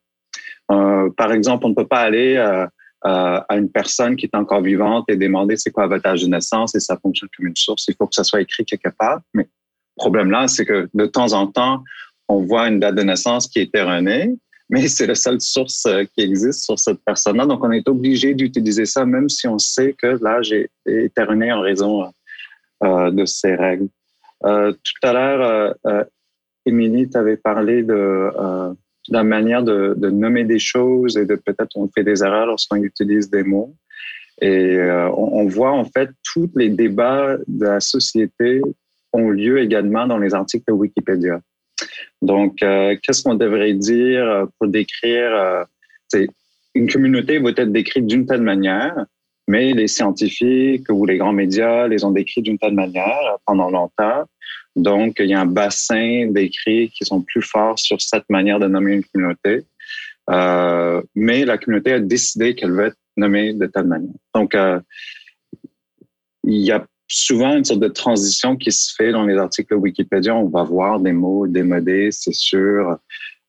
Euh, 0.72 1.10
par 1.16 1.32
exemple, 1.32 1.66
on 1.66 1.70
ne 1.70 1.74
peut 1.74 1.86
pas 1.86 2.00
aller 2.00 2.36
euh, 2.36 2.66
à 3.02 3.56
une 3.56 3.70
personne 3.70 4.16
qui 4.16 4.26
est 4.26 4.34
encore 4.34 4.62
vivante 4.62 5.04
et 5.08 5.16
demander 5.16 5.56
c'est 5.56 5.70
quoi 5.70 5.86
votre 5.86 6.06
âge 6.08 6.22
de 6.22 6.28
naissance 6.28 6.74
et 6.74 6.80
ça 6.80 6.96
fonctionne 6.96 7.28
comme 7.36 7.46
une 7.46 7.56
source. 7.56 7.84
Il 7.88 7.94
faut 7.94 8.06
que 8.06 8.14
ça 8.14 8.24
soit 8.24 8.40
écrit 8.40 8.64
quelque 8.64 8.88
part. 8.98 9.20
Mais 9.34 9.44
le 9.44 10.00
problème 10.00 10.30
là, 10.30 10.48
c'est 10.48 10.64
que 10.64 10.88
de 10.92 11.06
temps 11.06 11.34
en 11.34 11.46
temps, 11.46 11.84
on 12.28 12.42
voit 12.42 12.68
une 12.68 12.80
date 12.80 12.96
de 12.96 13.02
naissance 13.02 13.46
qui 13.46 13.60
est 13.60 13.74
erronée 13.74 14.34
mais 14.68 14.88
c'est 14.88 15.06
la 15.06 15.14
seule 15.14 15.40
source 15.40 15.86
euh, 15.86 16.04
qui 16.04 16.22
existe 16.22 16.64
sur 16.64 16.78
cette 16.78 16.98
personne-là. 17.04 17.46
Donc, 17.46 17.62
on 17.62 17.70
est 17.70 17.88
obligé 17.88 18.34
d'utiliser 18.34 18.84
ça, 18.84 19.06
même 19.06 19.28
si 19.28 19.46
on 19.46 19.58
sait 19.58 19.94
que 19.94 20.18
l'âge 20.22 20.52
est, 20.52 20.70
est 20.86 21.18
en 21.18 21.60
raison 21.60 22.12
euh, 22.84 23.10
de 23.10 23.24
ces 23.24 23.54
règles. 23.54 23.88
Euh, 24.44 24.72
tout 24.72 25.08
à 25.08 25.12
l'heure, 25.12 25.74
euh, 25.86 26.04
Émilie, 26.66 27.08
tu 27.08 27.16
avais 27.16 27.36
parlé 27.36 27.82
de, 27.82 27.94
euh, 27.94 28.74
la 29.08 29.24
manière 29.24 29.62
de, 29.62 29.94
nommer 30.10 30.44
des 30.44 30.58
choses 30.58 31.16
et 31.16 31.24
de 31.24 31.36
peut-être 31.36 31.76
on 31.76 31.88
fait 31.88 32.04
des 32.04 32.22
erreurs 32.22 32.46
lorsqu'on 32.46 32.82
utilise 32.82 33.30
des 33.30 33.44
mots. 33.44 33.74
Et 34.42 34.78
on 35.16 35.46
voit 35.46 35.72
en 35.72 35.86
fait 35.86 36.10
tous 36.22 36.50
les 36.56 36.68
débats 36.68 37.38
de 37.46 37.64
la 37.64 37.80
société 37.80 38.60
ont 39.14 39.30
lieu 39.30 39.60
également 39.60 40.06
dans 40.06 40.18
les 40.18 40.34
articles 40.34 40.66
de 40.68 40.74
Wikipédia. 40.74 41.40
Donc, 42.22 42.62
euh, 42.62 42.96
qu'est-ce 43.02 43.22
qu'on 43.22 43.34
devrait 43.34 43.74
dire 43.74 44.24
euh, 44.24 44.46
pour 44.58 44.68
décrire 44.68 45.66
euh, 46.14 46.26
une 46.74 46.90
communauté 46.90 47.38
va 47.38 47.50
être 47.50 47.72
décrite 47.72 48.06
d'une 48.06 48.26
telle 48.26 48.42
manière, 48.42 49.06
mais 49.48 49.72
les 49.72 49.88
scientifiques 49.88 50.86
ou 50.90 51.06
les 51.06 51.16
grands 51.16 51.32
médias 51.32 51.88
les 51.88 52.04
ont 52.04 52.10
décrits 52.10 52.42
d'une 52.42 52.58
telle 52.58 52.74
manière 52.74 53.38
pendant 53.46 53.70
longtemps. 53.70 54.24
Donc, 54.74 55.16
il 55.20 55.26
y 55.26 55.34
a 55.34 55.40
un 55.40 55.46
bassin 55.46 56.26
d'écrits 56.28 56.90
qui 56.90 57.04
sont 57.04 57.22
plus 57.22 57.42
forts 57.42 57.78
sur 57.78 58.00
cette 58.00 58.28
manière 58.28 58.58
de 58.58 58.66
nommer 58.66 58.92
une 58.94 59.04
communauté. 59.04 59.64
Mais 61.14 61.44
la 61.46 61.56
communauté 61.56 61.94
a 61.94 62.00
décidé 62.00 62.54
qu'elle 62.54 62.72
veut 62.72 62.86
être 62.86 62.98
nommée 63.16 63.54
de 63.54 63.66
telle 63.66 63.86
manière. 63.86 64.12
Donc, 64.34 64.54
il 66.44 66.60
y 66.60 66.70
a 66.72 66.86
souvent 67.08 67.56
une 67.56 67.64
sorte 67.64 67.80
de 67.80 67.88
transition 67.88 68.56
qui 68.56 68.72
se 68.72 68.94
fait 68.94 69.12
dans 69.12 69.24
les 69.24 69.36
articles 69.36 69.74
Wikipédia. 69.74 70.34
On 70.34 70.48
va 70.48 70.62
voir 70.62 71.00
des 71.00 71.12
mots 71.12 71.46
démodés, 71.46 72.10
c'est 72.10 72.34
sûr. 72.34 72.98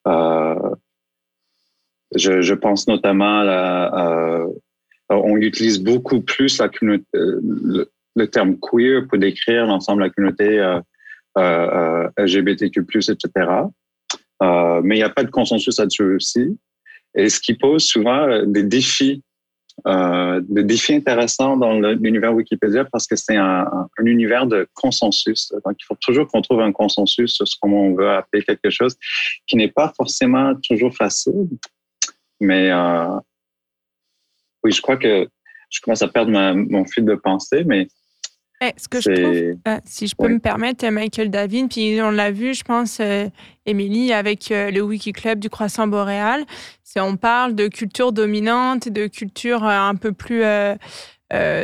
Euh, 0.06 0.74
je, 2.14 2.40
je, 2.40 2.54
pense 2.54 2.88
notamment 2.88 3.42
à, 3.46 4.46
on 5.10 5.36
utilise 5.36 5.78
beaucoup 5.82 6.20
plus 6.20 6.58
la 6.58 6.68
communauté, 6.68 7.06
le, 7.12 8.26
terme 8.26 8.56
queer 8.58 9.06
pour 9.08 9.18
décrire 9.18 9.66
l'ensemble 9.66 10.02
de 10.02 10.06
la 10.06 10.10
communauté 10.10 10.78
LGBTQ+, 12.16 12.80
etc. 12.80 13.30
mais 14.40 14.96
il 14.96 14.98
n'y 14.98 15.02
a 15.02 15.10
pas 15.10 15.24
de 15.24 15.30
consensus 15.30 15.78
là-dessus 15.78 16.16
aussi. 16.16 16.58
Et 17.14 17.28
ce 17.28 17.40
qui 17.40 17.54
pose 17.54 17.84
souvent 17.84 18.44
des 18.46 18.62
défis 18.62 19.22
euh, 19.86 20.40
de 20.48 20.62
défis 20.62 20.94
intéressants 20.94 21.56
dans 21.56 21.78
l'univers 21.78 22.34
Wikipédia 22.34 22.84
parce 22.84 23.06
que 23.06 23.16
c'est 23.16 23.36
un, 23.36 23.88
univers 24.04 24.46
de 24.46 24.68
consensus. 24.74 25.52
Donc, 25.64 25.76
il 25.78 25.84
faut 25.84 25.96
toujours 26.00 26.26
qu'on 26.26 26.42
trouve 26.42 26.60
un 26.60 26.72
consensus 26.72 27.32
sur 27.32 27.46
ce 27.46 27.56
qu'on 27.60 27.94
veut 27.94 28.10
appeler 28.10 28.42
quelque 28.42 28.70
chose 28.70 28.96
qui 29.46 29.56
n'est 29.56 29.70
pas 29.70 29.92
forcément 29.96 30.54
toujours 30.56 30.94
facile. 30.94 31.48
Mais 32.40 32.70
euh, 32.70 33.18
oui, 34.64 34.72
je 34.72 34.80
crois 34.80 34.96
que 34.96 35.28
je 35.70 35.80
commence 35.80 36.02
à 36.02 36.08
perdre 36.08 36.32
mon 36.32 36.84
fil 36.86 37.04
de 37.04 37.14
pensée, 37.14 37.62
mais 37.64 37.88
eh, 38.60 38.72
ce 38.76 38.88
que 38.88 39.00
je 39.00 39.10
trouve, 39.10 39.60
euh, 39.68 39.80
si 39.84 40.08
je 40.08 40.16
peux 40.16 40.28
me 40.28 40.40
permettre, 40.40 40.86
Michael 40.88 41.30
David, 41.30 41.68
puis 41.68 42.00
on 42.02 42.10
l'a 42.10 42.32
vu, 42.32 42.54
je 42.54 42.64
pense, 42.64 42.98
euh, 43.00 43.28
Émilie, 43.66 44.12
avec 44.12 44.50
euh, 44.50 44.70
le 44.72 44.80
Wiki 44.80 45.12
Club 45.12 45.38
du 45.38 45.48
Croissant 45.48 45.86
Boréal, 45.86 46.44
c'est 46.82 47.00
on 47.00 47.16
parle 47.16 47.54
de 47.54 47.68
culture 47.68 48.12
dominante, 48.12 48.88
de 48.88 49.06
culture 49.06 49.62
un 49.62 49.94
peu 49.94 50.12
plus 50.12 50.42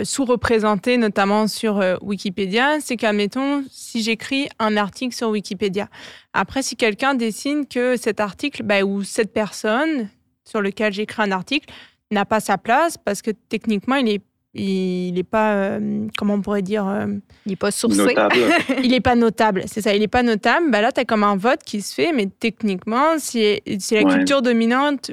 sous-représentée, 0.05 0.99
notamment 0.99 1.49
sur 1.49 1.82
Wikipédia. 2.03 2.78
C'est 2.80 2.97
qu'admettons, 2.97 3.64
si 3.70 4.03
j'écris 4.03 4.49
un 4.59 4.76
article 4.76 5.14
sur 5.14 5.30
Wikipédia, 5.30 5.88
après, 6.34 6.62
si 6.62 6.76
quelqu'un 6.76 7.14
décide 7.14 7.68
que 7.68 7.97
cet 7.97 8.20
article, 8.20 8.62
bah, 8.62 8.82
ou 8.82 9.03
cette 9.03 9.32
personne 9.32 10.11
sur 10.45 10.61
lequel 10.61 10.92
j'écris 10.92 11.22
un 11.22 11.32
article, 11.32 11.72
n'a 12.11 12.26
pas 12.26 12.40
sa 12.40 12.59
place 12.59 12.99
parce 12.99 13.22
que 13.22 13.30
techniquement, 13.30 13.97
il 13.97 14.09
est 14.09 14.22
il 14.55 15.14
n'est 15.14 15.24
pas, 15.24 15.55
euh, 15.55 16.07
comment 16.16 16.34
on 16.34 16.40
pourrait 16.40 16.62
dire 16.62 16.86
euh, 16.86 17.07
Il 17.46 17.50
n'est 17.50 17.57
pas 17.57 17.70
sourcé. 17.70 17.98
Notable. 17.98 18.36
il 18.82 18.90
n'est 18.90 19.00
pas 19.00 19.16
notable, 19.16 19.64
c'est 19.66 19.80
ça, 19.80 19.94
il 19.94 20.00
n'est 20.00 20.09
pas 20.09 20.22
notable. 20.22 20.70
Bah 20.70 20.80
là, 20.80 20.92
tu 20.92 21.00
as 21.00 21.05
comme 21.05 21.24
un 21.24 21.36
vote 21.36 21.61
qui 21.64 21.82
se 21.82 21.94
fait, 21.94 22.12
mais 22.12 22.26
techniquement, 22.26 23.18
si, 23.18 23.61
si 23.78 23.94
la 23.94 24.05
culture 24.05 24.42
dominante 24.42 25.11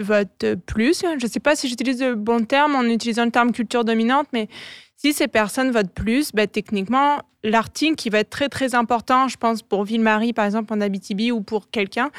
vote 0.00 0.46
plus, 0.66 1.02
je 1.02 1.24
ne 1.24 1.30
sais 1.30 1.40
pas 1.40 1.54
si 1.54 1.68
j'utilise 1.68 2.00
le 2.02 2.14
bon 2.14 2.44
terme 2.44 2.76
en 2.76 2.84
utilisant 2.84 3.24
le 3.24 3.30
terme 3.30 3.52
culture 3.52 3.84
dominante, 3.84 4.28
mais 4.32 4.48
si 4.96 5.12
ces 5.12 5.28
personnes 5.28 5.70
votent 5.70 5.92
plus, 5.94 6.32
bah, 6.32 6.46
techniquement, 6.46 7.18
l'article 7.44 7.94
qui 7.94 8.10
va 8.10 8.20
être 8.20 8.30
très 8.30 8.48
très 8.48 8.74
important, 8.74 9.28
je 9.28 9.36
pense 9.36 9.62
pour 9.62 9.84
Ville-Marie 9.84 10.32
par 10.32 10.44
exemple 10.44 10.72
en 10.72 10.80
Abitibi 10.80 11.30
ou 11.30 11.40
pour 11.40 11.70
quelqu'un, 11.70 12.10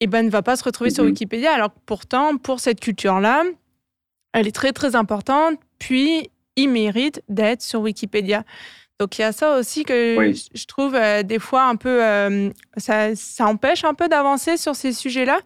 eh 0.00 0.06
ben, 0.06 0.24
ne 0.24 0.30
va 0.30 0.42
pas 0.42 0.56
se 0.56 0.64
retrouver 0.64 0.90
sur 0.90 1.04
mhm. 1.04 1.10
Wikipédia. 1.10 1.52
Alors 1.52 1.70
pourtant, 1.70 2.36
pour 2.36 2.60
cette 2.60 2.80
culture-là, 2.80 3.44
elle 4.32 4.46
est 4.46 4.54
très 4.54 4.72
très 4.72 4.96
importante 4.96 5.58
puis 5.78 6.30
il 6.56 6.68
mérite 6.68 7.22
d'être 7.28 7.62
sur 7.62 7.80
Wikipédia. 7.80 8.44
Donc 8.98 9.18
il 9.18 9.22
y 9.22 9.24
a 9.24 9.32
ça 9.32 9.56
aussi 9.56 9.84
que 9.84 10.32
je 10.54 10.66
trouve 10.66 10.94
euh, 10.96 11.22
des 11.22 11.38
fois 11.38 11.64
un 11.64 11.76
peu, 11.76 12.04
euh, 12.04 12.50
ça, 12.76 13.14
ça, 13.14 13.46
empêche 13.46 13.84
un 13.84 13.94
peu 13.94 14.08
d'avancer 14.08 14.56
sur 14.56 14.74
ces 14.74 14.92
sujets-là. 14.92 15.38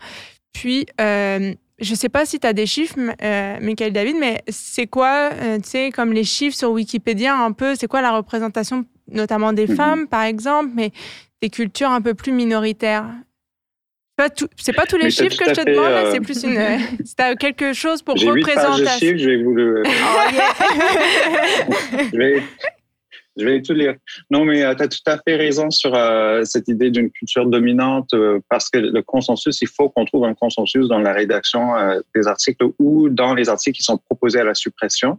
Puis 0.55 0.87
euh, 1.01 1.53
je 1.79 1.91
ne 1.91 1.97
sais 1.97 2.09
pas 2.09 2.25
si 2.25 2.41
tu 2.41 2.47
as 2.47 2.55
des 2.55 2.67
chiffres, 2.67 2.97
Michael 3.61 3.93
David, 3.93 4.17
mais 4.19 4.43
c'est 4.49 4.87
quoi, 4.87 5.31
tu 5.63 5.69
sais, 5.69 5.91
comme 5.91 6.13
les 6.13 6.25
chiffres 6.25 6.57
sur 6.57 6.71
Wikipédia 6.71 7.37
un 7.37 7.53
peu, 7.53 7.75
c'est 7.75 7.89
quoi 7.89 8.01
la 8.01 8.17
représentation 8.17 8.85
notamment 9.11 9.53
des 9.53 9.67
mhm. 9.67 9.77
femmes 9.77 10.09
par 10.09 10.23
exemple, 10.23 10.71
mais 10.75 10.93
des 11.43 11.51
cultures 11.51 11.91
un 11.91 12.01
peu 12.01 12.15
plus 12.15 12.33
minoritaires? 12.33 13.07
C'est 14.57 14.73
pas 14.73 14.87
tous 14.87 14.97
les 14.97 15.11
chiffres 15.11 15.37
que 15.37 15.49
je 15.49 15.55
te 15.55 15.71
demande, 15.71 15.87
euh, 15.87 16.11
c'est 16.13 16.21
plus 16.21 16.43
une. 16.45 16.59
Si 17.05 17.15
tu 17.15 17.23
as 17.23 17.35
quelque 17.37 17.73
chose 17.73 18.03
pour 18.03 18.15
représenter. 18.15 18.87
chiffres, 18.99 19.19
je 19.19 19.31
vais 19.31 19.43
vous 19.43 19.55
le. 19.55 19.83
Oh, 21.69 21.73
je, 22.13 22.17
vais, 22.17 22.43
je 23.37 23.45
vais 23.45 23.63
tout 23.63 23.73
lire. 23.73 23.95
Non, 24.31 24.45
mais 24.45 24.63
euh, 24.63 24.75
tu 24.75 24.83
as 24.83 24.89
tout 24.89 24.99
à 25.07 25.19
fait 25.19 25.37
raison 25.37 25.71
sur 25.71 25.95
euh, 25.95 26.45
cette 26.45 26.69
idée 26.69 26.91
d'une 26.91 27.11
culture 27.11 27.47
dominante, 27.47 28.11
parce 28.49 28.69
que 28.69 28.79
le 28.79 29.03
consensus, 29.03 29.61
il 29.63 29.69
faut 29.69 29.89
qu'on 29.89 30.05
trouve 30.05 30.25
un 30.25 30.35
consensus 30.35 30.89
dans 30.89 30.99
la 30.99 31.13
rédaction 31.13 31.73
des 32.15 32.27
articles 32.27 32.65
ou 32.79 33.09
dans 33.09 33.35
les 33.35 33.49
articles 33.49 33.77
qui 33.77 33.83
sont 33.83 33.99
proposés 33.99 34.41
à 34.41 34.45
la 34.45 34.55
suppression. 34.55 35.19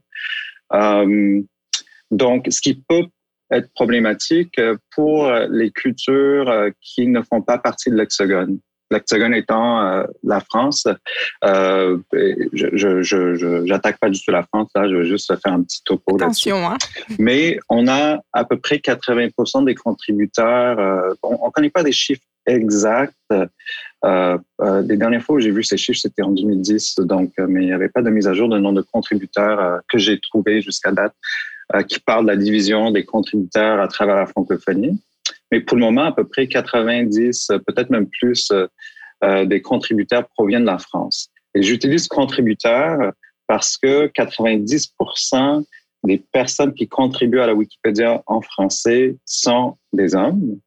donc, 2.12 2.48
ce 2.50 2.62
qui 2.62 2.76
peut 2.88 3.06
être 3.52 3.72
problématique 3.74 4.60
pour 4.96 5.32
les 5.50 5.72
cultures 5.72 6.70
qui 6.82 7.08
ne 7.08 7.22
font 7.22 7.42
pas 7.42 7.58
partie 7.58 7.90
de 7.90 7.96
l'hexagone 7.96 8.60
l'hexagone 8.94 9.34
étant 9.34 9.82
euh, 9.82 10.04
la 10.24 10.40
France. 10.40 10.88
Euh, 11.44 11.98
je 12.54 13.68
n'attaque 13.68 14.00
pas 14.00 14.10
du 14.10 14.22
tout 14.22 14.32
la 14.32 14.44
France, 14.44 14.70
là, 14.76 14.88
je 14.88 14.96
veux 14.96 15.04
juste 15.04 15.34
faire 15.42 15.54
un 15.54 15.64
petit 15.64 15.84
topo 15.84 16.18
là-dessus. 16.18 16.52
Hein? 16.52 16.78
Mais 17.20 17.60
on 17.70 17.88
a 17.88 18.20
à 18.32 18.46
peu 18.46 18.58
près 18.58 18.78
80% 18.78 19.66
des 19.66 19.76
contributeurs. 19.76 20.80
Euh, 20.80 21.14
on 21.24 21.48
ne 21.48 21.52
connaît 21.52 21.70
pas 21.70 21.84
des 21.84 21.92
chiffres 21.92 22.24
exacts. 22.46 23.16
les 24.04 24.98
dernières 24.98 25.24
fois 25.24 25.36
où 25.36 25.40
j'ai 25.40 25.52
vu 25.52 25.64
ces 25.64 25.78
chiffres, 25.78 26.00
c'était 26.00 26.24
en 26.24 26.32
2010, 26.32 26.96
donc, 27.00 27.32
mais 27.38 27.64
il 27.64 27.68
n'y 27.68 27.74
avait 27.74 27.90
pas 27.90 28.02
de 28.02 28.10
mise 28.10 28.28
à 28.28 28.34
jour 28.34 28.50
de 28.50 28.58
nombre 28.58 28.82
de 28.82 28.88
contributeurs 28.92 29.82
que 29.90 29.98
j'ai 29.98 30.20
trouvé 30.20 30.62
jusqu'à 30.62 30.92
date 30.92 31.14
qui 31.88 32.00
parlent 32.00 32.26
de 32.26 32.32
la 32.32 32.36
division 32.36 32.92
des 32.92 33.06
contributeurs 33.06 33.80
à 33.80 33.88
travers 33.88 34.16
la 34.18 34.26
francophonie. 34.26 35.00
Mais 35.54 35.62
pour 35.62 35.78
le 35.78 35.84
moment, 35.84 36.06
à 36.06 36.12
peu 36.12 36.28
près 36.28 36.48
90, 36.48 37.50
peut-être 37.68 37.92
même 37.92 38.08
plus, 38.08 38.50
euh, 38.52 38.66
euh, 39.24 39.46
des 39.46 39.62
contributeurs 39.62 40.28
proviennent 40.30 40.64
de 40.64 40.72
la 40.72 40.80
France. 40.80 41.30
Et 41.54 41.62
j'utilise 41.62 42.08
contributeurs 42.08 43.14
parce 43.46 43.78
que 43.78 44.08
90% 44.08 45.64
des 46.06 46.26
personnes 46.32 46.74
qui 46.74 46.88
contribuent 46.88 47.40
à 47.40 47.46
la 47.46 47.54
Wikipédia 47.54 48.24
en 48.26 48.42
français 48.42 49.16
sont 49.26 49.78
des 49.94 50.16
hommes. 50.16 50.58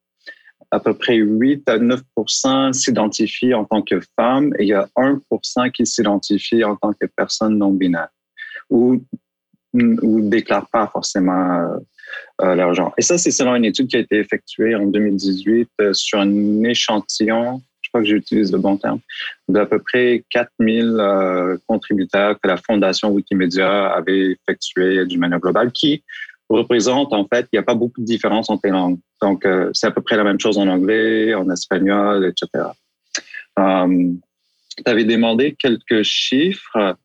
À 0.70 0.78
peu 0.78 0.94
près 0.94 1.16
8 1.16 1.68
à 1.68 1.78
9% 1.78 2.72
s'identifient 2.72 3.54
en 3.54 3.64
tant 3.64 3.82
que 3.82 3.98
femmes 4.14 4.52
et 4.56 4.62
il 4.62 4.68
y 4.68 4.72
a 4.72 4.88
1% 4.96 5.72
qui 5.72 5.84
s'identifie 5.84 6.62
en 6.62 6.76
tant 6.76 6.92
que 6.92 7.06
personne 7.16 7.58
non 7.58 7.72
binaire 7.72 8.10
ou 8.70 9.02
ne 9.72 10.28
déclarent 10.28 10.70
pas 10.70 10.86
forcément 10.86 11.32
euh, 11.32 11.76
euh, 11.76 11.80
l'argent. 12.38 12.92
Et 12.98 13.02
ça, 13.02 13.18
c'est 13.18 13.30
selon 13.30 13.54
une 13.54 13.64
étude 13.64 13.88
qui 13.88 13.96
a 13.96 14.00
été 14.00 14.18
effectuée 14.18 14.74
en 14.74 14.86
2018 14.86 15.68
euh, 15.80 15.92
sur 15.92 16.20
un 16.20 16.62
échantillon, 16.64 17.62
je 17.80 17.88
crois 17.88 18.02
que 18.02 18.06
j'utilise 18.06 18.52
le 18.52 18.58
bon 18.58 18.76
terme, 18.76 19.00
d'à 19.48 19.66
peu 19.66 19.78
près 19.78 20.24
4000 20.30 20.96
euh, 20.98 21.56
contributeurs 21.66 22.38
que 22.40 22.48
la 22.48 22.56
Fondation 22.56 23.10
Wikimedia 23.10 23.86
avait 23.86 24.32
effectué 24.32 25.06
d'une 25.06 25.20
manière 25.20 25.40
globale, 25.40 25.72
qui 25.72 26.02
représente, 26.48 27.12
en 27.12 27.26
fait, 27.26 27.46
il 27.52 27.56
n'y 27.56 27.58
a 27.58 27.62
pas 27.62 27.74
beaucoup 27.74 28.00
de 28.00 28.06
différence 28.06 28.50
entre 28.50 28.62
les 28.64 28.70
langues. 28.70 28.98
Donc, 29.20 29.44
c'est 29.72 29.88
à 29.88 29.90
peu 29.90 30.00
près 30.00 30.16
la 30.16 30.22
même 30.22 30.38
chose 30.38 30.58
en 30.58 30.68
anglais, 30.68 31.34
en 31.34 31.50
espagnol, 31.50 32.24
etc. 32.24 32.66
tu 33.56 34.82
avais 34.84 35.04
demandé 35.04 35.56
quelques 35.58 36.04
chiffres. 36.04 36.96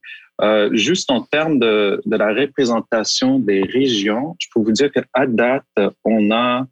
Euh, 0.41 0.69
juste 0.73 1.11
en 1.11 1.21
termes 1.21 1.59
de, 1.59 2.01
de, 2.05 2.17
la 2.17 2.33
représentation 2.33 3.39
des 3.39 3.61
régions, 3.61 4.35
je 4.39 4.47
peux 4.53 4.59
vous 4.59 4.71
dire 4.71 4.91
qu'à 4.91 5.27
date, 5.27 5.65
on 6.03 6.31
a 6.31 6.65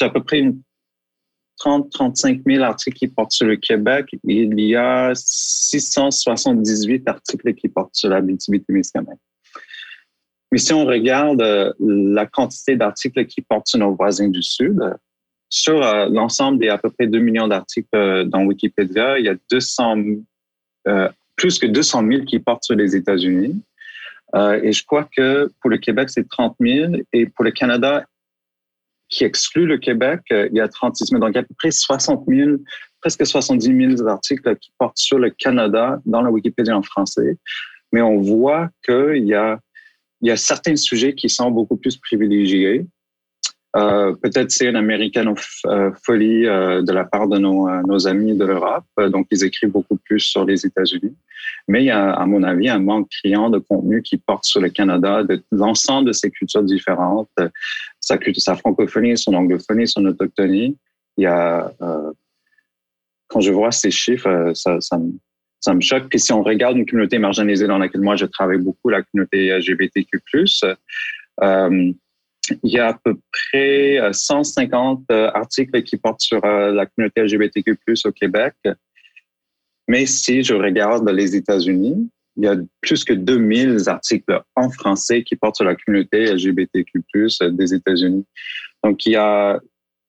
à 0.00 0.10
peu 0.10 0.22
près 0.22 0.42
30-35 1.60 2.42
000 2.46 2.62
articles 2.62 2.96
qui 2.96 3.08
portent 3.08 3.32
sur 3.32 3.46
le 3.46 3.56
Québec. 3.56 4.06
Il 4.24 4.60
y 4.60 4.76
a 4.76 5.12
678 5.14 7.08
articles 7.08 7.54
qui 7.54 7.68
portent 7.68 7.94
sur 7.94 8.08
la 8.08 8.20
BTB-Témiscamingue. 8.20 9.18
Mais 10.52 10.58
si 10.58 10.72
on 10.72 10.86
regarde 10.86 11.42
euh, 11.42 11.72
la 11.80 12.26
quantité 12.26 12.76
d'articles 12.76 13.26
qui 13.26 13.42
portent 13.42 13.66
sur 13.66 13.78
nos 13.78 13.94
voisins 13.94 14.28
du 14.28 14.42
Sud, 14.42 14.80
sur 15.50 15.82
euh, 15.82 16.08
l'ensemble 16.10 16.58
des 16.58 16.68
à 16.68 16.78
peu 16.78 16.90
près 16.90 17.06
2 17.06 17.18
millions 17.18 17.48
d'articles 17.48 18.24
dans 18.26 18.44
Wikipédia, 18.44 19.18
il 19.18 19.26
y 19.26 19.28
a 19.28 19.36
200 19.50 19.96
euh, 20.86 21.08
plus 21.38 21.58
que 21.58 21.66
200 21.66 22.06
000 22.06 22.24
qui 22.24 22.38
portent 22.40 22.64
sur 22.64 22.74
les 22.74 22.94
États-Unis. 22.94 23.62
Euh, 24.34 24.60
et 24.62 24.72
je 24.72 24.84
crois 24.84 25.08
que 25.16 25.50
pour 25.62 25.70
le 25.70 25.78
Québec, 25.78 26.10
c'est 26.10 26.28
30 26.28 26.56
000. 26.60 26.96
Et 27.14 27.26
pour 27.26 27.44
le 27.44 27.52
Canada, 27.52 28.04
qui 29.08 29.24
exclut 29.24 29.64
le 29.64 29.78
Québec, 29.78 30.20
euh, 30.32 30.48
il 30.50 30.56
y 30.56 30.60
a 30.60 30.68
36 30.68 31.06
000. 31.06 31.20
Donc, 31.20 31.30
il 31.30 31.36
y 31.36 31.38
a 31.38 31.40
à 31.40 31.44
peu 31.44 31.54
près 31.56 31.70
60 31.70 32.24
000, 32.28 32.58
presque 33.00 33.26
70 33.26 33.96
000 33.96 34.08
articles 34.08 34.56
qui 34.56 34.70
portent 34.78 34.98
sur 34.98 35.18
le 35.18 35.30
Canada 35.30 35.98
dans 36.04 36.20
la 36.20 36.30
Wikipédia 36.30 36.76
en 36.76 36.82
français. 36.82 37.38
Mais 37.92 38.02
on 38.02 38.20
voit 38.20 38.68
qu'il 38.84 39.26
y 39.26 39.34
a, 39.34 39.58
il 40.20 40.28
y 40.28 40.30
a 40.30 40.36
certains 40.36 40.76
sujets 40.76 41.14
qui 41.14 41.30
sont 41.30 41.50
beaucoup 41.50 41.76
plus 41.76 41.96
privilégiés. 41.96 42.84
Euh, 43.76 44.14
peut-être 44.14 44.50
c'est 44.50 44.66
une 44.66 44.76
américanofolie 44.76 46.46
euh, 46.46 46.82
de 46.82 46.92
la 46.92 47.04
part 47.04 47.28
de 47.28 47.38
nos, 47.38 47.68
euh, 47.68 48.06
amis 48.06 48.34
de 48.34 48.44
l'Europe, 48.44 48.86
donc 49.10 49.26
ils 49.30 49.44
écrivent 49.44 49.70
beaucoup 49.70 49.98
plus 49.98 50.20
sur 50.20 50.46
les 50.46 50.64
États-Unis. 50.64 51.14
Mais 51.68 51.82
il 51.82 51.86
y 51.86 51.90
a, 51.90 52.12
à 52.12 52.24
mon 52.24 52.42
avis, 52.42 52.70
un 52.70 52.78
manque 52.78 53.08
criant 53.10 53.50
de 53.50 53.58
contenu 53.58 54.02
qui 54.02 54.16
porte 54.16 54.44
sur 54.44 54.60
le 54.60 54.70
Canada, 54.70 55.22
de 55.22 55.42
l'ensemble 55.52 56.08
de 56.08 56.12
ces 56.12 56.30
cultures 56.30 56.62
différentes, 56.62 57.30
sa, 58.00 58.56
francophonie, 58.56 59.18
son 59.18 59.34
anglophonie, 59.34 59.86
son 59.86 60.06
autochtonie. 60.06 60.78
Il 61.18 61.24
y 61.24 61.26
a, 61.26 61.70
quand 63.28 63.40
je 63.40 63.52
vois 63.52 63.70
ces 63.70 63.90
chiffres, 63.90 64.52
ça, 64.54 65.74
me 65.74 65.80
choque. 65.80 66.08
Puis 66.08 66.20
si 66.20 66.32
on 66.32 66.42
regarde 66.42 66.78
une 66.78 66.86
communauté 66.86 67.18
marginalisée 67.18 67.66
dans 67.66 67.78
laquelle 67.78 68.00
moi 68.00 68.16
je 68.16 68.24
travaille 68.24 68.58
beaucoup, 68.58 68.88
la 68.88 69.02
communauté 69.02 69.50
LGBTQ+, 69.50 70.20
euh, 71.42 71.92
il 72.62 72.70
y 72.70 72.78
a 72.78 72.88
à 72.88 72.94
peu 72.94 73.16
près 73.32 74.00
150 74.12 75.10
articles 75.10 75.82
qui 75.82 75.96
portent 75.96 76.20
sur 76.20 76.40
la 76.44 76.86
communauté 76.86 77.22
LGBTQ+ 77.22 77.76
au 78.04 78.12
Québec. 78.12 78.54
Mais 79.88 80.06
si 80.06 80.42
je 80.42 80.54
regarde 80.54 81.08
les 81.08 81.34
États-Unis, 81.34 82.10
il 82.36 82.44
y 82.44 82.46
a 82.46 82.56
plus 82.80 83.04
que 83.04 83.14
2000 83.14 83.88
articles 83.88 84.40
en 84.54 84.70
français 84.70 85.24
qui 85.24 85.34
portent 85.34 85.56
sur 85.56 85.64
la 85.64 85.74
communauté 85.74 86.32
LGBTQ+, 86.32 87.02
des 87.50 87.74
États-Unis. 87.74 88.24
Donc, 88.84 89.04
il 89.06 89.12
y 89.12 89.16
a, 89.16 89.58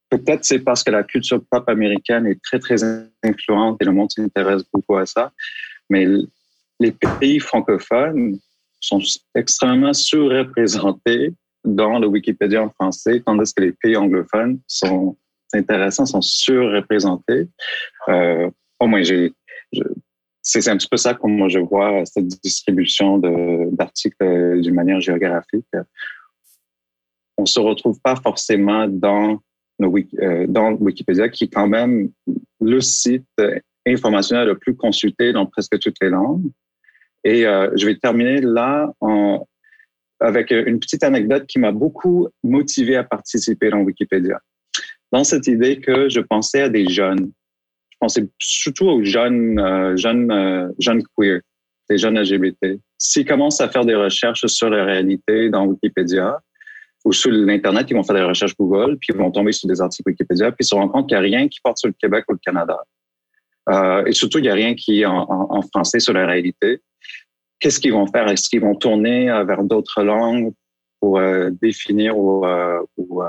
peut-être 0.10 0.46
c'est 0.46 0.60
parce 0.60 0.84
que 0.84 0.92
la 0.92 1.04
culture 1.04 1.42
pop 1.50 1.68
américaine 1.68 2.28
est 2.28 2.40
très, 2.44 2.60
très 2.60 2.84
influente 3.24 3.78
et 3.82 3.86
le 3.86 3.94
monde 3.94 4.12
s'intéresse 4.12 4.64
beaucoup 4.72 4.98
à 4.98 5.06
ça. 5.06 5.32
Mais 5.90 6.08
les 6.80 6.92
pays 7.20 7.40
francophones 7.40 8.38
sont 8.80 9.02
extrêmement 9.34 9.94
surreprésentés 9.94 11.34
dans 11.64 12.00
le 12.00 12.08
Wikipédia 12.08 12.64
en 12.64 12.70
français, 12.70 13.22
tandis 13.26 13.54
que 13.54 13.64
les 13.64 13.72
pays 13.74 13.96
anglophones 13.96 14.60
sont 14.68 15.18
intéressants, 15.54 16.06
sont 16.06 16.22
surreprésentés. 16.22 17.48
Euh, 18.08 18.50
au 18.80 18.88
moins, 18.88 19.04
j'ai, 19.04 19.34
c'est 20.42 20.68
un 20.68 20.78
petit 20.78 20.88
peu 20.88 20.98
ça 20.98 21.14
comme 21.14 21.36
moi 21.36 21.50
je 21.50 21.60
vois 21.60 22.06
cette 22.06 22.28
distribution 22.28 23.18
d'articles 23.72 24.62
d'une 24.62 24.74
manière 24.74 25.02
géographique. 25.02 25.68
On 27.38 27.46
se 27.46 27.60
retrouve 27.60 28.00
pas 28.02 28.16
forcément 28.16 28.88
dans, 28.88 29.40
le, 29.80 29.88
euh, 30.22 30.46
dans 30.48 30.74
Wikipédia, 30.74 31.30
qui 31.30 31.46
est 31.46 31.54
quand 31.54 31.68
même 31.68 32.12
le 32.60 32.82
site 32.82 33.26
informationnel 33.88 34.48
le 34.48 34.58
plus 34.58 34.76
consulté 34.76 35.32
dans 35.34 35.46
presque 35.46 35.80
toutes 35.80 35.98
les 36.02 36.10
langues. 36.10 36.50
Et 37.24 37.46
euh, 37.46 37.70
je 37.76 37.86
vais 37.86 37.98
terminer 37.98 38.42
là 38.42 38.92
en, 39.02 39.46
avec 40.20 40.52
une 40.52 40.80
petite 40.80 41.04
anecdote 41.04 41.46
qui 41.48 41.60
m'a 41.60 41.72
beaucoup 41.72 42.28
motivé 42.44 42.96
à 42.96 43.04
participer 43.04 43.70
dans 43.70 43.80
Wikipédia. 43.80 44.40
Dans 45.12 45.24
cette 45.24 45.48
idée 45.48 45.80
que 45.80 46.10
je 46.10 46.20
pensais 46.20 46.62
à 46.62 46.70
des 46.70 46.88
jeunes 46.88 47.32
pensais 48.00 48.28
surtout 48.40 48.86
aux 48.86 49.04
jeunes, 49.04 49.60
euh, 49.60 49.96
jeunes, 49.98 50.32
euh, 50.32 50.70
jeunes 50.80 51.04
queer, 51.18 51.42
les 51.90 51.98
jeunes 51.98 52.18
LGBT. 52.18 52.80
S'ils 52.98 53.26
commencent 53.26 53.62
à 53.62 53.70
faire 53.70 53.86
des 53.86 53.96
recherches 53.96 54.46
sur 54.48 54.70
la 54.70 54.86
réalité 54.86 55.50
dans 55.50 55.66
Wikipédia 55.66 56.40
ou 57.06 57.14
sur 57.14 57.32
l'Internet, 57.32 57.88
ils 57.90 57.96
vont 57.96 58.04
faire 58.04 58.16
des 58.16 58.24
recherches 58.24 58.56
Google, 58.58 58.98
puis 58.98 59.14
ils 59.14 59.18
vont 59.18 59.32
tomber 59.32 59.52
sur 59.52 59.68
des 59.68 59.82
articles 59.82 60.10
Wikipédia, 60.10 60.52
puis 60.52 60.66
ils 60.66 60.66
se 60.66 60.76
rendent 60.76 60.92
compte 60.92 61.08
qu'il 61.08 61.18
n'y 61.18 61.26
a 61.26 61.38
rien 61.38 61.48
qui 61.48 61.60
porte 61.64 61.78
sur 61.78 61.88
le 61.88 61.96
Québec 62.00 62.26
ou 62.30 62.34
le 62.34 62.40
Canada. 62.44 62.78
Euh, 63.70 64.06
et 64.06 64.14
surtout, 64.14 64.40
il 64.40 64.44
n'y 64.44 64.50
a 64.50 64.54
rien 64.54 64.74
qui 64.76 65.02
est 65.02 65.06
en, 65.06 65.26
en, 65.30 65.62
français 65.62 66.00
sur 66.00 66.14
la 66.14 66.26
réalité. 66.26 66.82
Qu'est-ce 67.60 67.80
qu'ils 67.80 67.94
vont 67.94 68.08
faire? 68.08 68.28
Est-ce 68.30 68.50
qu'ils 68.50 68.62
vont 68.62 68.76
tourner 68.76 69.26
vers 69.46 69.64
d'autres 69.64 70.04
langues 70.04 70.54
pour 71.00 71.20
définir 71.62 72.18
ou, 72.18 72.46
ou 72.98 73.22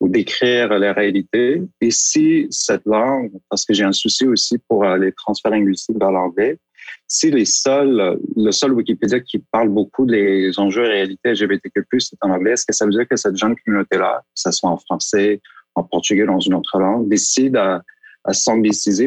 ou 0.00 0.08
d'écrire 0.08 0.68
la 0.78 0.92
réalité? 0.92 1.62
Et 1.80 1.90
si 1.90 2.46
cette 2.50 2.84
langue, 2.86 3.30
parce 3.48 3.64
que 3.64 3.74
j'ai 3.74 3.84
un 3.84 3.92
souci 3.92 4.26
aussi 4.26 4.58
pour 4.68 4.84
euh, 4.84 4.96
les 4.96 5.12
transferts 5.12 5.52
linguistiques 5.52 5.98
dans 5.98 6.10
l'anglais, 6.10 6.58
si 7.06 7.30
les 7.30 7.44
seuls, 7.44 8.18
le 8.36 8.50
seul 8.52 8.72
Wikipédia 8.72 9.20
qui 9.20 9.38
parle 9.52 9.68
beaucoup 9.68 10.06
des 10.06 10.58
enjeux 10.58 10.84
et 10.86 10.88
réalités 10.88 11.32
LGBTQ+, 11.32 11.82
c'est 11.98 12.16
en 12.22 12.30
anglais, 12.30 12.52
est-ce 12.52 12.64
que 12.64 12.74
ça 12.74 12.84
veut 12.84 12.92
dire 12.92 13.06
que 13.08 13.16
cette 13.16 13.36
jeune 13.36 13.54
communauté-là, 13.64 14.20
que 14.20 14.26
ce 14.34 14.50
soit 14.50 14.70
en 14.70 14.78
français, 14.78 15.40
en 15.74 15.84
portugais, 15.84 16.26
dans 16.26 16.40
une 16.40 16.54
autre 16.54 16.78
langue, 16.78 17.08
décide 17.08 17.56
à, 17.56 17.82
à 18.24 18.32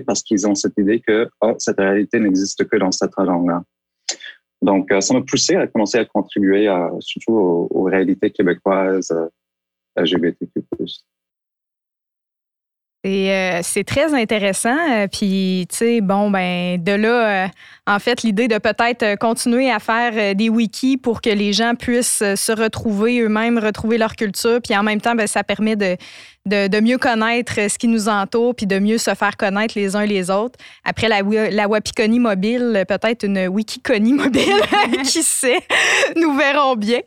parce 0.05 0.23
qu'ils 0.23 0.47
ont 0.47 0.55
cette 0.55 0.77
idée 0.77 1.01
que 1.05 1.27
oh, 1.41 1.55
cette 1.57 1.77
réalité 1.77 2.19
n'existe 2.19 2.67
que 2.67 2.77
dans 2.77 2.91
cette 2.91 3.11
langue-là? 3.17 3.63
Donc, 4.63 4.91
euh, 4.91 5.01
ça 5.01 5.13
m'a 5.13 5.21
poussé 5.21 5.55
à 5.55 5.67
commencer 5.67 5.97
à 5.97 6.05
contribuer 6.05 6.67
à, 6.67 6.89
surtout 7.01 7.33
aux, 7.69 7.83
réalités 7.83 8.31
québécoises 8.31 9.11
euh, 9.11 9.27
LGBTQ+. 10.01 10.63
Et 13.05 13.31
euh, 13.31 13.59
c'est 13.63 13.83
très 13.83 14.13
intéressant. 14.13 14.77
Euh, 14.89 15.07
puis, 15.11 15.67
tu 15.69 15.75
sais, 15.75 16.01
bon, 16.01 16.31
ben, 16.31 16.81
de 16.81 16.93
là, 16.93 17.45
euh, 17.45 17.47
en 17.85 17.99
fait, 17.99 18.23
l'idée 18.23 18.47
de 18.47 18.57
peut-être 18.57 19.17
continuer 19.19 19.69
à 19.69 19.79
faire 19.79 20.35
des 20.35 20.47
wikis 20.47 20.95
pour 20.95 21.19
que 21.19 21.29
les 21.29 21.51
gens 21.51 21.75
puissent 21.75 22.23
se 22.35 22.51
retrouver 22.53 23.19
eux-mêmes, 23.19 23.57
retrouver 23.57 23.97
leur 23.97 24.15
culture. 24.15 24.61
Puis 24.63 24.75
en 24.77 24.83
même 24.83 25.01
temps, 25.01 25.15
ben, 25.15 25.27
ça 25.27 25.43
permet 25.43 25.75
de, 25.75 25.97
de, 26.45 26.81
mieux 26.81 26.97
connaître 26.97 27.53
ce 27.55 27.77
qui 27.77 27.87
nous 27.87 28.09
entoure 28.09 28.53
puis 28.53 28.65
de 28.65 28.77
mieux 28.77 28.97
se 28.97 29.13
faire 29.15 29.37
connaître 29.37 29.75
les 29.77 29.95
uns 29.95 30.05
les 30.05 30.29
autres. 30.29 30.59
Après 30.83 31.07
la, 31.07 31.21
la 31.49 31.67
Wapiconi 31.67 32.19
mobile, 32.19 32.83
peut-être 32.87 33.23
une 33.23 33.47
Wikiconi 33.47 34.13
mobile, 34.13 34.61
qui 35.03 35.23
sait, 35.23 35.61
nous 36.15 36.35
verrons 36.35 36.75
bien. 36.75 36.99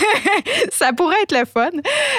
ça 0.72 0.92
pourrait 0.92 1.22
être 1.22 1.38
le 1.38 1.44
fun. 1.44 1.70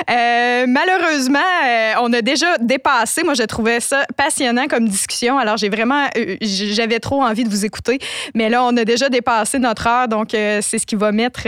Euh, 0.09 0.65
malheureusement, 0.67 1.39
euh, 1.65 1.93
on 2.01 2.13
a 2.13 2.21
déjà 2.21 2.57
dépassé. 2.59 3.23
Moi, 3.23 3.33
je 3.33 3.43
trouvais 3.43 3.79
ça 3.79 4.05
passionnant 4.15 4.67
comme 4.67 4.87
discussion. 4.87 5.37
Alors, 5.37 5.57
j'ai 5.57 5.69
vraiment, 5.69 6.07
euh, 6.17 6.37
j'avais 6.41 6.99
trop 6.99 7.23
envie 7.23 7.43
de 7.43 7.49
vous 7.49 7.65
écouter, 7.65 7.99
mais 8.35 8.49
là, 8.49 8.63
on 8.63 8.77
a 8.77 8.85
déjà 8.85 9.09
dépassé 9.09 9.57
notre 9.57 9.87
heure, 9.87 10.07
donc 10.07 10.29
c'est 10.31 10.61
ce 10.77 10.85
qui 10.85 10.95
va 10.95 11.11
mettre 11.11 11.43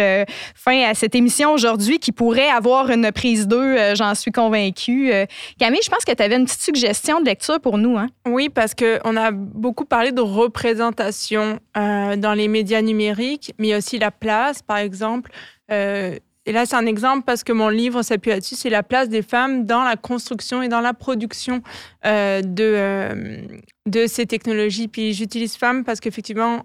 fin 0.55 0.83
à 0.83 0.93
cette 0.93 1.15
émission 1.15 1.51
aujourd'hui 1.51 1.99
qui 1.99 2.11
pourrait 2.11 2.49
avoir 2.49 2.89
une 2.89 3.11
prise 3.11 3.47
2, 3.47 3.95
j'en 3.95 4.15
suis 4.15 4.31
convaincue. 4.31 4.94
Euh, 5.11 5.25
Camille, 5.59 5.81
je 5.83 5.89
pense 5.89 6.05
que 6.05 6.11
tu 6.11 6.23
avais 6.23 6.35
une 6.35 6.45
petite 6.45 6.61
suggestion 6.61 7.19
de 7.19 7.25
lecture 7.25 7.59
pour 7.59 7.77
nous. 7.77 7.97
Hein? 7.97 8.07
Oui, 8.25 8.49
parce 8.49 8.73
qu'on 8.73 9.17
a 9.17 9.31
beaucoup 9.31 9.85
parlé 9.85 10.11
de 10.11 10.21
représentation 10.21 11.59
euh, 11.77 12.15
dans 12.15 12.33
les 12.33 12.47
médias 12.47 12.81
numériques, 12.81 13.53
mais 13.57 13.75
aussi 13.75 13.99
la 13.99 14.11
place, 14.11 14.61
par 14.61 14.77
exemple. 14.77 15.31
Euh, 15.71 16.17
et 16.45 16.51
là, 16.51 16.65
c'est 16.65 16.75
un 16.75 16.85
exemple 16.85 17.23
parce 17.25 17.43
que 17.43 17.51
mon 17.51 17.69
livre 17.69 18.01
s'appuie 18.01 18.31
là-dessus, 18.31 18.55
c'est 18.55 18.69
la 18.69 18.83
place 18.83 19.09
des 19.09 19.21
femmes 19.21 19.65
dans 19.65 19.83
la 19.83 19.95
construction 19.95 20.61
et 20.61 20.67
dans 20.67 20.81
la 20.81 20.93
production 20.93 21.61
de, 22.03 23.47
de 23.87 24.07
ces 24.07 24.25
technologies. 24.27 24.87
Puis 24.87 25.13
j'utilise 25.13 25.55
femmes 25.55 25.83
parce 25.83 25.99
qu'effectivement, 25.99 26.63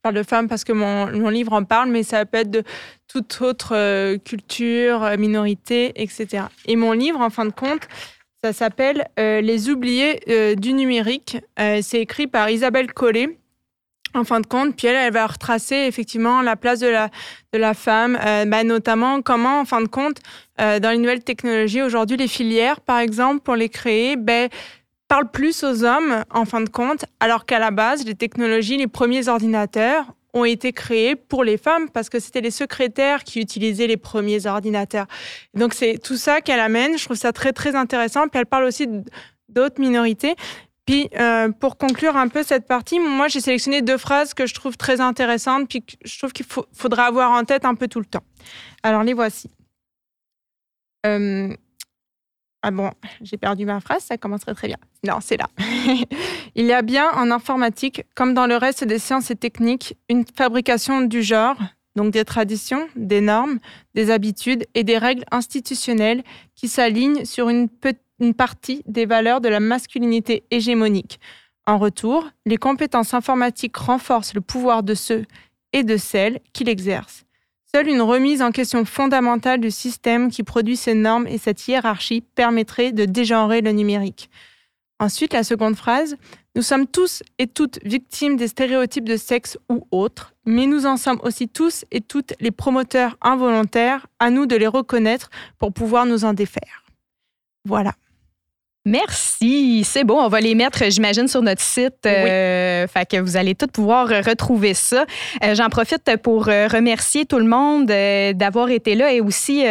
parle 0.02 0.14
de 0.14 0.22
femmes 0.22 0.48
parce 0.48 0.64
que 0.64 0.72
mon, 0.72 1.10
mon, 1.12 1.28
livre 1.28 1.52
en 1.52 1.64
parle, 1.64 1.90
mais 1.90 2.02
ça 2.02 2.24
peut 2.24 2.38
être 2.38 2.50
de 2.50 2.62
toute 3.06 3.40
autre 3.42 3.74
euh, 3.74 4.18
culture, 4.18 5.02
euh, 5.02 5.16
minorité, 5.16 5.92
etc. 5.96 6.44
Et 6.66 6.76
mon 6.76 6.92
livre, 6.92 7.20
en 7.20 7.28
fin 7.28 7.44
de 7.44 7.52
compte, 7.52 7.88
ça 8.42 8.52
s'appelle 8.52 9.06
euh, 9.18 9.40
Les 9.40 9.68
oubliés 9.68 10.20
du 10.56 10.72
numérique. 10.72 11.36
c'est 11.58 12.00
écrit 12.00 12.26
par 12.26 12.48
Isabelle 12.48 12.92
Collet. 12.92 13.39
En 14.14 14.24
fin 14.24 14.40
de 14.40 14.46
compte, 14.46 14.76
puis 14.76 14.88
elle, 14.88 14.96
elle 14.96 15.12
va 15.12 15.26
retracer 15.26 15.76
effectivement 15.76 16.42
la 16.42 16.56
place 16.56 16.80
de 16.80 16.88
la, 16.88 17.10
de 17.52 17.58
la 17.58 17.74
femme, 17.74 18.18
bah, 18.48 18.64
notamment 18.64 19.22
comment, 19.22 19.60
en 19.60 19.64
fin 19.64 19.80
de 19.80 19.88
compte, 19.88 20.18
dans 20.58 20.90
les 20.90 20.98
nouvelles 20.98 21.22
technologies, 21.22 21.80
aujourd'hui, 21.80 22.16
les 22.16 22.26
filières, 22.26 22.80
par 22.80 22.98
exemple, 22.98 23.40
pour 23.40 23.54
les 23.54 23.68
créer, 23.68 24.16
ben, 24.16 24.48
parle 25.06 25.30
plus 25.30 25.64
aux 25.64 25.84
hommes, 25.84 26.24
en 26.30 26.44
fin 26.44 26.60
de 26.60 26.68
compte, 26.68 27.04
alors 27.18 27.44
qu'à 27.44 27.58
la 27.58 27.70
base, 27.70 28.04
les 28.04 28.14
technologies, 28.14 28.76
les 28.76 28.86
premiers 28.86 29.28
ordinateurs 29.28 30.06
ont 30.32 30.44
été 30.44 30.72
créés 30.72 31.16
pour 31.16 31.42
les 31.42 31.56
femmes 31.56 31.88
parce 31.90 32.08
que 32.08 32.20
c'était 32.20 32.40
les 32.40 32.52
secrétaires 32.52 33.24
qui 33.24 33.40
utilisaient 33.40 33.88
les 33.88 33.96
premiers 33.96 34.46
ordinateurs. 34.46 35.06
Donc 35.54 35.74
c'est 35.74 35.98
tout 35.98 36.16
ça 36.16 36.40
qu'elle 36.40 36.60
amène. 36.60 36.96
Je 36.96 37.04
trouve 37.04 37.16
ça 37.16 37.32
très 37.32 37.52
très 37.52 37.74
intéressant. 37.74 38.28
Puis 38.28 38.38
elle 38.38 38.46
parle 38.46 38.64
aussi 38.64 38.86
d'autres 39.48 39.80
minorités. 39.80 40.36
Euh, 41.18 41.50
pour 41.50 41.76
conclure 41.76 42.16
un 42.16 42.28
peu 42.28 42.42
cette 42.42 42.66
partie, 42.66 42.98
moi 42.98 43.28
j'ai 43.28 43.40
sélectionné 43.40 43.82
deux 43.82 43.98
phrases 43.98 44.34
que 44.34 44.46
je 44.46 44.54
trouve 44.54 44.76
très 44.76 45.00
intéressantes, 45.00 45.68
puis 45.68 45.82
que 45.82 45.94
je 46.04 46.18
trouve 46.18 46.32
qu'il 46.32 46.46
faudra 46.46 47.04
avoir 47.04 47.30
en 47.30 47.44
tête 47.44 47.64
un 47.64 47.74
peu 47.74 47.88
tout 47.88 48.00
le 48.00 48.06
temps. 48.06 48.24
Alors 48.82 49.02
les 49.02 49.14
voici. 49.14 49.50
Euh, 51.06 51.54
ah 52.62 52.70
bon, 52.70 52.90
j'ai 53.22 53.38
perdu 53.38 53.64
ma 53.64 53.80
phrase, 53.80 54.04
ça 54.04 54.18
commencerait 54.18 54.54
très 54.54 54.68
bien. 54.68 54.76
Non, 55.06 55.18
c'est 55.20 55.38
là. 55.38 55.48
Il 56.54 56.66
y 56.66 56.72
a 56.72 56.82
bien 56.82 57.10
en 57.12 57.30
informatique, 57.30 58.04
comme 58.14 58.34
dans 58.34 58.46
le 58.46 58.56
reste 58.56 58.84
des 58.84 58.98
sciences 58.98 59.30
et 59.30 59.36
techniques, 59.36 59.96
une 60.10 60.24
fabrication 60.36 61.00
du 61.00 61.22
genre, 61.22 61.56
donc 61.96 62.12
des 62.12 62.24
traditions, 62.24 62.86
des 62.96 63.22
normes, 63.22 63.60
des 63.94 64.10
habitudes 64.10 64.66
et 64.74 64.84
des 64.84 64.98
règles 64.98 65.24
institutionnelles 65.30 66.22
qui 66.54 66.68
s'alignent 66.68 67.24
sur 67.24 67.48
une, 67.48 67.68
une 68.20 68.34
partie 68.34 68.82
des 68.86 69.06
valeurs 69.06 69.40
de 69.40 69.48
la 69.48 69.60
masculinité 69.60 70.44
hégémonique. 70.50 71.18
En 71.66 71.78
retour, 71.78 72.28
les 72.46 72.56
compétences 72.56 73.14
informatiques 73.14 73.76
renforcent 73.76 74.34
le 74.34 74.40
pouvoir 74.40 74.82
de 74.82 74.94
ceux 74.94 75.24
et 75.72 75.84
de 75.84 75.96
celles 75.96 76.40
qui 76.52 76.64
l'exercent. 76.64 77.24
Seule 77.72 77.88
une 77.88 78.00
remise 78.00 78.42
en 78.42 78.50
question 78.50 78.84
fondamentale 78.84 79.60
du 79.60 79.70
système 79.70 80.30
qui 80.30 80.42
produit 80.42 80.76
ces 80.76 80.94
normes 80.94 81.28
et 81.28 81.38
cette 81.38 81.68
hiérarchie 81.68 82.20
permettrait 82.34 82.90
de 82.90 83.04
dégenrer 83.04 83.60
le 83.60 83.70
numérique. 83.70 84.28
Ensuite, 84.98 85.32
la 85.32 85.44
seconde 85.44 85.76
phrase, 85.76 86.16
nous 86.56 86.62
sommes 86.62 86.88
tous 86.88 87.22
et 87.38 87.46
toutes 87.46 87.78
victimes 87.84 88.36
des 88.36 88.48
stéréotypes 88.48 89.08
de 89.08 89.16
sexe 89.16 89.56
ou 89.68 89.86
autres, 89.92 90.34
mais 90.44 90.66
nous 90.66 90.84
en 90.84 90.96
sommes 90.96 91.20
aussi 91.22 91.48
tous 91.48 91.84
et 91.92 92.00
toutes 92.00 92.34
les 92.40 92.50
promoteurs 92.50 93.16
involontaires, 93.22 94.08
à 94.18 94.30
nous 94.30 94.46
de 94.46 94.56
les 94.56 94.66
reconnaître 94.66 95.30
pour 95.58 95.72
pouvoir 95.72 96.06
nous 96.06 96.24
en 96.24 96.32
défaire. 96.32 96.84
Voilà. 97.64 97.94
Merci. 98.90 99.84
C'est 99.84 100.02
bon. 100.02 100.20
On 100.20 100.28
va 100.28 100.40
les 100.40 100.56
mettre, 100.56 100.82
j'imagine, 100.90 101.28
sur 101.28 101.42
notre 101.42 101.62
site. 101.62 102.06
Euh, 102.06 102.88
fait 102.88 103.08
que 103.08 103.20
vous 103.20 103.36
allez 103.36 103.54
tous 103.54 103.68
pouvoir 103.68 104.08
retrouver 104.08 104.74
ça. 104.74 105.04
Euh, 105.44 105.54
j'en 105.54 105.68
profite 105.68 106.16
pour 106.24 106.48
euh, 106.48 106.66
remercier 106.66 107.24
tout 107.24 107.38
le 107.38 107.44
monde 107.44 107.86
d'avoir 107.86 108.68
été 108.70 108.96
là 108.96 109.12
et 109.12 109.20
aussi 109.20 109.64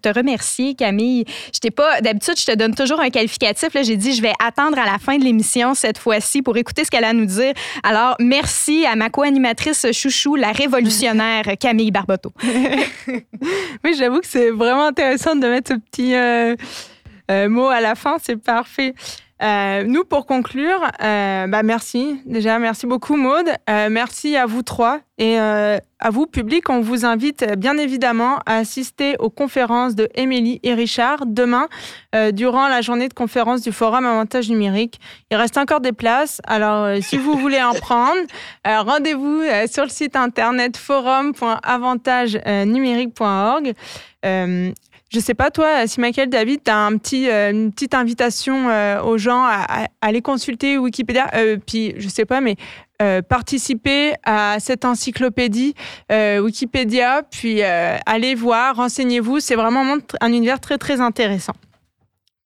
te 0.00 0.08
remercier, 0.08 0.74
Camille. 0.74 1.26
Je 1.54 1.58
t'ai 1.58 1.70
pas. 1.70 2.00
D'habitude, 2.00 2.34
je 2.38 2.46
te 2.46 2.56
donne 2.56 2.74
toujours 2.74 3.00
un 3.00 3.10
qualificatif. 3.10 3.68
J'ai 3.82 3.96
dit, 3.96 4.14
je 4.14 4.22
vais 4.22 4.32
attendre 4.42 4.78
à 4.78 4.86
la 4.86 4.98
fin 4.98 5.18
de 5.18 5.24
l'émission 5.24 5.74
cette 5.74 5.98
fois-ci 5.98 6.40
pour 6.40 6.56
écouter 6.56 6.84
ce 6.84 6.90
qu'elle 6.90 7.04
a 7.04 7.08
à 7.08 7.12
nous 7.12 7.26
dire. 7.26 7.52
Alors, 7.82 8.16
merci 8.20 8.86
à 8.86 8.96
ma 8.96 9.10
co-animatrice 9.10 9.92
chouchou, 9.92 10.34
la 10.36 10.52
révolutionnaire 10.52 11.44
Camille 11.60 11.90
Barboteau. 11.90 12.32
oui, 13.06 13.94
j'avoue 13.98 14.20
que 14.20 14.26
c'est 14.26 14.50
vraiment 14.50 14.86
intéressant 14.86 15.36
de 15.36 15.46
mettre 15.46 15.74
ce 15.74 15.78
petit 15.78 16.14
mot 17.48 17.68
à 17.68 17.80
la 17.80 17.94
fin, 17.94 18.16
c'est 18.22 18.36
parfait. 18.36 18.94
Euh, 19.42 19.82
nous, 19.84 20.04
pour 20.04 20.26
conclure, 20.26 20.78
euh, 21.02 21.48
bah 21.48 21.64
merci. 21.64 22.20
Déjà, 22.26 22.60
merci 22.60 22.86
beaucoup, 22.86 23.16
Maude. 23.16 23.50
merci 23.68 24.36
à 24.36 24.46
vous 24.46 24.62
trois 24.62 25.00
et 25.18 25.36
à 25.36 25.80
vous, 26.10 26.26
public. 26.26 26.70
On 26.70 26.80
vous 26.80 27.04
invite 27.04 27.44
bien 27.58 27.76
évidemment 27.76 28.38
à 28.46 28.58
assister 28.58 29.16
aux 29.18 29.30
conférences 29.30 29.96
de 29.96 30.08
Émilie 30.14 30.60
et 30.62 30.74
Richard 30.74 31.26
demain, 31.26 31.66
durant 32.32 32.68
la 32.68 32.82
journée 32.82 33.08
de 33.08 33.14
conférence 33.14 33.62
du 33.62 33.72
Forum 33.72 34.06
Avantage 34.06 34.48
Numérique. 34.48 35.00
Il 35.30 35.36
reste 35.36 35.58
encore 35.58 35.80
des 35.80 35.92
places. 35.92 36.40
Alors, 36.46 37.02
si 37.02 37.18
vous 37.18 37.36
voulez 37.36 37.62
en 37.62 37.74
prendre, 37.74 38.20
rendez-vous 38.64 39.42
sur 39.70 39.82
le 39.84 39.90
site 39.90 40.16
internet 40.16 40.76
forum.avantagenumérique.org. 40.76 43.74
Je 45.12 45.20
sais 45.20 45.34
pas, 45.34 45.50
toi, 45.50 45.86
si 45.86 46.00
Michael 46.00 46.30
David, 46.30 46.64
tu 46.64 46.70
as 46.70 46.78
un 46.78 46.96
petit, 46.96 47.28
euh, 47.28 47.50
une 47.50 47.70
petite 47.70 47.92
invitation 47.92 48.70
euh, 48.70 49.02
aux 49.02 49.18
gens 49.18 49.44
à, 49.44 49.88
aller 50.00 50.22
consulter 50.22 50.78
Wikipédia, 50.78 51.28
euh, 51.34 51.58
puis 51.58 51.92
je 51.98 52.08
sais 52.08 52.24
pas, 52.24 52.40
mais 52.40 52.56
participer 53.28 54.14
à 54.22 54.58
cette 54.60 54.84
encyclopédie 54.84 55.74
Wikipédia, 56.08 57.24
puis 57.28 57.60
allez 57.62 58.36
voir, 58.36 58.76
renseignez-vous. 58.76 59.40
C'est 59.40 59.56
vraiment 59.56 59.96
un 60.20 60.32
univers 60.32 60.60
très, 60.60 60.78
très 60.78 61.00
intéressant. 61.00 61.54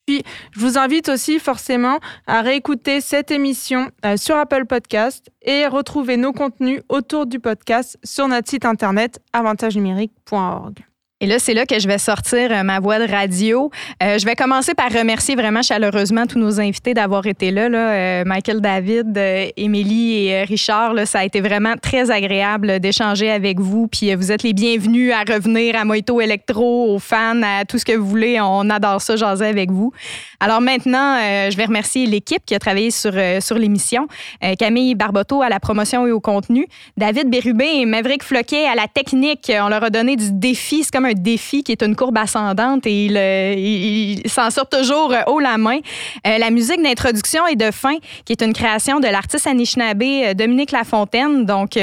Puis, 0.07 0.23
je 0.53 0.61
vous 0.61 0.79
invite 0.79 1.11
aussi 1.11 1.39
forcément 1.41 1.99
à 2.27 2.41
réécouter 2.41 3.03
cette 3.03 3.31
émission 3.31 3.91
sur 4.17 4.37
Apple 4.37 4.65
Podcast 4.65 5.31
et 5.43 5.67
retrouver 5.67 6.17
nos 6.17 6.33
contenus 6.33 6.81
autour 6.89 7.27
du 7.27 7.39
podcast 7.39 7.99
sur 8.03 8.27
notre 8.27 8.49
site 8.49 8.65
internet 8.65 9.21
avantagenumérique.org. 9.35 10.87
Et 11.23 11.27
là, 11.27 11.39
c'est 11.39 11.55
là 11.55 11.65
que 11.65 11.79
je 11.79 11.89
vais 11.89 11.97
sortir 11.97 12.53
euh, 12.53 12.63
ma 12.63 12.79
voix 12.79 12.99
de 12.99 13.11
radio. 13.11 13.71
Euh, 14.03 14.19
je 14.19 14.27
vais 14.27 14.35
commencer 14.35 14.75
par 14.75 14.93
remercier 14.93 15.35
vraiment 15.35 15.63
chaleureusement 15.63 16.27
tous 16.27 16.39
nos 16.39 16.61
invités 16.61 16.93
d'avoir 16.93 17.27
été 17.27 17.51
là. 17.51 17.71
Euh, 17.71 18.25
Michael 18.27 18.61
David, 18.61 19.19
Émilie 19.57 20.27
et 20.27 20.43
Richard, 20.43 20.93
ça 21.07 21.21
a 21.21 21.25
été 21.25 21.41
vraiment 21.41 21.73
très 21.81 22.11
agréable 22.11 22.81
d'échanger 22.81 23.31
avec 23.31 23.61
vous. 23.61 23.89
Puis 23.89 24.15
vous 24.15 24.31
êtes 24.31 24.43
les 24.43 24.53
bienvenus 24.53 25.11
à 25.11 25.21
revenir 25.21 25.77
à 25.77 25.87
Moito 25.87 26.21
Electro, 26.21 26.95
aux 26.95 26.99
fans, 26.99 27.41
à 27.43 27.65
tout 27.65 27.79
ce 27.79 27.87
que 27.87 27.97
vous 27.97 28.07
voulez. 28.07 28.39
On 28.43 28.69
adore 28.69 29.01
ça, 29.01 29.17
jaser 29.17 29.47
avec 29.47 29.71
vous. 29.71 29.93
Alors 30.39 30.61
maintenant, 30.61 31.19
je 31.51 31.57
vais 31.57 31.65
remercier 31.65 32.05
l'équipe 32.05 32.45
qui 32.45 32.55
a 32.55 32.59
travaillé 32.59 32.91
sur, 32.91 33.15
sur 33.41 33.57
l'émission. 33.57 34.07
Camille 34.59 34.95
Barboteau 34.95 35.41
à 35.41 35.49
la 35.49 35.61
promotion 35.61 36.07
et 36.07 36.13
au 36.13 36.21
contenu. 36.21 36.67
David 36.99 37.31
Bérubé 37.31 37.65
et 37.65 37.87
Maverick 37.87 38.23
Floquet 38.23 38.67
à 38.67 38.75
la 38.75 38.87
technique. 38.87 39.51
On 39.59 39.69
leur 39.69 39.83
a 39.83 39.89
donné 39.89 40.17
du 40.17 40.31
défi. 40.31 40.85
C'est 40.85 40.93
comme 40.93 41.06
un 41.07 41.15
défi 41.15 41.63
qui 41.63 41.73
est 41.73 41.83
une 41.83 41.97
courbe 41.97 42.19
ascendante 42.19 42.87
et 42.87 43.07
il, 43.07 43.17
euh, 43.17 44.29
s'en 44.29 44.51
sort 44.51 44.69
toujours 44.69 45.15
haut 45.27 45.41
la 45.41 45.57
main. 45.57 45.79
Euh, 46.27 46.39
la 46.39 46.51
musique 46.51 46.83
d'introduction 46.83 47.47
et 47.47 47.57
de 47.57 47.71
fin, 47.71 47.97
qui 48.25 48.33
est 48.33 48.43
une 48.43 48.53
création 48.53 49.01
de 49.01 49.07
l'artiste 49.07 49.47
Anishinaabe 49.47 50.03
euh, 50.03 50.35
Dominique 50.35 50.73
Lafontaine. 50.73 51.45
Donc, 51.45 51.79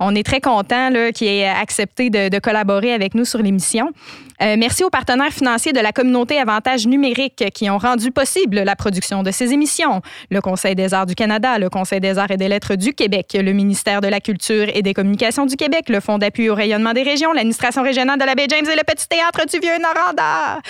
on 0.00 0.14
est 0.14 0.22
très 0.22 0.40
content 0.40 0.90
qu'il 1.14 1.28
ait 1.28 1.48
accepté 1.48 2.10
de 2.10 2.38
collaborer 2.38 2.92
avec 2.92 3.14
nous 3.14 3.24
sur 3.24 3.40
l'émission. 3.40 3.92
Euh, 4.40 4.56
merci 4.58 4.84
aux 4.84 4.90
partenaires 4.90 5.32
financiers 5.32 5.72
de 5.72 5.80
la 5.80 5.92
communauté 5.92 6.38
Avantage 6.38 6.86
numérique 6.86 7.44
qui 7.52 7.68
ont 7.70 7.78
rendu 7.78 8.10
possible 8.12 8.60
la 8.60 8.76
production 8.76 9.22
de 9.22 9.30
ces 9.30 9.52
émissions. 9.52 10.00
Le 10.30 10.40
Conseil 10.40 10.74
des 10.74 10.94
arts 10.94 11.06
du 11.06 11.14
Canada, 11.14 11.58
le 11.58 11.68
Conseil 11.68 12.00
des 12.00 12.18
arts 12.18 12.30
et 12.30 12.36
des 12.36 12.48
lettres 12.48 12.76
du 12.76 12.94
Québec, 12.94 13.36
le 13.40 13.52
ministère 13.52 14.00
de 14.00 14.08
la 14.08 14.20
Culture 14.20 14.66
et 14.72 14.82
des 14.82 14.94
communications 14.94 15.46
du 15.46 15.56
Québec, 15.56 15.88
le 15.88 16.00
Fonds 16.00 16.18
d'appui 16.18 16.48
au 16.50 16.54
rayonnement 16.54 16.92
des 16.92 17.02
régions, 17.02 17.32
l'administration 17.32 17.82
régionale 17.82 18.18
de 18.18 18.24
la 18.24 18.34
baie 18.34 18.46
James 18.48 18.66
et 18.70 18.76
le 18.76 18.84
Petit 18.84 19.08
Théâtre 19.08 19.46
du 19.46 19.58
Vieux-Noranda. 19.58 20.60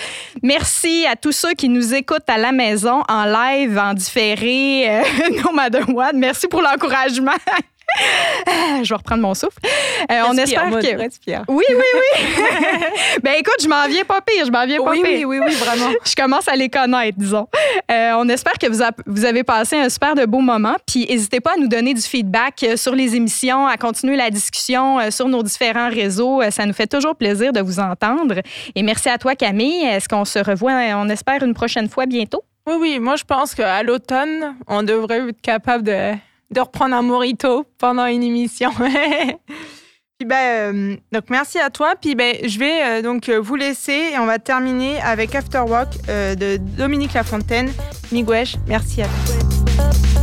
Merci 0.41 1.05
à 1.05 1.15
tous 1.15 1.31
ceux 1.31 1.53
qui 1.53 1.69
nous 1.69 1.93
écoutent 1.93 2.29
à 2.29 2.37
la 2.37 2.51
maison, 2.51 3.03
en 3.07 3.25
live, 3.25 3.77
en 3.77 3.93
différé, 3.93 4.89
euh, 4.89 5.03
non, 5.43 5.53
Madame 5.53 5.93
Watt. 5.93 6.13
Merci 6.15 6.47
pour 6.47 6.61
l'encouragement. 6.61 7.31
je 8.83 8.89
vais 8.89 8.95
reprendre 8.95 9.21
mon 9.21 9.33
souffle. 9.33 9.59
Euh, 10.11 10.21
on 10.27 10.37
espère 10.37 10.69
que. 10.69 10.97
Respire. 10.97 11.43
Oui, 11.47 11.63
oui, 11.69 11.75
oui. 11.75 12.33
ben 13.23 13.33
écoute, 13.37 13.57
je 13.61 13.67
m'en 13.67 13.87
viens 13.87 14.05
pas 14.05 14.21
pire. 14.21 14.45
Je 14.45 14.51
m'en 14.51 14.65
viens 14.65 14.81
pas 14.81 14.91
oui, 14.91 15.01
pire. 15.01 15.27
Oui, 15.27 15.39
oui, 15.39 15.45
oui, 15.45 15.55
vraiment. 15.55 15.91
je 16.03 16.15
commence 16.15 16.47
à 16.47 16.55
les 16.55 16.69
connaître, 16.69 17.17
disons. 17.17 17.47
Euh, 17.91 18.13
on 18.17 18.27
espère 18.29 18.53
que 18.53 18.67
vous, 18.67 18.83
vous 19.05 19.25
avez 19.25 19.43
passé 19.43 19.77
un 19.77 19.89
super 19.89 20.15
de 20.15 20.25
beau 20.25 20.39
moment. 20.39 20.75
Puis 20.85 21.05
n'hésitez 21.07 21.39
pas 21.39 21.53
à 21.53 21.57
nous 21.57 21.67
donner 21.67 21.93
du 21.93 22.01
feedback 22.01 22.63
euh, 22.63 22.77
sur 22.77 22.95
les 22.95 23.15
émissions, 23.15 23.67
à 23.67 23.77
continuer 23.77 24.15
la 24.15 24.29
discussion 24.29 25.11
sur 25.11 25.27
nos 25.27 25.43
différents 25.43 25.89
réseaux. 25.89 26.41
Ça 26.49 26.65
nous 26.65 26.73
fait 26.73 26.87
toujours 26.87 27.15
plaisir 27.15 27.53
de 27.53 27.61
vous 27.61 27.79
entendre. 27.79 28.35
Et 28.75 28.83
merci 28.83 29.09
à 29.09 29.17
toi, 29.17 29.35
Camille. 29.35 29.83
Est-ce 29.83 30.07
qu'on 30.07 30.25
se 30.25 30.39
revoit, 30.39 30.73
on 30.95 31.09
espère, 31.09 31.43
une 31.43 31.53
prochaine 31.53 31.89
fois 31.89 32.05
bientôt? 32.05 32.43
Oui, 32.67 32.75
oui. 32.79 32.99
Moi, 32.99 33.15
je 33.15 33.23
pense 33.23 33.55
qu'à 33.55 33.81
l'automne, 33.83 34.55
on 34.67 34.83
devrait 34.83 35.29
être 35.29 35.41
capable 35.41 35.83
de 35.83 36.13
de 36.51 36.59
reprendre 36.59 36.95
un 36.95 37.01
morito 37.01 37.65
pendant 37.77 38.05
une 38.05 38.23
émission. 38.23 38.71
Ben, 40.25 40.97
donc 41.13 41.29
merci 41.29 41.59
à 41.59 41.69
toi. 41.69 41.93
Puis 41.99 42.13
ben, 42.13 42.35
je 42.43 42.59
vais 42.59 42.83
euh, 42.83 43.01
donc 43.01 43.29
vous 43.29 43.55
laisser 43.55 44.11
et 44.13 44.19
on 44.19 44.25
va 44.25 44.37
terminer 44.37 44.99
avec 44.99 45.33
Afterwork 45.33 45.93
euh, 46.09 46.35
de 46.35 46.57
Dominique 46.57 47.13
Lafontaine. 47.13 47.71
Miguel, 48.11 48.47
merci 48.67 49.01
à 49.01 49.05
toi. 49.05 50.18